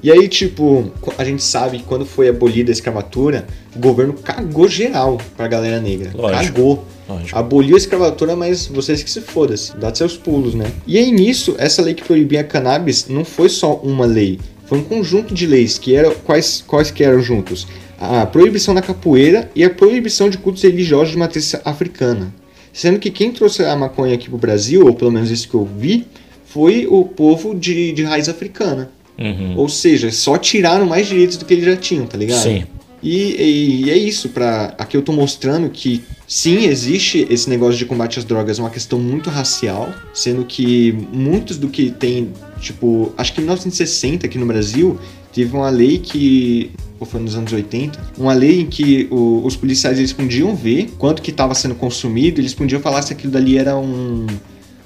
E 0.01 0.09
aí, 0.11 0.30
tipo, 0.30 0.91
a 1.17 1.25
gente 1.25 1.43
sabe 1.43 1.80
que 1.80 1.84
quando 1.84 2.05
foi 2.05 2.30
abolida 2.30 2.71
a 2.71 2.73
escravatura, 2.73 3.45
o 3.75 3.80
governo 3.80 4.13
cagou 4.13 4.67
geral 4.67 5.19
pra 5.36 5.47
galera 5.47 5.82
negra. 5.82 6.11
Lógico. 6.13 6.45
Cagou. 6.45 6.86
Lógico. 7.09 7.38
Aboliu 7.38 7.75
a 7.75 7.77
escravatura, 7.77 8.36
mas 8.36 8.67
vocês 8.67 9.03
que 9.03 9.09
se 9.09 9.19
foda-se. 9.19 9.75
Dá 9.75 9.93
seus 9.93 10.15
pulos, 10.15 10.53
né? 10.53 10.71
E 10.88 10.97
aí, 10.97 11.11
nisso, 11.11 11.55
essa 11.57 11.82
lei 11.82 11.93
que 11.93 12.03
proibia 12.03 12.41
a 12.41 12.43
cannabis 12.43 13.07
não 13.09 13.25
foi 13.25 13.49
só 13.49 13.75
uma 13.75 14.05
lei. 14.05 14.39
Foi 14.67 14.77
um 14.77 14.84
conjunto 14.84 15.34
de 15.34 15.47
leis 15.47 15.77
que 15.80 15.95
eram... 15.95 16.13
Quais, 16.23 16.63
quais 16.65 16.91
que 16.91 17.03
eram 17.03 17.19
juntos? 17.19 17.67
A 17.99 18.25
proibição 18.25 18.73
da 18.73 18.82
capoeira 18.82 19.49
e 19.53 19.63
a 19.63 19.69
proibição 19.69 20.30
de 20.30 20.38
cultos 20.38 20.63
religiosos 20.63 21.11
de 21.11 21.17
matriz 21.17 21.55
africana. 21.65 22.34
Sendo 22.80 22.97
que 22.97 23.11
quem 23.11 23.30
trouxe 23.34 23.61
a 23.65 23.75
maconha 23.75 24.13
aqui 24.15 24.30
pro 24.30 24.38
Brasil, 24.38 24.86
ou 24.86 24.93
pelo 24.93 25.11
menos 25.11 25.30
isso 25.30 25.49
que 25.49 25.53
eu 25.53 25.65
vi, 25.65 26.05
foi 26.45 26.88
o 26.88 27.03
povo 27.03 27.53
de, 27.53 27.91
de 27.91 28.03
raiz 28.03 28.30
africana. 28.30 28.89
Uhum. 29.17 29.57
Ou 29.57 29.67
seja, 29.67 30.09
só 30.13 30.38
tiraram 30.38 30.86
mais 30.86 31.05
direitos 31.05 31.36
do 31.36 31.43
que 31.43 31.53
eles 31.55 31.65
já 31.65 31.75
tinham, 31.75 32.05
tá 32.05 32.17
ligado? 32.17 32.41
Sim. 32.41 32.63
E, 33.03 33.17
e- 33.36 33.82
e 33.86 33.89
é 33.91 33.97
isso, 33.97 34.30
pra, 34.30 34.73
aqui 34.77 34.95
eu 34.95 35.01
tô 35.01 35.11
mostrando 35.11 35.69
que 35.69 36.01
sim, 36.25 36.67
existe 36.67 37.27
esse 37.30 37.49
negócio 37.49 37.77
de 37.77 37.86
combate 37.86 38.17
às 38.17 38.23
drogas, 38.23 38.59
é 38.59 38.61
uma 38.61 38.69
questão 38.69 38.97
muito 38.97 39.30
racial, 39.30 39.93
sendo 40.13 40.45
que 40.45 40.93
muitos 41.11 41.57
do 41.57 41.67
que 41.67 41.91
tem, 41.91 42.30
tipo, 42.60 43.12
acho 43.18 43.34
que 43.34 43.39
em 43.41 43.43
1960 43.43 44.26
aqui 44.26 44.38
no 44.38 44.45
Brasil, 44.45 44.99
teve 45.34 45.55
uma 45.55 45.70
lei 45.70 45.97
que, 45.99 46.72
ou 46.99 47.05
foi 47.05 47.20
nos 47.22 47.36
anos 47.36 47.51
80, 47.53 47.99
uma 48.18 48.34
lei 48.34 48.62
em 48.62 48.66
que 48.66 49.07
o- 49.12 49.41
os 49.45 49.55
policiais 49.55 49.97
eles 49.99 50.12
podiam 50.14 50.55
ver 50.55 50.89
quanto 50.97 51.22
que 51.22 51.32
estava 51.32 51.53
sendo 51.55 51.76
consumido, 51.76 52.41
eles 52.41 52.53
podiam 52.53 52.82
falar 52.82 53.01
se 53.01 53.14
aquilo 53.14 53.32
dali 53.34 53.57
era 53.57 53.78
um, 53.78 54.26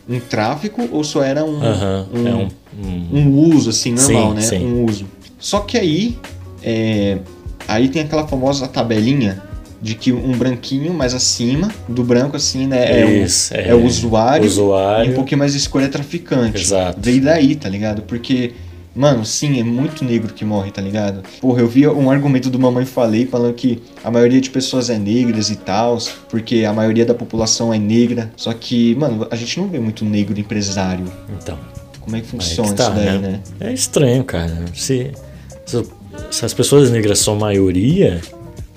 um 0.07 0.19
tráfico 0.19 0.87
ou 0.91 1.03
só 1.03 1.23
era 1.23 1.43
um, 1.45 1.57
um- 1.59 2.27
É 2.27 2.35
um. 2.35 2.49
um- 2.83 3.19
um 3.19 3.55
uso 3.55 3.69
assim 3.69 3.93
normal, 3.93 4.29
Sim, 4.29 4.35
né? 4.35 4.41
sim. 4.41 4.65
Um 4.65 4.85
uso. 4.85 5.05
Só 5.39 5.59
que 5.61 5.77
aí, 5.77 6.17
é, 6.61 7.19
aí 7.67 7.89
tem 7.89 8.01
aquela 8.01 8.27
famosa 8.27 8.67
tabelinha 8.67 9.41
de 9.83 9.95
que 9.95 10.13
um 10.13 10.31
branquinho 10.31 10.93
mais 10.93 11.13
acima 11.13 11.69
do 11.89 12.05
branco 12.05 12.37
assim, 12.37 12.65
né? 12.65 13.01
É, 13.01 13.05
o, 13.05 13.25
Isso, 13.25 13.53
é 13.53 13.75
o 13.75 13.85
usuário, 13.85 14.45
usuário. 14.45 15.09
e 15.09 15.11
um 15.11 15.15
pouquinho 15.15 15.39
mais 15.39 15.53
escuro 15.53 15.83
é 15.83 15.89
traficante. 15.89 16.61
Exato. 16.61 16.97
Veio 17.01 17.21
daí, 17.21 17.53
tá 17.53 17.67
ligado? 17.67 18.01
Porque 18.03 18.53
Mano, 18.95 19.25
sim, 19.25 19.59
é 19.59 19.63
muito 19.63 20.05
negro 20.05 20.31
que 20.31 20.45
morre, 20.45 20.69
tá 20.69 20.79
ligado? 20.79 21.23
Porra, 21.41 21.61
eu 21.61 21.67
vi 21.67 21.87
um 21.87 22.11
argumento 22.11 22.47
do 22.47 22.59
Mamãe 22.59 22.85
Falei 22.85 23.25
falando 23.25 23.55
que 23.55 23.81
a 24.03 24.11
maioria 24.11 24.39
de 24.39 24.51
pessoas 24.51 24.87
é 24.87 24.99
negras 24.99 25.49
e 25.49 25.55
tal, 25.55 25.97
porque 26.29 26.63
a 26.63 26.71
maioria 26.71 27.03
da 27.03 27.15
população 27.15 27.73
é 27.73 27.79
negra. 27.79 28.31
Só 28.37 28.53
que, 28.53 28.93
mano, 28.93 29.27
a 29.31 29.35
gente 29.35 29.59
não 29.59 29.67
vê 29.67 29.79
muito 29.79 30.05
negro 30.05 30.39
empresário. 30.39 31.05
Então. 31.41 31.57
Como 32.01 32.15
é 32.15 32.21
que 32.21 32.27
funciona 32.27 32.69
que 32.69 32.75
tá, 32.75 32.83
isso 32.83 32.93
daí, 32.93 33.17
né? 33.17 33.39
É 33.59 33.73
estranho, 33.73 34.23
cara. 34.23 34.65
Se, 34.75 35.11
se, 35.65 35.83
se 36.29 36.45
as 36.45 36.53
pessoas 36.53 36.91
negras 36.91 37.17
são 37.17 37.35
maioria, 37.35 38.21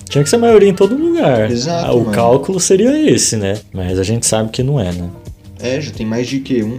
tinha 0.08 0.22
que 0.24 0.30
ser 0.30 0.36
maioria 0.38 0.68
em 0.68 0.74
todo 0.74 0.96
lugar. 0.96 1.50
Exato, 1.50 1.86
Ah, 1.86 1.94
o 1.94 2.00
mano. 2.00 2.12
cálculo 2.12 2.60
seria 2.60 3.10
esse, 3.10 3.36
né? 3.36 3.58
Mas 3.72 3.98
a 3.98 4.02
gente 4.02 4.26
sabe 4.26 4.50
que 4.50 4.62
não 4.62 4.78
é, 4.80 4.92
né? 4.92 5.10
É, 5.58 5.80
já 5.80 5.90
tem 5.90 6.06
mais 6.06 6.26
de 6.28 6.40
que 6.40 6.62
um, 6.62 6.78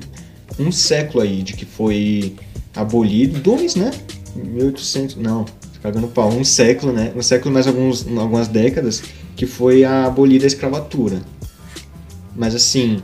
um 0.59 0.71
século 0.71 1.23
aí 1.23 1.41
de 1.43 1.53
que 1.53 1.65
foi 1.65 2.36
abolido. 2.75 3.39
Dois, 3.39 3.75
né? 3.75 3.91
1800. 4.36 5.15
Não, 5.17 5.45
cagando 5.82 6.07
pau. 6.07 6.30
Um 6.30 6.43
século, 6.43 6.93
né? 6.93 7.11
Um 7.15 7.21
século 7.21 7.53
mais 7.53 7.67
alguns, 7.67 8.05
algumas 8.17 8.47
décadas 8.47 9.01
que 9.36 9.45
foi 9.45 9.84
a 9.84 10.05
abolida 10.05 10.45
a 10.45 10.47
escravatura. 10.47 11.21
Mas 12.36 12.53
assim, 12.55 13.01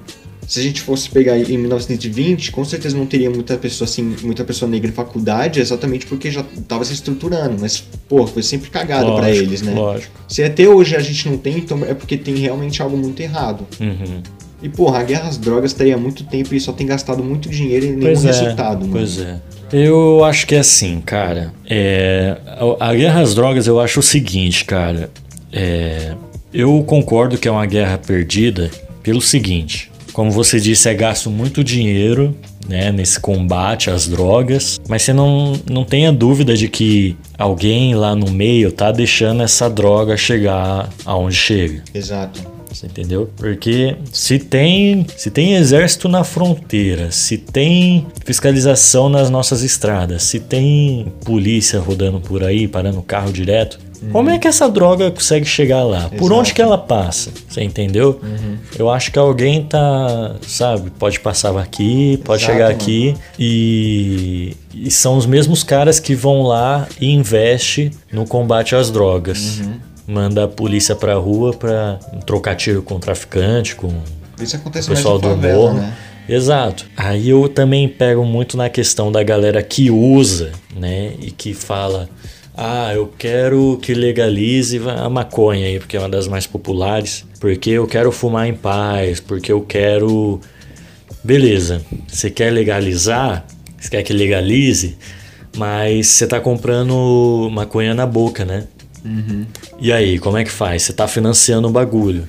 se 0.47 0.59
a 0.59 0.63
gente 0.63 0.81
fosse 0.81 1.09
pegar 1.09 1.37
em 1.37 1.57
1920, 1.57 2.51
com 2.51 2.65
certeza 2.65 2.97
não 2.97 3.05
teria 3.05 3.29
muita 3.29 3.57
pessoa 3.57 3.87
assim, 3.87 4.15
muita 4.21 4.43
pessoa 4.43 4.69
negra 4.69 4.89
em 4.89 4.93
faculdade, 4.93 5.59
exatamente 5.59 6.05
porque 6.05 6.29
já 6.29 6.43
tava 6.67 6.83
se 6.83 6.93
estruturando. 6.93 7.55
Mas, 7.59 7.83
pô, 8.07 8.27
foi 8.27 8.43
sempre 8.43 8.69
cagado 8.69 9.05
pra 9.15 9.27
Lógico, 9.27 9.45
eles, 9.45 9.61
né? 9.61 9.73
Lógico. 9.73 10.11
Se 10.27 10.43
até 10.43 10.67
hoje 10.67 10.95
a 10.95 10.99
gente 10.99 11.29
não 11.29 11.37
tem, 11.37 11.57
então 11.57 11.83
é 11.85 11.93
porque 11.93 12.17
tem 12.17 12.35
realmente 12.35 12.81
algo 12.81 12.97
muito 12.97 13.21
errado. 13.21 13.65
Uhum. 13.79 14.21
E 14.61 14.69
porra, 14.69 14.99
a 14.99 15.03
guerra 15.03 15.27
às 15.27 15.37
drogas 15.37 15.73
tá 15.73 15.83
aí 15.83 15.91
há 15.91 15.97
muito 15.97 16.23
tempo 16.23 16.55
e 16.55 16.59
só 16.59 16.71
tem 16.71 16.87
gastado 16.87 17.21
muito 17.21 17.49
dinheiro 17.49 17.85
e 17.85 17.89
nenhum 17.89 18.01
Pois 18.01 18.23
é, 18.23 18.27
resultado, 18.27 18.81
mano. 18.81 18.93
Pois 18.93 19.19
é. 19.19 19.41
Eu 19.73 20.23
acho 20.23 20.47
que 20.47 20.55
é 20.55 20.59
assim, 20.59 21.01
cara. 21.01 21.53
É, 21.67 22.37
a, 22.79 22.89
a 22.89 22.95
guerra 22.95 23.21
às 23.21 23.35
drogas, 23.35 23.67
eu 23.67 23.79
acho 23.79 23.99
o 23.99 24.03
seguinte, 24.03 24.63
cara. 24.63 25.09
É, 25.51 26.15
eu 26.53 26.81
concordo 26.83 27.37
que 27.37 27.47
é 27.47 27.51
uma 27.51 27.65
guerra 27.65 27.97
perdida 27.97 28.69
pelo 29.01 29.19
seguinte. 29.19 29.91
Como 30.13 30.31
você 30.31 30.59
disse, 30.59 30.87
é 30.87 30.93
gasto 30.93 31.29
muito 31.29 31.63
dinheiro 31.63 32.35
né, 32.67 32.91
nesse 32.91 33.19
combate 33.19 33.89
às 33.89 34.07
drogas, 34.07 34.79
mas 34.87 35.01
você 35.01 35.11
não, 35.11 35.53
não 35.69 35.83
tenha 35.83 36.11
dúvida 36.13 36.55
de 36.55 36.69
que 36.69 37.17
alguém 37.37 37.95
lá 37.95 38.15
no 38.15 38.31
meio 38.31 38.71
tá 38.71 38.91
deixando 38.91 39.43
essa 39.43 39.69
droga 39.69 40.15
chegar 40.15 40.89
aonde 41.03 41.35
chega. 41.35 41.83
Exato. 41.93 42.53
Você 42.71 42.87
entendeu? 42.87 43.29
Porque 43.37 43.95
se 44.11 44.39
tem, 44.39 45.05
se 45.15 45.29
tem 45.29 45.53
exército 45.53 46.09
na 46.09 46.23
fronteira, 46.23 47.11
se 47.11 47.37
tem 47.37 48.07
fiscalização 48.25 49.09
nas 49.09 49.29
nossas 49.29 49.61
estradas, 49.61 50.23
se 50.23 50.39
tem 50.39 51.05
polícia 51.23 51.79
rodando 51.79 52.19
por 52.19 52.43
aí, 52.43 52.67
parando 52.67 52.99
o 52.99 53.03
carro 53.03 53.31
direto, 53.31 53.79
Como 54.11 54.29
é 54.29 54.37
que 54.37 54.47
essa 54.47 54.69
droga 54.69 55.09
consegue 55.11 55.45
chegar 55.45 55.83
lá? 55.83 56.09
Por 56.09 56.25
Exato. 56.25 56.33
onde 56.35 56.53
que 56.53 56.61
ela 56.61 56.77
passa? 56.77 57.31
Você 57.47 57.61
entendeu? 57.63 58.19
Eu 58.77 58.89
acho 58.89 59.11
que 59.11 59.17
alguém 59.19 59.63
tá, 59.63 60.35
sabe, 60.47 60.89
pode 60.91 61.19
passar 61.19 61.57
aqui, 61.57 62.17
pode 62.25 62.43
Exato, 62.43 62.53
chegar 62.53 62.65
mano. 62.69 62.75
aqui 62.81 63.15
e, 63.39 64.55
e 64.73 64.91
são 64.91 65.17
os 65.17 65.25
mesmos 65.25 65.63
caras 65.63 65.99
que 65.99 66.15
vão 66.15 66.41
lá 66.43 66.87
e 66.99 67.11
investe 67.13 67.91
no 68.11 68.25
combate 68.25 68.75
às 68.75 68.89
drogas. 68.91 69.59
Uhum. 69.59 69.73
Manda 70.07 70.43
a 70.43 70.47
polícia 70.47 70.95
pra 70.95 71.13
rua 71.15 71.53
pra 71.53 71.97
trocar 72.25 72.55
tiro 72.55 72.81
com 72.83 72.95
o 72.95 72.99
traficante, 72.99 73.75
com 73.75 73.89
Isso 74.41 74.55
acontece 74.55 74.91
o 74.91 74.95
pessoal 74.95 75.17
do 75.17 75.29
favela, 75.29 75.57
morro. 75.57 75.73
né? 75.75 75.93
Exato. 76.27 76.85
Aí 76.95 77.29
eu 77.29 77.47
também 77.49 77.87
pego 77.87 78.23
muito 78.25 78.55
na 78.57 78.69
questão 78.69 79.11
da 79.11 79.21
galera 79.23 79.61
que 79.61 79.89
usa, 79.91 80.51
né? 80.75 81.13
E 81.21 81.31
que 81.31 81.53
fala: 81.53 82.09
ah, 82.55 82.93
eu 82.93 83.11
quero 83.17 83.79
que 83.81 83.93
legalize 83.93 84.79
a 84.87 85.09
maconha 85.09 85.65
aí, 85.65 85.79
porque 85.79 85.97
é 85.97 85.99
uma 85.99 86.09
das 86.09 86.27
mais 86.27 86.45
populares. 86.45 87.25
Porque 87.39 87.71
eu 87.71 87.87
quero 87.87 88.11
fumar 88.11 88.47
em 88.47 88.53
paz, 88.53 89.19
porque 89.19 89.51
eu 89.51 89.61
quero. 89.61 90.39
Beleza, 91.23 91.81
você 92.07 92.29
quer 92.29 92.51
legalizar, 92.51 93.45
você 93.79 93.89
quer 93.89 94.03
que 94.03 94.13
legalize, 94.13 94.97
mas 95.57 96.07
você 96.07 96.27
tá 96.27 96.39
comprando 96.39 97.49
maconha 97.51 97.93
na 97.93 98.05
boca, 98.05 98.45
né? 98.45 98.65
E 99.79 99.91
aí, 99.91 100.19
como 100.19 100.37
é 100.37 100.43
que 100.43 100.51
faz? 100.51 100.83
Você 100.83 100.93
tá 100.93 101.07
financiando 101.07 101.67
o 101.67 101.71
bagulho. 101.71 102.27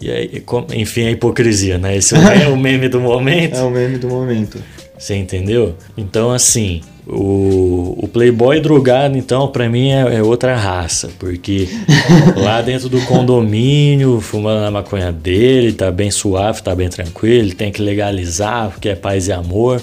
E 0.00 0.10
aí, 0.10 0.44
enfim, 0.74 1.06
a 1.06 1.10
hipocrisia, 1.10 1.76
né? 1.76 1.96
Esse 1.96 2.14
é 2.14 2.48
o 2.48 2.56
meme 2.56 2.88
do 2.88 3.00
momento. 3.00 3.56
É 3.56 3.62
o 3.62 3.70
meme 3.70 3.98
do 3.98 4.08
momento. 4.08 4.62
Você 4.98 5.14
entendeu? 5.14 5.76
Então, 5.96 6.30
assim, 6.30 6.80
o, 7.12 8.04
o 8.04 8.08
Playboy 8.08 8.60
drogado, 8.60 9.18
então, 9.18 9.48
pra 9.48 9.68
mim 9.68 9.90
é, 9.90 10.16
é 10.16 10.22
outra 10.22 10.56
raça. 10.56 11.10
Porque 11.18 11.68
lá 12.36 12.62
dentro 12.62 12.88
do 12.88 13.00
condomínio, 13.02 14.20
fumando 14.20 14.64
a 14.64 14.70
maconha 14.70 15.12
dele, 15.12 15.72
tá 15.72 15.90
bem 15.90 16.10
suave, 16.10 16.62
tá 16.62 16.74
bem 16.74 16.88
tranquilo, 16.88 17.46
ele 17.46 17.54
tem 17.54 17.72
que 17.72 17.82
legalizar 17.82 18.70
porque 18.70 18.88
é 18.88 18.94
paz 18.94 19.28
e 19.28 19.32
amor. 19.32 19.82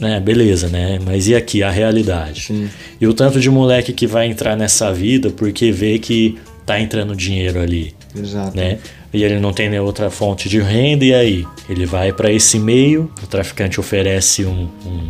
Né? 0.00 0.20
Beleza, 0.20 0.68
né? 0.68 0.98
Mas 1.04 1.28
e 1.28 1.34
aqui, 1.34 1.62
a 1.62 1.70
realidade? 1.70 2.42
Sim. 2.42 2.68
E 3.00 3.06
o 3.06 3.14
tanto 3.14 3.40
de 3.40 3.50
moleque 3.50 3.92
que 3.92 4.06
vai 4.06 4.26
entrar 4.26 4.56
nessa 4.56 4.92
vida 4.92 5.30
porque 5.30 5.72
vê 5.72 5.98
que 5.98 6.38
tá 6.64 6.80
entrando 6.80 7.16
dinheiro 7.16 7.60
ali 7.60 7.92
Exato. 8.14 8.56
né? 8.56 8.78
E 9.12 9.24
ele 9.24 9.38
não 9.38 9.52
tem 9.52 9.68
nenhuma 9.68 9.86
outra 9.86 10.10
fonte 10.10 10.48
de 10.48 10.58
renda, 10.58 11.04
e 11.04 11.12
aí? 11.12 11.46
Ele 11.68 11.84
vai 11.84 12.12
para 12.12 12.32
esse 12.32 12.58
meio, 12.58 13.10
o 13.22 13.26
traficante 13.26 13.78
oferece 13.78 14.44
um, 14.44 14.68
um, 14.86 15.08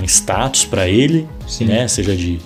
um 0.00 0.04
status 0.04 0.64
para 0.64 0.88
ele, 0.88 1.26
Sim. 1.46 1.66
né? 1.66 1.86
Seja 1.88 2.14
de, 2.16 2.38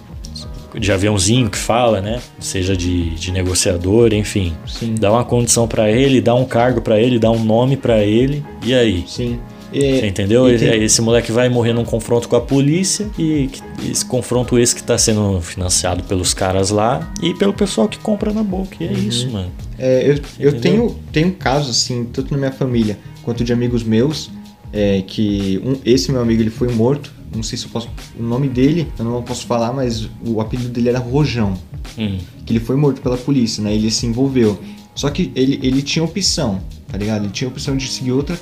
de 0.79 0.93
aviãozinho 0.93 1.51
que 1.51 1.59
fala, 1.59 2.01
né? 2.01 2.21
Seja 2.39 2.77
de, 2.77 3.11
de 3.11 3.31
negociador, 3.33 4.13
enfim. 4.13 4.53
Sim. 4.67 4.95
Dá 4.99 5.11
uma 5.13 5.25
condição 5.25 5.67
para 5.69 5.91
ele, 5.91 6.21
dá 6.21 6.35
um 6.35 6.45
cargo 6.45 6.81
para 6.81 7.01
ele, 7.01 7.19
dá 7.19 7.31
um 7.31 7.43
nome 7.45 7.77
para 7.77 8.03
ele, 8.03 8.45
e 8.65 8.73
aí? 8.75 9.05
Sim. 9.07 9.39
Você 9.73 9.79
E, 10.05 10.07
entendeu? 10.07 10.51
e 10.55 10.59
tem- 10.59 10.83
Esse 10.83 11.01
moleque 11.01 11.33
vai 11.33 11.49
morrer 11.49 11.73
num 11.73 11.85
confronto 11.85 12.29
com 12.29 12.37
a 12.37 12.41
polícia 12.43 13.09
e 13.19 13.49
esse 13.91 14.05
confronto 14.05 14.59
esse 14.59 14.75
que 14.75 14.83
tá 14.83 14.99
sendo 14.99 15.41
financiado 15.41 16.03
pelos 16.05 16.35
caras 16.35 16.69
lá 16.69 17.11
e 17.23 17.33
pelo 17.33 17.55
pessoal 17.55 17.89
que 17.89 17.99
compra 17.99 18.35
na 18.35 18.43
boca. 18.43 18.77
E 18.81 18.87
é 18.87 18.91
Uhum. 18.91 18.99
isso, 19.09 19.31
mano. 19.31 19.51
É, 19.79 20.11
eu 20.11 20.21
eu 20.39 20.61
tenho, 20.61 20.95
tenho 21.11 21.33
casos, 21.33 21.71
assim, 21.71 22.05
tanto 22.05 22.31
na 22.33 22.37
minha 22.39 22.53
família 22.53 22.99
quanto 23.23 23.43
de 23.43 23.51
amigos 23.51 23.83
meus, 23.83 24.31
é, 24.75 25.03
que 25.07 25.59
um- 25.65 25.77
esse 25.87 26.13
meu 26.13 26.21
amigo 26.21 26.43
ele 26.43 26.51
foi 26.51 26.69
morto. 26.71 27.11
Não 27.35 27.43
sei 27.43 27.57
se 27.59 27.65
eu 27.65 27.71
posso. 27.71 27.89
O 28.19 28.23
nome 28.23 28.49
dele, 28.49 28.87
eu 28.99 29.05
não 29.05 29.23
posso 29.23 29.47
falar, 29.47 29.73
mas 29.73 30.09
o 30.25 30.41
apelido 30.41 30.69
dele 30.69 30.89
era 30.91 30.99
Rojão. 30.99 31.55
Hum. 31.99 32.19
Que 32.45 32.53
ele 32.53 32.61
foi 32.61 32.77
morto 32.77 33.01
pela 33.01 33.17
polícia, 33.17 33.63
né? 33.63 33.75
Ele 33.75 33.91
se 33.91 34.07
envolveu. 34.07 34.59
Só 34.95 35.09
que 35.11 35.33
ele, 35.35 35.59
ele 35.63 35.81
tinha 35.83 36.05
opção, 36.05 36.61
tá 36.91 36.99
ligado? 36.99 37.25
Ele 37.25 37.33
tinha 37.33 37.49
opção 37.49 37.77
de 37.77 37.89
seguir 37.89 38.13
outra 38.13 38.39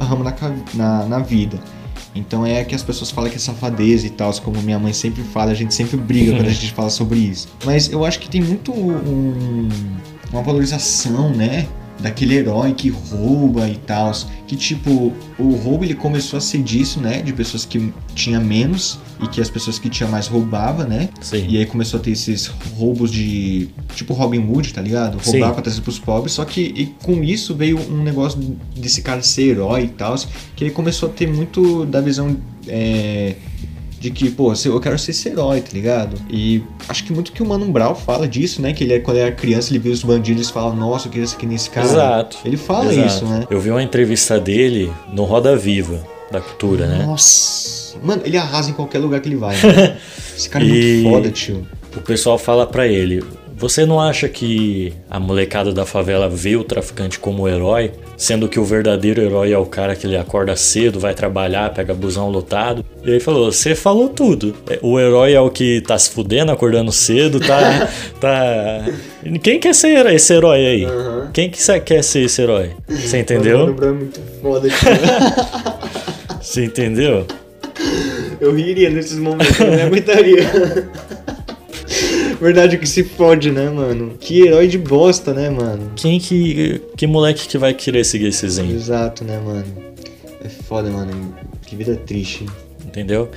ramo 0.00 0.24
na, 0.24 0.34
na, 0.74 1.04
na 1.06 1.18
vida. 1.18 1.60
Então 2.14 2.44
é 2.44 2.64
que 2.64 2.74
as 2.74 2.82
pessoas 2.82 3.10
falam 3.10 3.30
que 3.30 3.36
é 3.36 3.38
safadeza 3.38 4.06
e 4.06 4.10
tal, 4.10 4.32
como 4.40 4.60
minha 4.62 4.78
mãe 4.78 4.92
sempre 4.92 5.22
fala, 5.22 5.52
a 5.52 5.54
gente 5.54 5.72
sempre 5.74 5.96
briga 5.96 6.32
quando 6.34 6.48
a 6.48 6.52
gente 6.52 6.72
fala 6.74 6.90
sobre 6.90 7.18
isso. 7.18 7.48
Mas 7.64 7.90
eu 7.92 8.04
acho 8.04 8.18
que 8.18 8.28
tem 8.30 8.40
muito 8.40 8.72
um- 8.72 9.68
uma 10.32 10.42
valorização, 10.42 11.30
né? 11.30 11.68
Daquele 12.00 12.34
herói 12.34 12.72
que 12.72 12.88
rouba 12.88 13.68
e 13.68 13.76
tal. 13.76 14.12
Que 14.46 14.56
tipo, 14.56 15.12
o 15.38 15.54
roubo 15.54 15.84
ele 15.84 15.94
começou 15.94 16.36
a 16.36 16.40
ser 16.40 16.62
disso, 16.62 17.00
né? 17.00 17.22
De 17.22 17.32
pessoas 17.32 17.64
que 17.64 17.92
tinha 18.14 18.40
menos 18.40 18.98
e 19.22 19.28
que 19.28 19.40
as 19.40 19.50
pessoas 19.50 19.78
que 19.78 19.88
tinha 19.88 20.08
mais 20.08 20.26
roubava, 20.26 20.84
né? 20.84 21.08
Sim. 21.20 21.46
E 21.48 21.58
aí 21.58 21.66
começou 21.66 22.00
a 22.00 22.02
ter 22.02 22.10
esses 22.12 22.46
roubos 22.76 23.10
de. 23.10 23.68
Tipo 23.94 24.14
Robin 24.14 24.38
Hood, 24.38 24.72
tá 24.72 24.80
ligado? 24.80 25.18
Roubar 25.24 25.52
pra 25.52 25.62
trazer 25.62 25.82
pros 25.82 25.98
pobres. 25.98 26.32
Só 26.32 26.44
que 26.44 26.60
e 26.60 26.86
com 27.02 27.22
isso 27.22 27.54
veio 27.54 27.78
um 27.78 28.02
negócio 28.02 28.38
desse 28.74 29.02
cara 29.02 29.22
ser 29.22 29.50
herói 29.50 29.84
e 29.84 29.88
tal. 29.88 30.16
Que 30.56 30.64
ele 30.64 30.70
começou 30.70 31.08
a 31.08 31.12
ter 31.12 31.28
muito 31.28 31.84
da 31.86 32.00
visão. 32.00 32.36
é, 32.66 33.36
de 34.00 34.10
que, 34.10 34.30
pô, 34.30 34.52
eu 34.64 34.80
quero 34.80 34.98
ser 34.98 35.10
esse 35.10 35.28
herói, 35.28 35.60
tá 35.60 35.68
ligado? 35.74 36.16
E 36.30 36.62
acho 36.88 37.04
que 37.04 37.12
muito 37.12 37.32
que 37.32 37.42
o 37.42 37.46
Mano 37.46 37.70
Brown 37.70 37.94
fala 37.94 38.26
disso, 38.26 38.62
né? 38.62 38.72
Que 38.72 38.82
ele, 38.82 38.98
quando 39.00 39.18
era 39.18 39.30
criança, 39.30 39.70
ele 39.70 39.78
via 39.78 39.92
os 39.92 40.02
bandidos 40.02 40.48
e 40.48 40.52
fala, 40.52 40.74
nossa, 40.74 41.06
eu 41.06 41.12
queria 41.12 41.26
ser 41.26 41.36
que 41.36 41.44
nem 41.44 41.54
esse 41.54 41.68
cara. 41.68 41.86
Exato. 41.86 42.38
Ele 42.42 42.56
fala 42.56 42.90
Exato. 42.92 43.06
isso, 43.06 43.24
né? 43.26 43.46
Eu 43.50 43.60
vi 43.60 43.70
uma 43.70 43.82
entrevista 43.82 44.40
dele 44.40 44.90
no 45.12 45.24
Roda 45.24 45.54
Viva 45.54 46.02
da 46.32 46.40
Cultura, 46.40 46.86
né? 46.86 47.04
Nossa. 47.04 47.98
Mano, 48.02 48.22
ele 48.24 48.38
arrasa 48.38 48.70
em 48.70 48.72
qualquer 48.72 49.00
lugar 49.00 49.20
que 49.20 49.28
ele 49.28 49.36
vai. 49.36 49.54
né? 49.56 49.98
Esse 50.34 50.48
cara 50.48 50.64
é 50.64 50.68
E- 50.68 51.02
muito 51.02 51.14
foda, 51.14 51.30
tio. 51.30 51.66
O 51.94 52.00
pessoal 52.00 52.38
fala 52.38 52.66
pra 52.66 52.86
ele: 52.88 53.22
Você 53.60 53.84
não 53.84 54.00
acha 54.00 54.26
que 54.26 54.90
a 55.10 55.20
molecada 55.20 55.70
da 55.70 55.84
favela 55.84 56.30
vê 56.30 56.56
o 56.56 56.64
traficante 56.64 57.18
como 57.18 57.46
herói, 57.46 57.92
sendo 58.16 58.48
que 58.48 58.58
o 58.58 58.64
verdadeiro 58.64 59.20
herói 59.20 59.52
é 59.52 59.58
o 59.58 59.66
cara 59.66 59.94
que 59.94 60.06
ele 60.06 60.16
acorda 60.16 60.56
cedo, 60.56 60.98
vai 60.98 61.12
trabalhar, 61.12 61.68
pega 61.74 61.92
busão 61.92 62.30
lotado? 62.30 62.82
E 63.04 63.10
ele 63.10 63.20
falou: 63.20 63.52
Você 63.52 63.74
falou 63.74 64.08
tudo. 64.08 64.56
É, 64.66 64.78
O 64.80 64.98
herói 64.98 65.34
é 65.34 65.40
o 65.40 65.50
que 65.50 65.82
tá 65.82 65.98
se 65.98 66.10
fudendo, 66.10 66.50
acordando 66.50 66.90
cedo, 66.90 67.38
tá. 67.38 67.86
tá... 68.18 68.86
Quem 69.42 69.60
quer 69.60 69.74
ser 69.74 70.06
esse 70.06 70.32
herói 70.32 70.66
aí? 70.66 70.86
Quem 71.34 71.50
que 71.50 71.58
quer 71.80 72.02
ser 72.02 72.20
esse 72.20 72.40
herói? 72.40 72.70
Você 72.88 73.18
entendeu? 73.18 73.76
É 73.82 73.90
muito 73.92 74.20
foda, 74.40 74.70
tio. 74.70 74.78
Você 76.40 76.64
entendeu? 76.64 77.26
Eu 78.40 78.54
riria 78.54 78.88
nesses 78.88 79.18
momentos, 79.18 79.60
eu 79.60 79.70
não 79.70 79.84
aguentaria. 79.84 80.48
Verdade 82.40 82.78
que 82.78 82.88
se 82.88 83.04
fode, 83.04 83.50
né, 83.50 83.68
mano? 83.68 84.14
Que 84.18 84.46
herói 84.46 84.66
de 84.66 84.78
bosta, 84.78 85.34
né, 85.34 85.50
mano? 85.50 85.92
Quem 85.94 86.18
que. 86.18 86.80
Que 86.96 87.06
moleque 87.06 87.46
que 87.46 87.58
vai 87.58 87.74
querer 87.74 88.04
seguir 88.04 88.28
esse 88.28 88.46
exemplo? 88.46 88.74
Exato, 88.74 89.24
né, 89.24 89.38
mano? 89.38 89.66
É 90.42 90.48
foda, 90.48 90.88
mano. 90.90 91.34
Que 91.66 91.76
vida 91.76 91.94
triste. 91.96 92.46
Entendeu? 92.84 93.28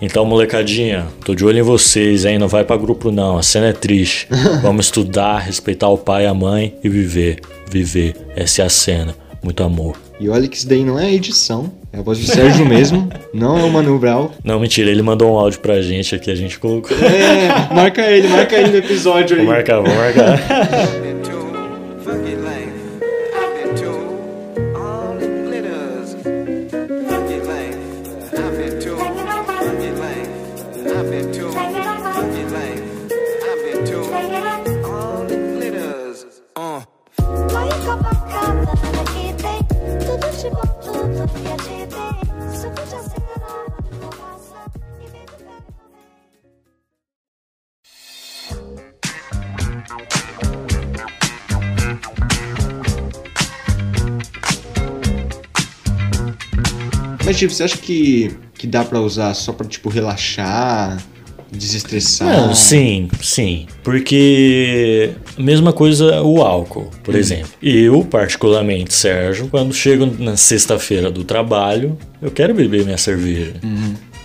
Então, 0.00 0.24
molecadinha, 0.24 1.06
tô 1.24 1.34
de 1.34 1.44
olho 1.44 1.58
em 1.58 1.62
vocês, 1.62 2.24
hein? 2.24 2.38
Não 2.38 2.48
vai 2.48 2.64
pra 2.64 2.76
grupo, 2.76 3.10
não. 3.10 3.36
A 3.36 3.42
cena 3.42 3.66
é 3.66 3.72
triste. 3.72 4.28
Vamos 4.62 4.86
estudar, 4.86 5.38
respeitar 5.38 5.88
o 5.88 5.98
pai 5.98 6.24
e 6.24 6.26
a 6.26 6.34
mãe 6.34 6.74
e 6.82 6.88
viver. 6.88 7.40
Viver. 7.70 8.16
Essa 8.36 8.62
é 8.62 8.64
a 8.64 8.68
cena. 8.68 9.14
Muito 9.42 9.62
amor. 9.62 9.96
E 10.20 10.28
olha 10.28 10.46
que 10.46 10.56
isso 10.56 10.68
daí 10.68 10.84
não 10.84 10.98
é 10.98 11.12
edição. 11.12 11.72
É 11.92 11.98
a 11.98 12.02
voz 12.02 12.18
do 12.18 12.24
Sérgio 12.24 12.64
mesmo. 12.64 13.10
Não 13.34 13.58
é 13.58 13.62
o 13.64 13.70
Manu 13.70 13.98
Brown. 13.98 14.30
Não, 14.42 14.58
mentira, 14.58 14.90
ele 14.90 15.02
mandou 15.02 15.34
um 15.34 15.38
áudio 15.38 15.60
pra 15.60 15.82
gente 15.82 16.14
aqui, 16.14 16.30
a 16.30 16.34
gente 16.34 16.58
colocou. 16.58 16.96
É, 16.96 17.74
marca 17.74 18.00
ele, 18.00 18.28
marca 18.28 18.56
ele 18.56 18.70
no 18.70 18.76
episódio 18.78 19.36
aí. 19.38 19.44
Vou 19.44 19.54
marcar, 19.54 19.80
vou 19.80 19.94
marcar. 19.94 20.38
Tipo, 57.34 57.52
você 57.52 57.64
acha 57.64 57.76
que, 57.76 58.36
que 58.54 58.66
dá 58.66 58.84
pra 58.84 59.00
usar 59.00 59.34
só 59.34 59.52
pra, 59.52 59.66
tipo, 59.66 59.88
relaxar, 59.88 61.02
desestressar? 61.50 62.28
Não, 62.28 62.54
sim, 62.54 63.08
sim. 63.20 63.66
Porque 63.82 65.10
mesma 65.38 65.72
coisa 65.72 66.22
o 66.22 66.40
álcool, 66.42 66.90
por 67.04 67.14
exemplo. 67.14 67.50
Eu, 67.62 68.04
particularmente, 68.04 68.94
Sérgio, 68.94 69.48
quando 69.48 69.74
chego 69.74 70.06
na 70.06 70.36
sexta-feira 70.36 71.10
do 71.10 71.24
trabalho, 71.24 71.96
eu 72.20 72.30
quero 72.30 72.54
beber 72.54 72.84
minha 72.84 72.98
cerveja. 72.98 73.54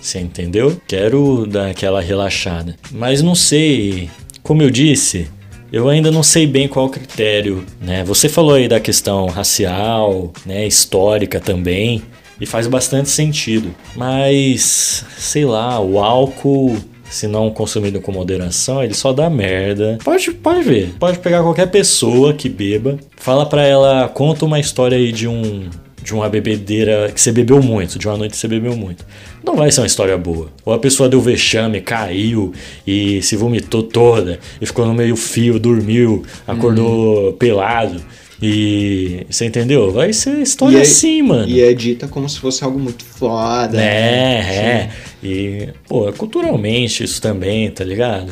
Você 0.00 0.20
entendeu? 0.20 0.80
Quero 0.86 1.46
dar 1.46 1.70
aquela 1.70 2.00
relaxada. 2.00 2.76
Mas 2.90 3.20
não 3.20 3.34
sei, 3.34 4.08
como 4.42 4.62
eu 4.62 4.70
disse, 4.70 5.28
eu 5.70 5.88
ainda 5.88 6.10
não 6.10 6.22
sei 6.22 6.46
bem 6.46 6.66
qual 6.66 6.88
critério, 6.88 7.64
né? 7.80 8.02
Você 8.04 8.28
falou 8.28 8.54
aí 8.54 8.68
da 8.68 8.80
questão 8.80 9.26
racial, 9.26 10.32
né, 10.46 10.66
histórica 10.66 11.38
também, 11.40 12.02
e 12.40 12.46
faz 12.46 12.66
bastante 12.66 13.08
sentido. 13.08 13.74
Mas, 13.96 15.04
sei 15.16 15.44
lá, 15.44 15.80
o 15.80 15.98
álcool 15.98 16.76
se 17.10 17.26
não 17.26 17.50
consumido 17.50 18.00
com 18.00 18.12
moderação, 18.12 18.82
ele 18.82 18.94
só 18.94 19.12
dá 19.12 19.30
merda. 19.30 19.98
Pode, 20.04 20.30
pode 20.32 20.62
ver. 20.62 20.94
Pode 20.98 21.18
pegar 21.18 21.42
qualquer 21.42 21.70
pessoa 21.70 22.34
que 22.34 22.48
beba, 22.48 22.98
fala 23.16 23.46
pra 23.46 23.64
ela, 23.64 24.08
conta 24.08 24.44
uma 24.44 24.60
história 24.60 24.96
aí 24.96 25.10
de 25.10 25.26
um 25.26 25.68
de 26.08 26.14
uma 26.14 26.28
bebedeira 26.28 27.10
que 27.12 27.20
você 27.20 27.30
bebeu 27.30 27.62
muito, 27.62 27.98
de 27.98 28.08
uma 28.08 28.16
noite 28.16 28.30
que 28.30 28.38
você 28.38 28.48
bebeu 28.48 28.74
muito. 28.74 29.04
Não 29.44 29.54
vai 29.54 29.70
ser 29.70 29.80
uma 29.80 29.86
história 29.86 30.16
boa. 30.16 30.48
Ou 30.64 30.72
a 30.72 30.78
pessoa 30.78 31.06
deu 31.06 31.20
vexame, 31.20 31.82
caiu 31.82 32.54
e 32.86 33.20
se 33.20 33.36
vomitou 33.36 33.82
toda 33.82 34.38
e 34.58 34.64
ficou 34.64 34.86
no 34.86 34.94
meio 34.94 35.16
fio, 35.16 35.58
dormiu, 35.58 36.24
acordou 36.46 37.34
pelado. 37.34 38.00
E 38.40 39.26
você 39.28 39.46
entendeu? 39.46 39.90
Vai 39.90 40.12
ser 40.12 40.40
história 40.40 40.78
é- 40.78 40.82
assim, 40.82 41.22
mano. 41.22 41.48
E 41.48 41.60
é 41.60 41.72
dita 41.74 42.06
como 42.06 42.28
se 42.28 42.38
fosse 42.38 42.62
algo 42.62 42.78
muito 42.78 43.04
foda. 43.04 43.76
né? 43.76 43.84
É, 43.84 44.40
é. 44.40 44.90
E, 45.22 45.68
pô, 45.88 46.12
culturalmente 46.12 47.02
isso 47.02 47.20
também, 47.20 47.68
tá 47.70 47.82
ligado? 47.82 48.30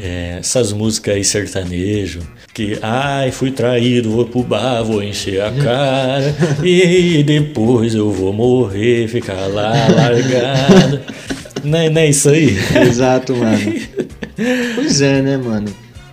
É, 0.00 0.36
essas 0.40 0.72
músicas 0.72 1.16
aí 1.16 1.24
sertanejo, 1.24 2.20
que, 2.54 2.78
ai, 2.80 3.30
fui 3.30 3.50
traído, 3.50 4.10
vou 4.10 4.24
pro 4.24 4.42
bar, 4.42 4.82
vou 4.82 5.02
encher 5.02 5.42
a 5.42 5.52
cara, 5.52 6.34
e 6.64 7.22
depois 7.22 7.94
eu 7.94 8.10
vou 8.10 8.32
morrer, 8.32 9.06
ficar 9.08 9.46
lá 9.48 9.72
largado. 9.88 11.00
não, 11.62 11.78
é, 11.78 11.90
não 11.90 12.00
é 12.00 12.08
isso 12.08 12.30
aí? 12.30 12.56
Exato, 12.88 13.36
mano. 13.36 13.74
pois 14.74 15.02
é, 15.02 15.20
né, 15.20 15.36
mano? 15.36 15.68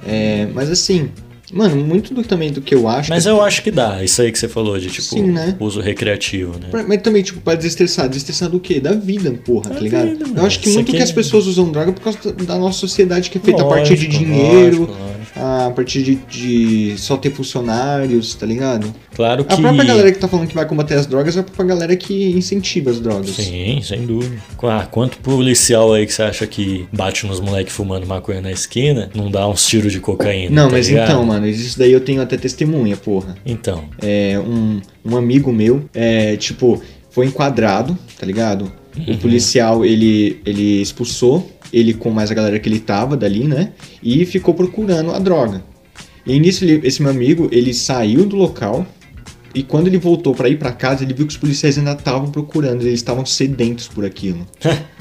É, 0.05 0.47
mas 0.53 0.69
assim, 0.69 1.09
mano, 1.53 1.75
muito 1.77 2.13
do, 2.13 2.23
também 2.23 2.51
do 2.51 2.61
que 2.61 2.73
eu 2.75 2.87
acho. 2.87 3.09
Mas 3.09 3.23
que- 3.23 3.29
eu 3.29 3.41
acho 3.41 3.63
que 3.63 3.71
dá, 3.71 4.03
isso 4.03 4.21
aí 4.21 4.31
que 4.31 4.37
você 4.39 4.47
falou 4.47 4.77
de, 4.79 4.87
tipo, 4.89 5.01
Sim, 5.07 5.23
né? 5.31 5.55
uso 5.59 5.79
recreativo, 5.81 6.53
né? 6.59 6.67
Pra- 6.69 6.83
Mas 6.87 7.01
também, 7.01 7.23
tipo, 7.23 7.39
pra 7.41 7.55
desestressar. 7.55 8.07
Desestressar 8.07 8.49
do 8.49 8.59
quê? 8.59 8.79
Da 8.79 8.93
vida, 8.93 9.31
porra, 9.45 9.69
tá 9.71 9.79
ligado? 9.79 10.09
vida, 10.09 10.25
eu 10.35 10.45
acho 10.45 10.59
que 10.59 10.67
Isso 10.69 10.77
muito 10.77 10.91
que 10.91 10.97
é- 10.97 11.03
as 11.03 11.11
pessoas 11.11 11.45
usam 11.47 11.71
droga 11.71 11.91
por 11.91 12.01
causa 12.01 12.31
da 12.33 12.57
nossa 12.57 12.77
sociedade 12.79 13.29
que 13.29 13.37
é 13.37 13.41
feita 13.41 13.61
a 13.61 13.65
partir 13.65 13.95
de 13.95 14.05
Lógico, 14.05 14.23
dinheiro, 14.25 14.79
lógico, 14.81 14.91
lógico. 15.03 15.18
A 15.35 15.71
partir 15.75 16.03
de, 16.03 16.15
de 16.15 16.97
só 16.97 17.17
ter 17.17 17.31
funcionários, 17.31 18.33
tá 18.35 18.45
ligado? 18.45 18.93
Claro 19.15 19.43
que... 19.43 19.53
A 19.53 19.57
própria 19.57 19.83
galera 19.83 20.11
que 20.11 20.19
tá 20.19 20.27
falando 20.27 20.47
que 20.47 20.55
vai 20.55 20.65
combater 20.65 20.95
as 20.95 21.05
drogas 21.05 21.35
é 21.37 21.41
a 21.41 21.43
própria 21.43 21.65
galera 21.65 21.95
que 21.95 22.31
incentiva 22.31 22.89
as 22.91 22.99
drogas. 22.99 23.31
Sim, 23.31 23.81
sem 23.83 24.05
dúvida. 24.05 24.37
Ah, 24.63 24.87
quanto 24.89 25.17
policial 25.19 25.93
aí 25.93 26.05
que 26.05 26.13
você 26.13 26.23
acha 26.23 26.47
que 26.47 26.87
bate 26.91 27.25
nos 27.25 27.39
moleques 27.39 27.73
fumando 27.73 28.05
maconha 28.07 28.41
na 28.41 28.51
esquina, 28.51 29.09
não 29.15 29.29
dá 29.29 29.47
uns 29.47 29.65
tiros 29.65 29.91
de 29.91 29.99
cocaína? 29.99 30.49
Não, 30.53 30.69
tá 30.69 30.75
mas 30.75 30.87
ligado? 30.87 31.09
então, 31.09 31.25
mano, 31.25 31.47
isso 31.47 31.77
daí 31.77 31.91
eu 31.91 32.01
tenho 32.01 32.21
até 32.21 32.37
testemunha, 32.37 32.97
porra. 32.97 33.35
Então, 33.45 33.85
É, 34.01 34.39
um, 34.39 34.81
um 35.05 35.17
amigo 35.17 35.51
meu, 35.51 35.85
é, 35.93 36.35
tipo, 36.37 36.81
foi 37.09 37.25
enquadrado, 37.27 37.97
tá 38.17 38.25
ligado? 38.25 38.71
O 39.07 39.17
policial, 39.17 39.85
ele, 39.85 40.41
ele 40.45 40.81
expulsou 40.81 41.49
ele 41.71 41.93
com 41.93 42.09
mais 42.09 42.31
a 42.31 42.33
galera 42.33 42.59
que 42.59 42.67
ele 42.69 42.79
tava 42.79 43.15
dali, 43.17 43.43
né? 43.47 43.71
E 44.01 44.25
ficou 44.25 44.53
procurando 44.53 45.11
a 45.11 45.19
droga. 45.19 45.63
E 46.25 46.39
nisso, 46.39 46.63
ele- 46.65 46.85
esse 46.87 47.01
meu 47.01 47.11
amigo, 47.11 47.47
ele 47.51 47.73
saiu 47.73 48.25
do 48.25 48.35
local 48.35 48.85
e 49.55 49.63
quando 49.63 49.87
ele 49.87 49.97
voltou 49.97 50.35
pra 50.35 50.47
ir 50.49 50.57
pra 50.59 50.71
casa, 50.71 51.03
ele 51.03 51.13
viu 51.13 51.25
que 51.25 51.31
os 51.31 51.37
policiais 51.37 51.77
ainda 51.77 51.93
estavam 51.93 52.29
procurando, 52.29 52.81
eles 52.83 52.99
estavam 52.99 53.25
sedentos 53.25 53.87
por 53.87 54.05
aquilo. 54.05 54.45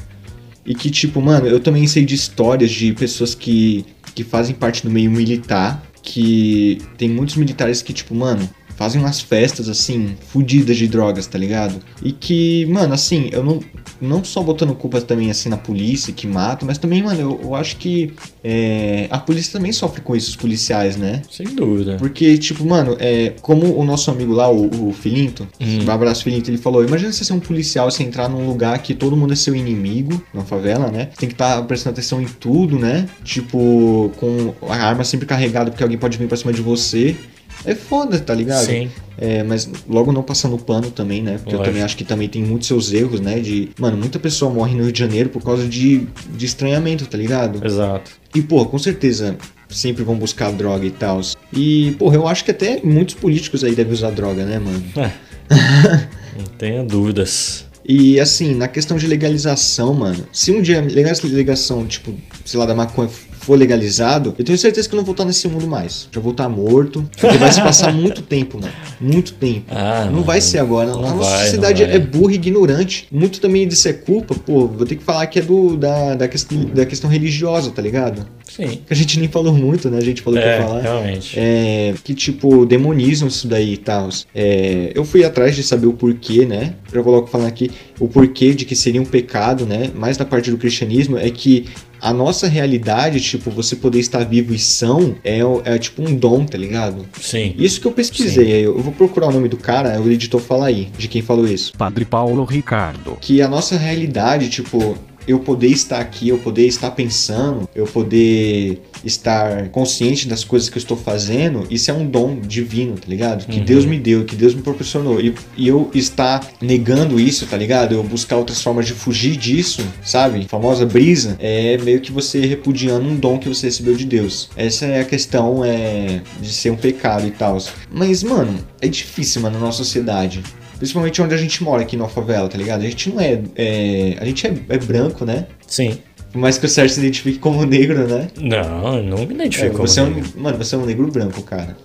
E 0.67 0.75
que, 0.75 0.91
tipo, 0.91 1.19
mano, 1.23 1.47
eu 1.47 1.61
também 1.61 1.87
sei 1.87 2.05
de 2.05 2.15
histórias 2.15 2.71
de 2.71 2.93
pessoas 2.93 3.35
que, 3.35 3.87
que 4.15 4.23
fazem 4.23 4.55
parte 4.55 4.83
do 4.83 4.91
meio 4.91 5.11
militar, 5.11 5.83
que 6.03 6.77
tem 6.99 7.09
muitos 7.09 7.37
militares 7.37 7.81
que, 7.81 7.91
tipo, 7.91 8.15
mano, 8.15 8.47
fazem 8.79 9.01
umas 9.01 9.21
festas, 9.21 9.69
assim, 9.69 10.17
fudidas 10.29 10.77
de 10.77 10.87
drogas, 10.87 11.27
tá 11.27 11.37
ligado? 11.37 11.81
E 12.01 12.13
que, 12.13 12.65
mano, 12.67 12.95
assim, 12.95 13.29
eu 13.33 13.43
não, 13.43 13.59
não 14.01 14.23
só 14.23 14.41
botando 14.41 14.73
culpa 14.73 15.01
também, 15.01 15.33
assim, 15.33 15.49
na 15.49 15.57
polícia 15.57 16.13
que 16.13 16.29
mata, 16.29 16.65
mas 16.65 16.79
também, 16.79 17.03
mano, 17.03 17.21
eu, 17.21 17.41
eu 17.43 17.55
acho 17.57 17.77
que 17.77 18.13
é, 18.45 19.09
a 19.11 19.19
polícia 19.19 19.53
também 19.53 19.73
sofre 19.73 20.01
com 20.01 20.15
isso, 20.15 20.31
os 20.31 20.37
policiais, 20.37 20.97
né? 20.97 21.23
sem 21.29 21.49
dúvida. 21.49 21.97
Porque, 21.97 22.39
tipo, 22.39 22.65
mano, 22.65 22.97
é, 23.01 23.35
como 23.43 23.77
o 23.77 23.85
nosso 23.85 24.13
amigo 24.13 24.33
lá, 24.33 24.49
o, 24.49 24.91
o 24.91 24.93
Filinto, 24.93 25.49
o 25.85 25.91
abraço 25.91 26.23
Filinto, 26.23 26.49
ele 26.49 26.59
falou: 26.59 26.85
Imagina 26.85 27.13
você 27.13 27.25
ser 27.25 27.33
um 27.33 27.41
policial, 27.41 27.91
você 27.91 28.05
entrar 28.05 28.29
num 28.29 28.47
lugar 28.47 28.79
que 28.79 28.95
todo 28.95 29.17
mundo 29.17 29.33
é 29.33 29.37
seu 29.37 29.57
inimigo, 29.57 30.23
na 30.33 30.45
favela, 30.45 30.89
né? 30.89 31.07
Tem 31.19 31.29
que 31.29 31.35
estar 31.35 31.61
prestando 31.65 31.95
atenção 31.95 32.23
em 32.23 32.27
tudo, 32.27 32.79
né? 32.79 33.09
Tipo, 33.25 34.13
com 34.17 34.55
a 34.69 34.77
arma 34.77 35.03
sempre 35.03 35.27
carregada 35.27 35.71
porque 35.71 35.83
alguém 35.83 35.99
pode 35.99 36.17
vir 36.17 36.29
pra 36.29 36.37
cima 36.37 36.53
de 36.53 36.63
você. 36.63 37.17
É 37.65 37.75
foda, 37.75 38.19
tá 38.19 38.35
ligado? 38.35 38.65
Sim. 38.65 38.91
É, 39.17 39.43
mas 39.43 39.69
logo 39.89 40.13
não 40.13 40.23
passando 40.23 40.57
pano 40.59 40.91
também, 40.91 41.23
né? 41.23 41.39
Porque 41.39 41.55
eu 41.55 41.59
Lógico. 41.59 41.65
também 41.65 41.83
acho 41.83 41.97
que 41.97 42.05
também 42.05 42.29
tem 42.29 42.43
muitos 42.43 42.69
seus 42.69 42.93
erros, 42.93 43.21
né? 43.21 43.41
De, 43.41 43.71
mano, 43.79 43.97
muita 43.97 44.19
pessoa 44.19 44.53
morre 44.53 44.75
no 44.77 44.85
Rio 44.85 44.93
de 44.93 44.99
Janeiro 44.99 45.29
por 45.29 45.43
causa 45.43 45.67
de, 45.67 46.07
de 46.35 46.47
estranhamento, 46.47 47.07
tá 47.07 47.19
ligado? 47.19 47.65
Exato. 47.65 48.13
E, 48.35 48.41
pô, 48.41 48.65
com 48.67 48.79
certeza 48.79 49.37
sempre 49.69 50.03
vão 50.03 50.17
buscar 50.17 50.53
droga 50.53 50.87
e 50.87 50.91
tal. 50.91 51.21
E, 51.53 51.97
porra, 51.99 52.17
eu 52.17 52.27
acho 52.29 52.45
que 52.45 52.51
até 52.51 52.81
muitos 52.83 53.15
políticos 53.15 53.65
aí 53.65 53.75
devem 53.75 53.93
usar 53.93 54.11
droga, 54.11 54.45
né, 54.45 54.59
mano? 54.59 54.83
Não 56.37 56.45
tenha 56.57 56.85
dúvidas. 56.85 57.67
E, 57.85 58.21
assim, 58.21 58.55
na 58.55 58.69
questão 58.69 58.99
de 58.99 59.07
legalização, 59.07 59.95
mano, 59.95 60.27
se 60.31 60.53
um 60.53 60.61
dia 60.61 60.81
legalização, 60.81 61.87
tipo, 61.87 62.15
sei 62.45 62.61
lá, 62.61 62.67
da 62.67 62.75
maconha 62.75 63.09
for 63.39 63.59
legalizado, 63.59 64.35
eu 64.39 64.45
tenho 64.45 64.59
certeza 64.59 64.89
que 64.89 64.95
eu 64.95 64.99
não 64.99 65.05
vou 65.05 65.13
estar 65.13 65.25
nesse 65.25 65.47
mundo 65.49 65.67
mais. 65.67 66.09
Já 66.13 66.21
vou 66.21 66.33
estar 66.33 66.49
morto. 66.49 67.09
Porque 67.21 67.37
vai 67.39 67.53
se 67.53 67.61
passar 67.63 67.93
muito 67.95 68.23
tempo, 68.23 68.59
mano. 68.61 68.73
Muito 69.01 69.33
tempo. 69.35 69.67
Ah, 69.71 70.05
não 70.07 70.19
não, 70.19 70.23
vai 70.23 70.41
ser 70.41 70.59
agora. 70.59 70.91
não 70.91 70.99
a 71.05 71.15
nossa 71.15 71.31
vai, 71.31 71.45
sociedade 71.45 71.83
é 71.83 71.99
burra 71.99 72.33
e 72.33 72.35
ignorante. 72.37 73.07
Muito 73.11 73.41
também 73.41 73.67
disso 73.67 73.89
é 73.89 73.93
culpa, 73.93 74.35
pô, 74.35 74.67
vou 74.67 74.87
ter 74.87 74.97
que 74.97 75.05
falar 75.05 75.27
que 75.27 75.39
é 75.39 75.43
do, 75.43 75.77
da, 75.77 76.15
da, 76.15 76.29
questão, 76.29 76.59
da 76.67 76.85
questão 76.85 77.09
religiosa, 77.09 77.71
tá 77.71 77.81
ligado? 77.83 78.27
Sim. 78.49 78.81
Que 78.87 78.93
a 78.93 78.97
gente 78.97 79.19
nem 79.19 79.29
falou 79.29 79.53
muito, 79.53 79.89
né? 79.91 79.99
A 79.99 80.05
gente 80.05 80.23
falou 80.23 80.39
que 80.39 80.45
ia 80.45 80.53
É, 80.53 80.63
falar. 80.63 80.81
realmente. 80.81 81.39
É, 81.39 81.95
que 82.03 82.15
tipo, 82.15 82.65
demonizam 82.67 83.29
isso 83.29 83.47
daí 83.47 83.75
e 83.75 83.77
tal. 83.77 84.09
É, 84.35 84.91
eu 84.95 85.05
fui 85.05 85.25
atrás 85.25 85.55
de 85.55 85.63
saber 85.63 85.87
o 85.87 85.93
porquê, 85.93 86.45
né? 86.47 86.75
Já 86.93 87.03
coloco 87.03 87.29
falando 87.29 87.47
aqui 87.49 87.71
o 88.01 88.09
porquê 88.09 88.55
de 88.55 88.65
que 88.65 88.75
seria 88.75 89.01
um 89.01 89.05
pecado, 89.05 89.67
né? 89.67 89.91
Mais 89.95 90.17
da 90.17 90.25
parte 90.25 90.51
do 90.51 90.57
cristianismo 90.57 91.17
é 91.19 91.31
que 91.31 91.67
a 92.01 92.13
nossa 92.13 92.47
realidade, 92.47 93.21
tipo, 93.21 93.51
você 93.51 93.77
poder 93.77 93.99
estar 93.99 94.25
vivo 94.25 94.55
e 94.55 94.59
são, 94.59 95.17
é, 95.25 95.41
é 95.65 95.79
tipo 95.79 96.03
um 96.03 96.15
dom, 96.15 96.45
tá 96.45 96.59
ligado? 96.59 97.07
Sim. 97.21 97.55
Isso 97.59 97.81
que 97.81 97.87
eu 97.87 97.93
pesquisei, 97.93 98.67
eu 98.67 98.79
vou 98.79 98.93
procurar 98.93 99.29
o 99.29 99.33
nome 99.33 99.49
do 99.49 99.57
cara, 99.57 100.01
o 100.01 100.11
editor 100.11 100.41
fala 100.41 100.67
aí, 100.67 100.89
de 100.97 101.09
quem 101.09 101.23
falou 101.23 101.47
isso. 101.47 101.73
Padre 101.77 102.05
Paulo 102.05 102.45
Ricardo. 102.45 103.17
Que 103.21 103.43
a 103.43 103.49
nossa 103.49 103.77
realidade, 103.77 104.49
tipo, 104.49 104.97
eu 105.29 105.39
poder 105.39 105.69
estar 105.69 106.01
aqui, 106.01 106.31
eu 106.31 106.39
poder 106.39 106.67
estar 106.67 106.91
pensando, 106.93 107.69
eu 107.75 107.85
poder 107.87 108.81
estar 109.05 109.69
consciente 109.69 110.27
das 110.27 110.43
coisas 110.43 110.69
que 110.69 110.77
eu 110.77 110.81
estou 110.81 110.97
fazendo, 110.97 111.67
isso 111.71 111.91
é 111.91 111.95
um 111.95 112.07
dom 112.07 112.41
divino, 112.41 112.95
tá 112.95 113.07
ligado? 113.07 113.47
Que 113.47 113.59
Uhum. 113.59 113.65
Deus 113.65 113.85
me 113.85 113.99
deu, 113.99 114.25
que 114.25 114.35
Deus 114.35 114.55
me 114.55 114.63
proporcionou. 114.63 115.21
E, 115.21 115.35
e 115.57 115.69
eu 115.69 115.91
estar 115.95 116.45
negando 116.61 117.21
isso, 117.21 117.47
tá 117.47 117.57
ligado? 117.57 117.95
Eu 117.95 118.03
buscar 118.03 118.37
outras 118.37 118.63
formas 118.63 118.87
de 118.87 118.95
fugir 118.95 119.37
disso, 119.37 119.83
sabe? 120.03 120.41
A 120.41 120.49
famosa 120.49 120.87
brisa, 120.87 121.37
é 121.39 121.77
meio 121.79 122.01
que 122.01 122.11
você 122.11 122.47
repudiando 122.47 123.07
um 123.07 123.17
dom 123.17 123.39
que 123.39 123.49
você 123.49 123.67
recebeu 123.67 123.95
de 123.95 124.07
Deus. 124.07 124.49
Essa 124.57 124.87
é 124.87 125.01
a 125.01 125.05
questão 125.05 125.65
é, 125.65 126.23
de 126.41 126.49
ser 126.53 126.71
um 126.71 126.77
pecado 126.77 127.27
e 127.27 127.31
tal. 127.31 127.59
Mas, 127.93 128.23
mano, 128.23 128.59
é 128.81 128.89
difícil, 128.89 129.43
mano, 129.43 129.59
na 129.59 129.67
nossa 129.67 129.79
sociedade. 129.79 130.43
Principalmente 130.79 131.21
onde 131.21 131.35
a 131.35 131.37
gente 131.37 131.63
mora 131.63 131.83
aqui 131.83 131.97
na 131.97 132.09
favela, 132.09 132.49
tá 132.49 132.57
ligado? 132.57 132.81
A 132.81 132.85
gente 132.85 133.11
não 133.11 133.21
é. 133.21 133.41
é- 133.57 134.17
a 134.21 134.25
gente 134.25 134.47
é, 134.47 134.55
é 134.69 134.79
branco, 134.79 135.25
né? 135.25 135.47
Sim. 135.67 135.99
Por 136.33 136.39
mais 136.39 136.57
que 136.59 136.67
o 136.67 136.69
Sérgio 136.69 136.95
se 136.95 137.01
identifique 137.01 137.39
como 137.39 137.65
negro, 137.65 138.07
né? 138.07 138.29
Não, 138.41 138.97
eu 138.99 139.03
não 139.03 139.19
me 139.19 139.33
É, 139.33 139.35
identifico 139.35 139.77
como 139.77 139.89
você 139.89 140.01
é 140.01 140.03
um, 140.05 140.11
negro. 140.11 140.31
mano, 140.37 140.59
você 140.59 140.75
é 140.75 140.79
um 140.79 140.85
negro 140.87 141.11
branco, 141.11 141.43
cara. 141.43 141.77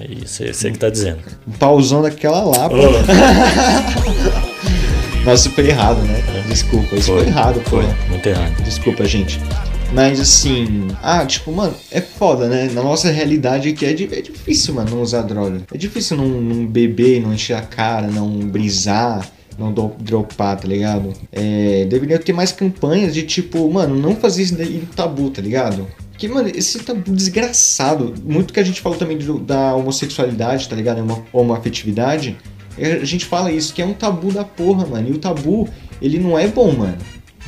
Aí 0.00 0.22
você, 0.26 0.52
você 0.52 0.70
que 0.70 0.78
tá 0.78 0.88
dizendo. 0.90 1.18
Um 1.46 1.52
pauzão 1.52 2.00
daquela 2.02 2.42
lá, 2.42 2.68
pô. 2.68 2.76
Nossa, 5.24 5.50
foi 5.54 5.68
errado, 5.68 6.00
né? 6.02 6.22
Desculpa, 6.48 6.96
isso 6.96 7.12
foi, 7.12 7.26
errado, 7.26 7.60
pô. 7.64 7.82
Foi, 7.82 7.86
muito 8.08 8.26
errado. 8.28 8.62
Desculpa, 8.62 9.04
gente. 9.04 9.40
Mas 9.92 10.20
assim, 10.20 10.88
ah, 11.02 11.24
tipo, 11.24 11.50
mano, 11.52 11.74
é 11.90 12.00
foda, 12.00 12.48
né? 12.48 12.68
Na 12.72 12.82
nossa 12.82 13.10
realidade 13.10 13.68
aqui 13.70 13.84
é, 13.86 13.90
é 13.90 14.20
difícil, 14.20 14.74
mano, 14.74 14.90
não 14.90 15.02
usar 15.02 15.22
droga. 15.22 15.62
É 15.72 15.78
difícil 15.78 16.16
não, 16.16 16.28
não 16.28 16.66
beber, 16.66 17.22
não 17.22 17.32
encher 17.32 17.54
a 17.54 17.62
cara, 17.62 18.08
não 18.08 18.28
brisar, 18.40 19.26
não 19.58 19.72
do- 19.72 19.92
dropar, 19.98 20.58
tá 20.60 20.68
ligado? 20.68 21.12
É, 21.32 21.86
deveria 21.88 22.18
ter 22.18 22.32
mais 22.34 22.52
campanhas 22.52 23.14
de 23.14 23.22
tipo, 23.22 23.70
mano, 23.72 23.94
não 23.96 24.14
fazer 24.16 24.42
isso 24.42 24.54
daí 24.56 24.74
no 24.78 24.86
tabu, 24.86 25.30
tá 25.30 25.40
ligado? 25.40 25.86
Que, 26.18 26.28
mano, 26.28 26.48
esse 26.54 26.78
tabu 26.80 27.12
desgraçado, 27.12 28.12
muito 28.24 28.52
que 28.52 28.60
a 28.60 28.64
gente 28.64 28.80
falou 28.82 28.98
também 28.98 29.16
do- 29.16 29.38
da 29.38 29.74
homossexualidade, 29.74 30.68
tá 30.68 30.76
ligado? 30.76 31.00
Uma 31.00 31.22
homoafetividade. 31.32 32.36
A 32.78 33.04
gente 33.04 33.24
fala 33.24 33.50
isso, 33.50 33.72
que 33.72 33.80
é 33.80 33.86
um 33.86 33.94
tabu 33.94 34.30
da 34.30 34.44
porra, 34.44 34.84
mano. 34.84 35.08
E 35.08 35.12
o 35.12 35.18
tabu, 35.18 35.66
ele 36.02 36.18
não 36.18 36.38
é 36.38 36.46
bom, 36.46 36.70
mano. 36.72 36.98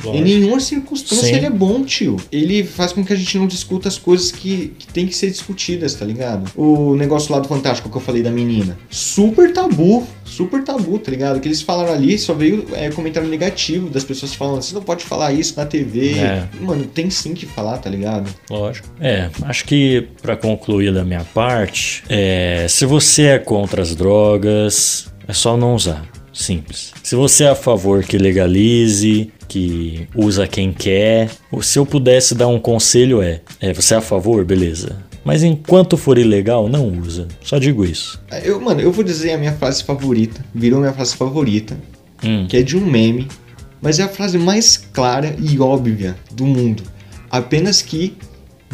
Lógico. 0.03 0.17
Em 0.17 0.21
nenhuma 0.23 0.59
circunstância 0.59 1.27
Sim. 1.27 1.35
ele 1.35 1.45
é 1.45 1.49
bom, 1.49 1.83
tio. 1.83 2.17
Ele 2.31 2.63
faz 2.63 2.93
com 2.93 3.03
que 3.03 3.13
a 3.13 3.15
gente 3.15 3.37
não 3.37 3.47
discuta 3.47 3.87
as 3.87 3.97
coisas 3.97 4.31
que, 4.31 4.73
que 4.77 4.87
tem 4.87 5.07
que 5.07 5.15
ser 5.15 5.29
discutidas, 5.29 5.93
tá 5.93 6.05
ligado? 6.05 6.51
O 6.55 6.95
negócio 6.95 7.33
lá 7.33 7.39
do 7.39 7.47
Fantástico 7.47 7.89
que 7.89 7.97
eu 7.97 8.01
falei 8.01 8.21
da 8.21 8.31
menina. 8.31 8.77
Super 8.89 9.51
tabu. 9.53 10.07
Super 10.23 10.63
tabu, 10.63 10.99
tá 10.99 11.11
ligado? 11.11 11.37
O 11.37 11.39
que 11.39 11.47
eles 11.47 11.61
falaram 11.61 11.93
ali 11.93 12.17
só 12.17 12.33
veio 12.33 12.65
é, 12.73 12.89
comentário 12.91 13.27
negativo 13.27 13.89
das 13.89 14.03
pessoas 14.03 14.33
falando, 14.33 14.61
você 14.61 14.75
não 14.75 14.81
pode 14.81 15.03
falar 15.03 15.33
isso 15.33 15.55
na 15.57 15.65
TV. 15.65 16.19
É. 16.19 16.47
Mano, 16.61 16.85
tem 16.85 17.09
sim 17.09 17.33
que 17.33 17.45
falar, 17.45 17.77
tá 17.79 17.89
ligado? 17.89 18.29
Lógico. 18.49 18.87
É, 18.99 19.29
acho 19.43 19.65
que 19.65 20.07
pra 20.21 20.37
concluir 20.37 20.93
da 20.93 21.03
minha 21.03 21.23
parte, 21.33 22.03
é, 22.07 22.67
se 22.69 22.85
você 22.85 23.23
é 23.23 23.39
contra 23.39 23.81
as 23.81 23.95
drogas, 23.95 25.11
é 25.27 25.33
só 25.33 25.57
não 25.57 25.75
usar. 25.75 26.07
Simples. 26.31 26.93
Se 27.03 27.15
você 27.15 27.43
é 27.43 27.49
a 27.49 27.55
favor 27.55 28.03
que 28.03 28.17
legalize, 28.17 29.31
que 29.49 30.07
usa 30.15 30.47
quem 30.47 30.71
quer, 30.71 31.29
se 31.61 31.77
eu 31.77 31.85
pudesse 31.85 32.33
dar 32.33 32.47
um 32.47 32.59
conselho 32.59 33.21
é, 33.21 33.41
é 33.59 33.73
você 33.73 33.95
é 33.95 33.97
a 33.97 34.01
favor, 34.01 34.45
beleza. 34.45 34.95
Mas 35.25 35.43
enquanto 35.43 35.97
for 35.97 36.17
ilegal, 36.17 36.69
não 36.69 36.87
usa. 36.87 37.27
Só 37.43 37.59
digo 37.59 37.83
isso. 37.83 38.21
Eu, 38.43 38.61
mano, 38.61 38.79
eu 38.79 38.91
vou 38.91 39.03
dizer 39.03 39.33
a 39.33 39.37
minha 39.37 39.51
frase 39.53 39.83
favorita. 39.83 40.43
Virou 40.55 40.79
minha 40.79 40.93
frase 40.93 41.15
favorita. 41.15 41.77
Hum. 42.23 42.47
que 42.49 42.57
é 42.57 42.61
de 42.61 42.75
um 42.75 42.85
meme, 42.85 43.27
mas 43.81 43.99
é 43.99 44.03
a 44.03 44.09
frase 44.09 44.37
mais 44.37 44.75
clara 44.77 45.35
e 45.39 45.59
óbvia 45.59 46.15
do 46.31 46.45
mundo. 46.45 46.83
Apenas 47.31 47.81
que 47.81 48.17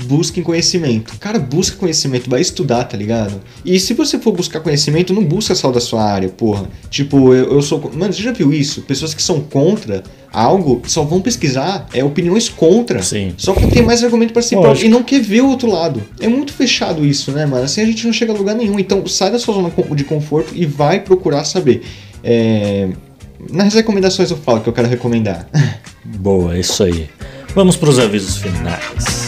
busquem 0.03 0.43
conhecimento. 0.43 1.17
Cara, 1.19 1.39
busca 1.39 1.77
conhecimento, 1.77 2.29
vai 2.29 2.41
estudar, 2.41 2.83
tá 2.83 2.97
ligado? 2.97 3.41
E 3.63 3.79
se 3.79 3.93
você 3.93 4.19
for 4.19 4.31
buscar 4.33 4.59
conhecimento, 4.59 5.13
não 5.13 5.23
busca 5.23 5.55
só 5.55 5.71
da 5.71 5.79
sua 5.79 6.03
área, 6.03 6.29
porra. 6.29 6.67
Tipo, 6.89 7.33
eu, 7.33 7.53
eu 7.53 7.61
sou. 7.61 7.91
Mano, 7.93 8.13
você 8.13 8.21
já 8.21 8.31
viu 8.31 8.51
isso? 8.51 8.81
Pessoas 8.81 9.13
que 9.13 9.23
são 9.23 9.39
contra 9.41 10.03
algo 10.31 10.81
só 10.85 11.03
vão 11.03 11.21
pesquisar 11.21 11.87
é, 11.93 12.03
opiniões 12.03 12.49
contra. 12.49 13.01
Sim. 13.01 13.33
Só 13.37 13.53
pra 13.53 13.67
ter 13.67 13.81
mais 13.81 14.03
argumento 14.03 14.33
pra 14.33 14.41
si 14.41 14.55
próprio 14.55 14.85
e 14.85 14.89
não 14.89 15.01
quer 15.01 15.21
ver 15.21 15.41
o 15.41 15.49
outro 15.49 15.71
lado. 15.71 16.03
É 16.19 16.27
muito 16.27 16.51
fechado 16.51 17.05
isso, 17.05 17.31
né, 17.31 17.45
mano? 17.45 17.63
Assim 17.63 17.81
a 17.81 17.85
gente 17.85 18.05
não 18.05 18.13
chega 18.13 18.33
a 18.33 18.35
lugar 18.35 18.55
nenhum. 18.55 18.77
Então 18.77 19.05
sai 19.07 19.31
da 19.31 19.39
sua 19.39 19.55
zona 19.55 19.71
de 19.95 20.03
conforto 20.03 20.53
e 20.53 20.65
vai 20.65 20.99
procurar 20.99 21.45
saber. 21.45 21.83
É... 22.23 22.89
Nas 23.51 23.73
recomendações 23.73 24.31
eu 24.31 24.37
falo 24.37 24.61
que 24.61 24.67
eu 24.67 24.73
quero 24.73 24.87
recomendar. 24.87 25.47
Boa, 26.03 26.55
é 26.55 26.59
isso 26.59 26.83
aí. 26.83 27.09
Vamos 27.53 27.77
pros 27.77 27.99
avisos 27.99 28.37
finais. 28.37 29.24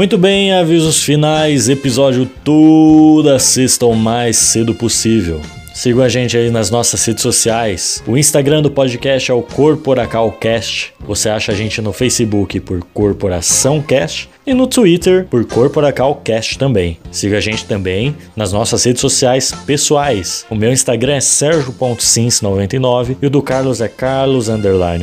Muito 0.00 0.16
bem, 0.16 0.50
avisos 0.54 1.02
finais, 1.02 1.68
episódio 1.68 2.24
toda 2.24 3.38
sexta 3.38 3.84
o 3.84 3.94
mais 3.94 4.38
cedo 4.38 4.74
possível. 4.74 5.42
Sigam 5.74 6.02
a 6.02 6.08
gente 6.08 6.38
aí 6.38 6.50
nas 6.50 6.70
nossas 6.70 7.04
redes 7.04 7.22
sociais. 7.22 8.02
O 8.06 8.16
Instagram 8.16 8.62
do 8.62 8.70
podcast 8.70 9.30
é 9.30 9.34
o 9.34 9.42
CorporacalCast. 9.42 10.94
Você 11.00 11.28
acha 11.28 11.52
a 11.52 11.54
gente 11.54 11.82
no 11.82 11.92
Facebook 11.92 12.58
por 12.60 12.82
Corporação 12.94 13.82
Cast 13.82 14.29
e 14.46 14.54
no 14.54 14.66
Twitter 14.66 15.26
por 15.26 15.44
CorporacalCast 15.44 16.58
também. 16.58 16.98
Siga 17.10 17.38
a 17.38 17.40
gente 17.40 17.64
também 17.64 18.16
nas 18.34 18.52
nossas 18.52 18.84
redes 18.84 19.00
sociais 19.00 19.52
pessoais. 19.66 20.44
O 20.50 20.54
meu 20.54 20.72
Instagram 20.72 21.14
é 21.14 21.20
sergio.sins99 21.20 23.16
e 23.20 23.26
o 23.26 23.30
do 23.30 23.42
Carlos 23.42 23.80
é 23.80 23.88
carlos 23.88 24.48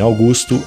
augusto. 0.02 0.62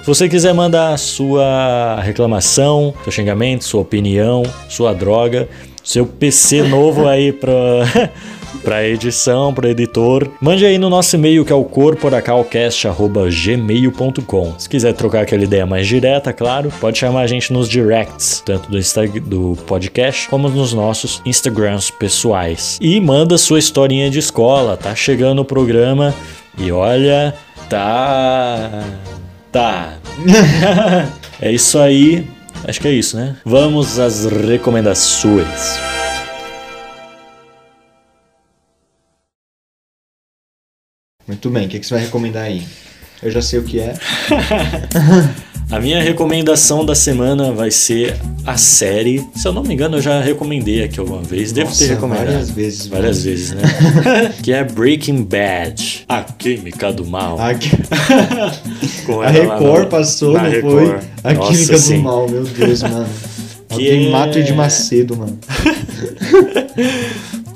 Se 0.00 0.06
você 0.06 0.28
quiser 0.28 0.54
mandar 0.54 0.98
sua 0.98 2.00
reclamação, 2.00 2.94
seu 3.02 3.12
xingamento, 3.12 3.64
sua 3.64 3.82
opinião, 3.82 4.42
sua 4.68 4.94
droga, 4.94 5.48
seu 5.82 6.04
PC 6.06 6.62
novo 6.62 7.06
aí 7.08 7.32
pra, 7.32 7.52
pra 8.68 8.86
edição, 8.86 9.52
pro 9.54 9.66
editor, 9.66 10.30
mande 10.42 10.66
aí 10.66 10.76
no 10.76 10.90
nosso 10.90 11.16
e-mail 11.16 11.42
que 11.42 11.50
é 11.50 11.56
o 11.56 11.64
corporacalcast.gmail.com. 11.64 14.54
Se 14.58 14.68
quiser 14.68 14.92
trocar 14.92 15.22
aquela 15.22 15.42
ideia 15.42 15.64
mais 15.64 15.86
direta, 15.86 16.34
claro, 16.34 16.70
pode 16.78 16.98
chamar 16.98 17.22
a 17.22 17.26
gente 17.26 17.50
nos 17.50 17.66
directs, 17.66 18.42
tanto 18.44 18.70
do, 18.70 18.76
Insta 18.76 19.08
do 19.08 19.56
podcast 19.66 20.28
como 20.28 20.50
nos 20.50 20.74
nossos 20.74 21.22
Instagrams 21.24 21.90
pessoais. 21.90 22.76
E 22.78 23.00
manda 23.00 23.38
sua 23.38 23.58
historinha 23.58 24.10
de 24.10 24.18
escola, 24.18 24.76
tá 24.76 24.94
chegando 24.94 25.40
o 25.40 25.46
programa 25.46 26.14
e 26.58 26.70
olha, 26.70 27.34
tá. 27.70 28.84
Tá. 29.50 29.94
é 31.40 31.50
isso 31.50 31.78
aí. 31.78 32.26
Acho 32.64 32.82
que 32.82 32.88
é 32.88 32.92
isso, 32.92 33.16
né? 33.16 33.34
Vamos 33.46 33.98
às 33.98 34.26
recomendações. 34.26 35.97
Muito 41.28 41.48
bem, 41.50 41.66
o 41.66 41.68
que, 41.68 41.78
que 41.78 41.86
você 41.86 41.94
vai 41.94 42.02
recomendar 42.04 42.44
aí? 42.44 42.66
Eu 43.22 43.30
já 43.30 43.42
sei 43.42 43.58
o 43.58 43.62
que 43.64 43.78
é. 43.78 43.94
A 45.70 45.78
minha 45.78 46.02
recomendação 46.02 46.82
da 46.82 46.94
semana 46.94 47.52
vai 47.52 47.70
ser 47.70 48.16
a 48.46 48.56
série. 48.56 49.22
Se 49.36 49.46
eu 49.46 49.52
não 49.52 49.62
me 49.62 49.74
engano, 49.74 49.98
eu 49.98 50.00
já 50.00 50.18
recomendei 50.18 50.82
aqui 50.82 50.98
alguma 50.98 51.20
vez. 51.20 51.52
Devo 51.52 51.68
Nossa, 51.68 51.84
ter 51.84 51.90
recomendado. 51.90 52.24
várias 52.28 52.50
vezes, 52.50 52.86
Várias 52.86 53.18
mano. 53.18 53.28
vezes, 53.30 53.50
né? 53.52 53.62
que 54.42 54.50
é 54.50 54.64
Breaking 54.64 55.24
Bad. 55.24 56.06
A 56.08 56.22
Química 56.22 56.90
do 56.90 57.04
Mal. 57.04 57.38
A, 57.38 57.48
a 59.26 59.30
Record 59.30 59.82
no- 59.82 59.86
passou, 59.90 60.32
na 60.32 60.44
não 60.44 60.50
Record. 60.50 60.86
foi? 60.88 60.98
A 61.24 61.34
Nossa, 61.34 61.52
Química 61.52 61.76
sim. 61.78 61.96
do 61.98 62.02
Mal, 62.04 62.28
meu 62.30 62.44
Deus, 62.44 62.82
mano. 62.82 63.06
Que 63.68 63.74
Alguém 63.74 64.06
é- 64.06 64.10
mata 64.10 64.38
Ed 64.38 64.50
Macedo, 64.54 65.16
mano. 65.18 65.38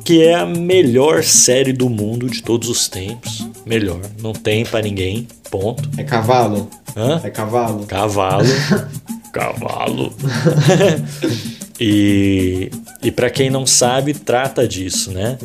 Que 0.05 0.23
é 0.25 0.35
a 0.35 0.45
melhor 0.47 1.23
série 1.23 1.73
do 1.73 1.89
mundo 1.89 2.29
de 2.29 2.43
todos 2.43 2.69
os 2.69 2.89
tempos. 2.89 3.47
Melhor. 3.65 4.01
Não 4.21 4.33
tem 4.33 4.65
pra 4.65 4.83
ninguém. 4.83 5.29
Ponto. 5.51 5.89
É 5.97 6.03
cavalo? 6.03 6.69
Hã? 6.97 7.21
É 7.23 7.31
cavalo? 7.31 7.87
Cavalo. 7.87 8.45
Cavalo. 9.33 10.13
e 11.81 12.71
e 13.03 13.11
para 13.11 13.29
quem 13.29 13.51
não 13.51 13.67
sabe, 13.67 14.15
trata 14.15 14.67
disso, 14.67 15.11
né? 15.11 15.37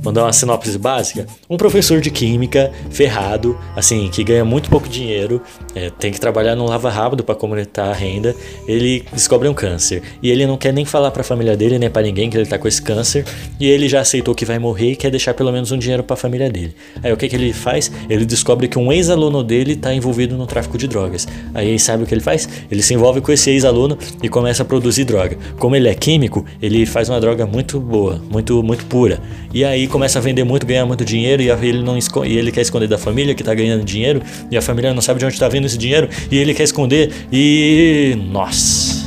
Vou 0.00 0.12
dar 0.12 0.22
uma 0.22 0.32
sinopse 0.32 0.78
básica. 0.78 1.26
Um 1.50 1.56
professor 1.56 2.00
de 2.00 2.12
química 2.12 2.70
ferrado, 2.90 3.58
assim, 3.74 4.08
que 4.08 4.22
ganha 4.22 4.44
muito 4.44 4.70
pouco 4.70 4.88
dinheiro, 4.88 5.42
é, 5.74 5.90
tem 5.90 6.12
que 6.12 6.20
trabalhar 6.20 6.54
no 6.54 6.64
lava 6.64 6.90
rápido 6.90 7.24
para 7.24 7.34
completar 7.34 7.88
a 7.88 7.92
renda. 7.92 8.36
Ele 8.68 9.04
descobre 9.12 9.48
um 9.48 9.54
câncer 9.54 10.00
e 10.22 10.30
ele 10.30 10.46
não 10.46 10.56
quer 10.56 10.72
nem 10.72 10.84
falar 10.84 11.10
para 11.10 11.22
a 11.22 11.24
família 11.24 11.56
dele 11.56 11.76
nem 11.76 11.90
para 11.90 12.02
ninguém 12.02 12.30
que 12.30 12.36
ele 12.36 12.46
tá 12.46 12.56
com 12.56 12.68
esse 12.68 12.80
câncer. 12.80 13.24
E 13.58 13.66
ele 13.68 13.88
já 13.88 14.00
aceitou 14.00 14.32
que 14.32 14.44
vai 14.44 14.60
morrer 14.60 14.92
e 14.92 14.96
quer 14.96 15.10
deixar 15.10 15.34
pelo 15.34 15.50
menos 15.50 15.72
um 15.72 15.78
dinheiro 15.78 16.04
para 16.04 16.14
a 16.14 16.16
família 16.16 16.48
dele. 16.48 16.72
Aí 17.02 17.12
o 17.12 17.16
que 17.16 17.28
que 17.28 17.34
ele 17.34 17.52
faz? 17.52 17.90
Ele 18.08 18.24
descobre 18.24 18.68
que 18.68 18.78
um 18.78 18.92
ex-aluno 18.92 19.42
dele 19.42 19.74
tá 19.74 19.92
envolvido 19.92 20.36
no 20.36 20.46
tráfico 20.46 20.78
de 20.78 20.86
drogas. 20.86 21.26
Aí 21.52 21.80
sabe 21.80 22.04
o 22.04 22.06
que 22.06 22.14
ele 22.14 22.20
faz? 22.20 22.48
Ele 22.70 22.82
se 22.82 22.94
envolve 22.94 23.20
com 23.20 23.32
esse 23.32 23.50
ex-aluno 23.50 23.98
e 24.22 24.28
começa 24.28 24.62
a 24.62 24.66
produzir 24.66 25.04
droga. 25.04 25.36
Como 25.58 25.71
ele 25.74 25.88
é 25.88 25.94
químico, 25.94 26.44
ele 26.60 26.84
faz 26.86 27.08
uma 27.08 27.20
droga 27.20 27.46
muito 27.46 27.80
boa, 27.80 28.20
muito 28.30 28.62
muito 28.62 28.84
pura. 28.86 29.20
E 29.52 29.64
aí 29.64 29.86
começa 29.86 30.18
a 30.18 30.22
vender 30.22 30.44
muito, 30.44 30.66
ganhar 30.66 30.86
muito 30.86 31.04
dinheiro 31.04 31.42
e 31.42 31.48
ele 31.50 31.82
não 31.82 31.96
e 31.98 32.36
ele 32.36 32.50
quer 32.52 32.62
esconder 32.62 32.88
da 32.88 32.98
família 32.98 33.34
que 33.34 33.42
tá 33.42 33.54
ganhando 33.54 33.84
dinheiro 33.84 34.22
e 34.50 34.56
a 34.56 34.62
família 34.62 34.92
não 34.94 35.02
sabe 35.02 35.20
de 35.20 35.26
onde 35.26 35.38
tá 35.38 35.48
vindo 35.48 35.66
esse 35.66 35.78
dinheiro 35.78 36.08
e 36.30 36.36
ele 36.36 36.54
quer 36.54 36.64
esconder 36.64 37.12
e 37.32 38.16
nossa, 38.30 39.06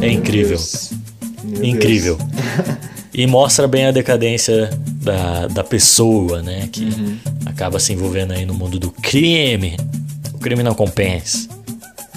é 0.00 0.10
incrível. 0.10 0.58
Meu 1.44 1.64
Incrível. 1.64 2.18
E 3.12 3.26
mostra 3.26 3.66
bem 3.66 3.86
a 3.86 3.90
decadência 3.90 4.70
da, 5.02 5.48
da 5.48 5.64
pessoa, 5.64 6.40
né? 6.42 6.68
Que 6.70 6.84
Uhum. 6.84 7.16
acaba 7.44 7.80
se 7.80 7.92
envolvendo 7.92 8.32
aí 8.32 8.46
no 8.46 8.54
mundo 8.54 8.78
do 8.78 8.90
crime. 8.92 9.76
O 10.32 10.38
crime 10.38 10.62
não 10.62 10.74
compensa. 10.74 11.48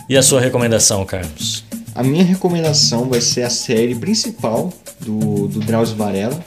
E 0.08 0.16
a 0.16 0.22
sua 0.22 0.40
recomendação, 0.40 1.04
Carlos? 1.04 1.63
A 1.96 2.04
minha 2.04 2.24
recomendação 2.24 3.08
vai 3.08 3.22
ser 3.22 3.44
a 3.44 3.50
série 3.50 3.94
principal 3.96 4.72
do, 5.00 5.48
do 5.48 5.60
Drauzio 5.60 5.96
Varela, 5.96 6.44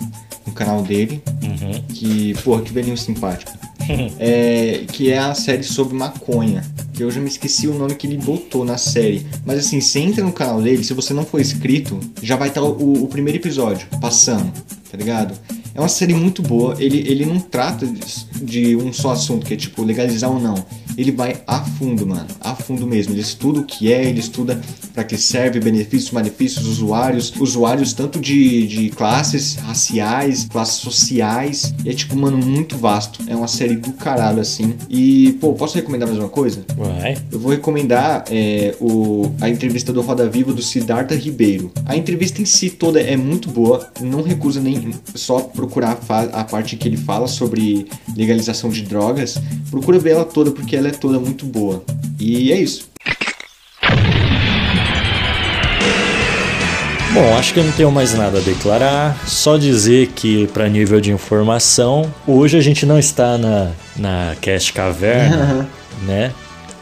no 0.46 0.52
canal 0.52 0.82
dele, 0.82 1.22
Uhum. 1.42 1.82
que, 1.88 2.34
porra, 2.44 2.62
que 2.62 2.72
velhinho 2.72 2.96
simpático. 2.96 3.52
É, 4.18 4.84
que 4.92 5.10
é 5.12 5.18
a 5.18 5.32
série 5.34 5.62
sobre 5.62 5.94
maconha. 5.96 6.64
Que 6.92 7.04
eu 7.04 7.10
já 7.10 7.20
me 7.20 7.28
esqueci 7.28 7.68
o 7.68 7.74
nome 7.74 7.94
que 7.94 8.06
ele 8.06 8.16
botou 8.18 8.64
na 8.64 8.76
série. 8.76 9.24
Mas 9.44 9.60
assim, 9.60 9.80
você 9.80 10.00
entra 10.00 10.24
no 10.24 10.32
canal 10.32 10.60
dele, 10.60 10.82
se 10.82 10.92
você 10.94 11.14
não 11.14 11.24
for 11.24 11.40
inscrito, 11.40 11.98
já 12.22 12.34
vai 12.36 12.48
estar 12.48 12.62
o, 12.62 13.04
o 13.04 13.06
primeiro 13.06 13.38
episódio 13.38 13.86
passando, 14.00 14.50
tá 14.90 14.96
ligado? 14.96 15.34
É 15.74 15.80
uma 15.80 15.88
série 15.88 16.14
muito 16.14 16.42
boa. 16.42 16.74
Ele, 16.80 16.98
ele 17.06 17.24
não 17.26 17.38
trata 17.38 17.86
de, 17.86 18.00
de 18.42 18.76
um 18.76 18.92
só 18.92 19.12
assunto, 19.12 19.46
que 19.46 19.54
é 19.54 19.56
tipo 19.56 19.82
legalizar 19.84 20.30
ou 20.32 20.40
não. 20.40 20.54
Ele 20.96 21.12
vai 21.12 21.42
a 21.46 21.60
fundo, 21.60 22.06
mano. 22.06 22.26
A 22.40 22.54
fundo 22.54 22.86
mesmo. 22.86 23.12
Ele 23.12 23.20
estuda 23.20 23.60
o 23.60 23.64
que 23.64 23.92
é, 23.92 24.04
ele 24.04 24.20
estuda 24.20 24.60
para 24.94 25.04
que 25.04 25.16
serve, 25.16 25.60
benefícios, 25.60 26.10
malefícios, 26.10 26.66
usuários, 26.66 27.32
usuários 27.38 27.92
tanto 27.92 28.18
de, 28.18 28.66
de 28.66 28.90
classes 28.90 29.56
raciais, 29.56 30.44
classes 30.44 30.76
sociais. 30.76 31.74
É 31.84 31.92
tipo, 31.92 32.16
mano, 32.16 32.38
muito 32.38 32.76
vasto. 32.76 33.22
É 33.26 33.36
uma 33.36 33.48
série 33.48 33.76
do 33.76 33.92
caralho, 33.92 34.40
assim. 34.40 34.74
E, 34.88 35.36
pô, 35.40 35.52
posso 35.52 35.76
recomendar 35.76 36.08
mais 36.08 36.18
uma 36.18 36.28
coisa? 36.28 36.64
Vai. 36.76 37.18
Eu 37.30 37.38
vou 37.38 37.50
recomendar 37.50 38.24
é, 38.30 38.74
o, 38.80 39.30
a 39.40 39.48
entrevista 39.48 39.92
do 39.92 40.00
Roda 40.00 40.28
Viva 40.28 40.52
do 40.52 40.62
Siddhartha 40.62 41.14
Ribeiro. 41.14 41.70
A 41.84 41.96
entrevista 41.96 42.40
em 42.40 42.44
si 42.44 42.70
toda 42.70 43.00
é 43.00 43.16
muito 43.16 43.50
boa, 43.50 43.90
não 44.00 44.22
recusa 44.22 44.60
nem 44.60 44.94
só 45.14 45.40
procurar 45.40 45.98
a, 46.08 46.20
a 46.40 46.44
parte 46.44 46.76
que 46.76 46.88
ele 46.88 46.96
fala 46.96 47.26
sobre 47.26 47.86
legalização 48.16 48.70
de 48.70 48.82
drogas. 48.82 49.38
Procura 49.70 49.98
ver 49.98 50.10
ela 50.10 50.24
toda 50.24 50.50
porque 50.50 50.76
ela 50.76 50.85
é 50.88 50.90
toda 50.92 51.18
muito 51.18 51.44
boa. 51.46 51.82
E 52.18 52.52
é 52.52 52.60
isso. 52.60 52.88
Bom, 57.12 57.34
acho 57.38 57.54
que 57.54 57.60
eu 57.60 57.64
não 57.64 57.72
tenho 57.72 57.90
mais 57.90 58.12
nada 58.12 58.38
a 58.38 58.40
declarar. 58.42 59.26
Só 59.26 59.56
dizer 59.56 60.08
que, 60.08 60.46
para 60.48 60.68
nível 60.68 61.00
de 61.00 61.10
informação, 61.10 62.12
hoje 62.26 62.58
a 62.58 62.60
gente 62.60 62.84
não 62.84 62.98
está 62.98 63.38
na, 63.38 63.72
na 63.96 64.36
Cast 64.40 64.72
Caverna, 64.74 65.66
né? 66.02 66.30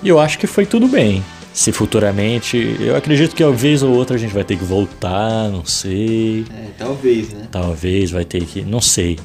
E 0.03 0.09
eu 0.09 0.19
acho 0.19 0.37
que 0.39 0.49
foi 0.49 0.67
tudo 0.67 0.89
bem. 0.89 1.23
Se 1.53 1.71
futuramente, 1.71 2.77
eu 2.81 2.97
acredito 2.97 3.33
que 3.33 3.45
uma 3.45 3.53
vez 3.53 3.85
ou 3.85 3.95
outra 3.95 4.17
a 4.17 4.19
gente 4.19 4.35
vai 4.35 4.43
ter 4.43 4.57
que 4.57 4.65
voltar, 4.65 5.49
não 5.51 5.65
sei. 5.65 6.45
É, 6.51 6.67
talvez, 6.77 7.29
né? 7.29 7.47
Talvez 7.53 8.11
vai 8.11 8.25
ter 8.25 8.45
que, 8.45 8.63
não 8.63 8.81
sei. 8.81 9.21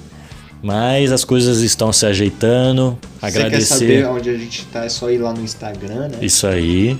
Mas 0.62 1.12
as 1.12 1.24
coisas 1.24 1.62
estão 1.62 1.93
se 1.93 2.05
ajeitando. 2.05 2.97
Se 3.01 3.07
você 3.20 3.20
quer 3.20 3.28
Agradecer. 3.45 3.74
saber 3.76 4.07
onde 4.07 4.30
a 4.30 4.38
gente 4.38 4.66
tá, 4.66 4.84
é 4.84 4.89
só 4.89 5.10
ir 5.10 5.18
lá 5.18 5.34
no 5.34 5.41
Instagram, 5.41 6.10
né? 6.10 6.18
Isso 6.22 6.45
aí. 6.45 6.97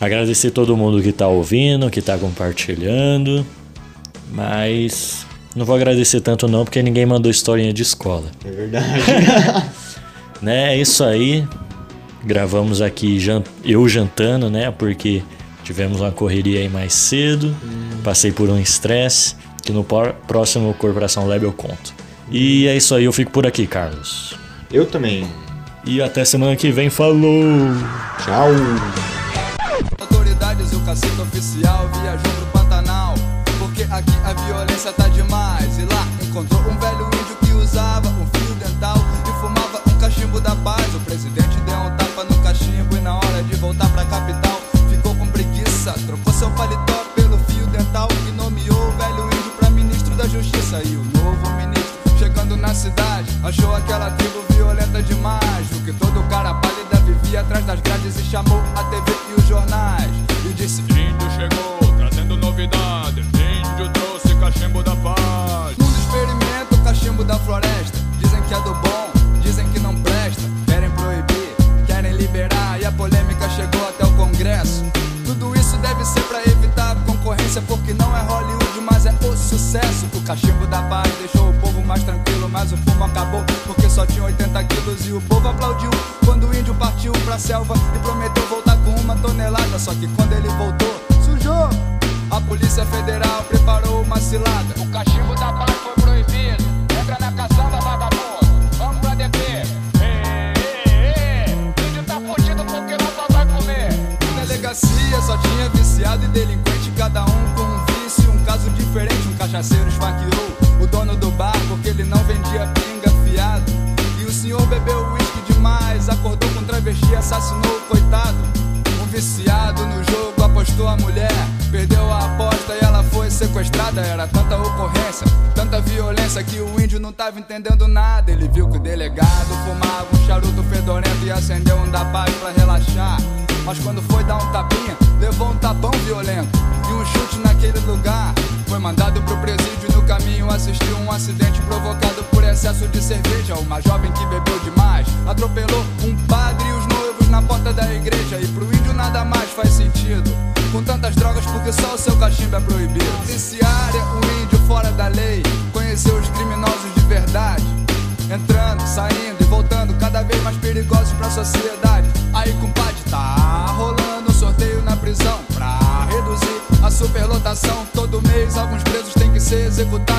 Agradecer 0.00 0.50
todo 0.50 0.74
mundo 0.76 1.02
que 1.02 1.12
tá 1.12 1.28
ouvindo, 1.28 1.90
que 1.90 2.00
tá 2.00 2.16
compartilhando. 2.16 3.44
Mas 4.32 5.26
não 5.54 5.66
vou 5.66 5.76
agradecer 5.76 6.20
tanto 6.20 6.48
não, 6.48 6.64
porque 6.64 6.82
ninguém 6.82 7.04
mandou 7.04 7.30
historinha 7.30 7.72
de 7.72 7.82
escola. 7.82 8.30
É 8.44 8.50
verdade. 8.50 9.70
Né? 10.40 10.74
É 10.74 10.80
isso 10.80 11.04
aí. 11.04 11.46
Gravamos 12.24 12.80
aqui 12.80 13.18
eu 13.62 13.86
jantando, 13.86 14.48
né? 14.48 14.70
Porque 14.70 15.22
tivemos 15.64 16.00
uma 16.00 16.10
correria 16.10 16.60
aí 16.60 16.68
mais 16.68 16.94
cedo. 16.94 17.54
Passei 18.02 18.32
por 18.32 18.48
um 18.48 18.58
estresse. 18.58 19.36
Que 19.62 19.70
no 19.70 19.84
próximo 19.84 20.72
Corporação 20.74 21.26
Lab 21.26 21.44
eu 21.44 21.52
conto. 21.52 21.92
E 22.30 22.68
é 22.68 22.76
isso 22.76 22.94
aí, 22.94 23.04
eu 23.04 23.12
fico 23.12 23.32
por 23.32 23.44
aqui, 23.44 23.66
Carlos. 23.66 24.36
Eu 24.72 24.86
também. 24.86 25.26
E 25.84 26.00
até 26.00 26.24
semana 26.24 26.54
que 26.54 26.70
vem, 26.70 26.88
falou! 26.88 27.42
Tchau. 28.24 28.50
Autoridades, 29.98 30.72
o 30.72 30.80
cacique 30.80 31.20
oficial 31.20 31.90
viajou 32.00 32.32
pro 32.32 32.60
Pantanal. 32.60 33.14
Porque 33.58 33.82
aqui 33.82 34.12
a 34.24 34.32
violência 34.44 34.92
tá 34.92 35.08
demais. 35.08 35.76
E 35.78 35.82
lá 35.82 36.06
encontrou 36.22 36.60
um 36.60 36.78
velho 36.78 37.06
índio 37.06 37.36
que 37.44 37.52
usava 37.52 38.08
um 38.08 38.26
fio 38.38 38.54
dental 38.54 38.96
e 39.24 39.40
fumava 39.40 39.82
um 39.88 39.98
cachimbo 39.98 40.40
da 40.40 40.54
paz. 40.54 40.94
O 40.94 41.00
presidente 41.00 41.56
deu 41.66 41.78
um 41.78 41.96
tapa 41.96 42.24
no 42.24 42.40
cachimbo 42.42 42.96
e 42.96 43.00
na 43.00 43.16
hora 43.16 43.42
de 43.42 43.56
voltar 43.56 43.88
pra 43.88 44.04
capital 44.04 44.60
ficou 44.88 45.16
com 45.16 45.26
preguiça. 45.26 45.94
Trocou 46.06 46.32
seu 46.32 46.50
paletó 46.50 46.89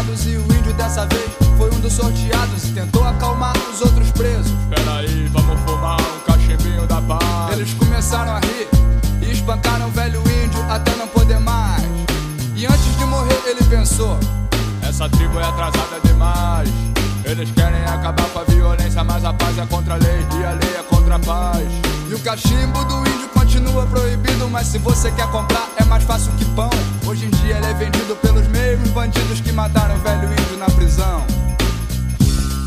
E 0.01 0.35
o 0.35 0.41
índio 0.41 0.73
dessa 0.73 1.05
vez 1.05 1.29
foi 1.59 1.69
um 1.69 1.79
dos 1.79 1.93
sorteados 1.93 2.65
e 2.65 2.71
tentou 2.71 3.03
acalmar 3.03 3.53
os 3.71 3.81
outros 3.81 4.09
presos. 4.11 4.51
Peraí, 4.67 5.27
vamos 5.27 5.59
fumar 5.61 6.01
um 6.01 6.19
cachimbinho 6.25 6.87
da 6.87 6.99
paz. 7.01 7.53
Eles 7.53 7.71
começaram 7.75 8.31
a 8.31 8.39
rir 8.39 8.67
e 9.21 9.31
espancaram 9.31 9.89
o 9.89 9.91
velho 9.91 10.19
índio 10.21 10.59
até 10.71 10.95
não 10.95 11.07
poder 11.07 11.39
mais. 11.39 11.83
E 12.55 12.65
antes 12.65 12.97
de 12.97 13.05
morrer, 13.05 13.41
ele 13.45 13.63
pensou: 13.65 14.17
Essa 14.81 15.07
tribo 15.07 15.39
é 15.39 15.43
atrasada 15.43 15.99
demais. 16.03 16.69
Eles 17.23 17.51
querem 17.51 17.83
acabar 17.83 18.27
com 18.29 18.39
a 18.39 18.43
violência, 18.43 19.03
mas 19.03 19.23
a 19.23 19.31
paz 19.33 19.55
é 19.59 19.65
contra 19.67 19.93
a 19.93 19.97
lei 19.97 20.25
e 20.39 20.43
a 20.43 20.51
lei 20.51 20.75
é 20.79 20.83
contra 20.89 21.15
a 21.15 21.19
paz. 21.19 21.67
E 22.09 22.13
o 22.15 22.19
cachimbo 22.19 22.83
do 22.85 22.99
índio 23.07 23.29
continua 23.29 23.85
proibido, 23.85 24.49
mas 24.49 24.65
se 24.65 24.79
você 24.79 25.11
quer 25.11 25.27
comprar 25.27 25.69
é 25.77 25.85
mais 25.85 26.03
fácil 26.03 26.31
que 26.39 26.45
pão. 26.55 26.71
Hoje 27.11 27.25
em 27.25 27.29
dia 27.29 27.57
ele 27.57 27.65
é 27.65 27.73
vendido 27.73 28.15
pelos 28.15 28.47
mesmos 28.47 28.89
bandidos 28.91 29.41
que 29.41 29.51
mataram 29.51 29.95
o 29.95 29.97
velho 29.97 30.31
índio 30.31 30.57
na 30.57 30.67
prisão. 30.67 31.27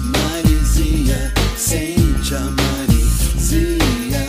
Marizinha, 0.04 1.32
sente 1.56 2.34
a 2.34 2.40
Marizinha, 2.40 4.26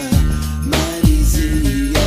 Marizinha, 0.64 2.00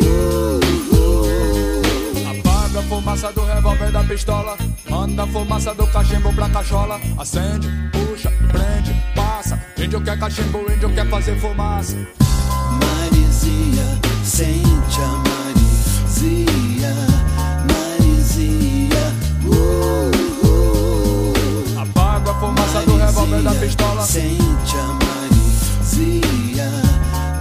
uh, 0.00 0.58
uh. 0.96 2.30
Apaga 2.30 2.80
a 2.80 2.82
fumaça 2.84 3.30
do 3.30 3.44
revólver 3.44 3.92
da 3.92 4.04
pistola, 4.04 4.56
manda 4.88 5.24
a 5.24 5.26
fumaça 5.26 5.74
do 5.74 5.86
cachimbo 5.88 6.32
pra 6.32 6.48
cachola. 6.48 6.98
Acende, 7.18 7.68
puxa, 7.92 8.32
prende, 8.50 8.94
passa. 9.14 9.62
Índio 9.76 10.00
quer 10.00 10.18
cachimbo, 10.18 10.60
índio 10.72 10.88
quer 10.94 11.06
fazer 11.10 11.38
fumaça. 11.38 11.94
Marizinha, 12.80 14.00
sente 14.24 15.02
a 15.02 15.08
Marizinha, 15.08 15.29
da 23.42 23.54
pistola. 23.54 24.02
Sente 24.02 24.76
a 24.76 24.98
Marizia, 25.04 26.70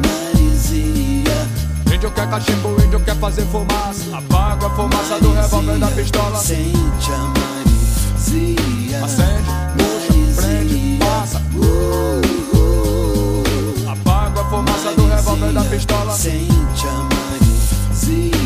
Marizia. 0.05 1.47
Índio 1.93 2.11
quer 2.11 2.29
cachimbo, 2.29 2.81
índio 2.83 2.99
quer 3.01 3.15
fazer 3.17 3.45
fumaça. 3.45 4.17
Apaga 4.17 4.67
a 4.67 4.69
fumaça 4.69 5.19
do 5.19 5.33
revólver 5.33 5.77
da 5.77 5.87
pistola. 5.87 6.37
Sente 6.37 7.11
a 7.11 7.17
Marizia, 7.39 9.03
Acende, 9.03 9.49
puxa, 9.77 10.41
prende, 10.41 10.99
passa. 10.99 11.41
Uh, 11.55 12.21
uh, 12.55 13.91
Apaga 13.91 14.41
a 14.41 14.45
fumaça 14.45 14.93
do 14.93 15.07
revólver 15.07 15.53
da 15.53 15.63
pistola. 15.63 16.13
Sente 16.15 16.87
a 16.87 16.91
Marizia. 16.91 18.38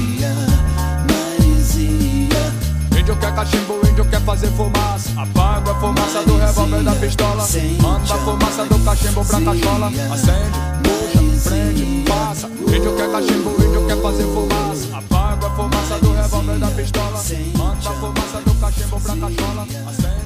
Índio 3.04 3.18
quer 3.18 3.36
cachimbo, 3.36 3.82
índio 3.86 4.06
quer 4.06 4.22
fazer 4.22 4.48
fumaça. 4.52 5.10
Apaga 5.18 5.72
a 5.72 5.76
fumaça 5.76 6.24
do 6.24 6.38
revólver 6.38 6.84
da 6.84 6.96
pistola. 6.96 7.46
Manda 7.82 8.14
a 8.14 8.18
fumaça 8.18 8.64
do 8.64 8.80
cachimbo 8.80 9.26
pra 9.26 9.42
cachola. 9.42 9.88
Acende, 9.88 10.60
puxa, 10.84 11.50
prende, 11.50 12.04
passa. 12.08 12.48
Índio 12.48 12.96
quer 12.96 13.12
cachimbo, 13.12 13.50
índio 13.62 13.86
quer 13.88 14.02
fazer 14.02 14.24
fumaça. 14.24 14.98
Apaga 14.98 15.48
a 15.48 15.50
fumaça 15.50 15.98
do 16.00 16.14
revólver 16.14 16.60
da 16.60 16.68
pistola. 16.68 17.22
Manda 17.58 17.90
a 17.90 17.94
fumaça 17.94 18.42
do 18.46 18.54
cachimbo 18.62 19.00
pra 19.02 19.16
cachola. 19.18 19.68
Acende, 19.90 20.23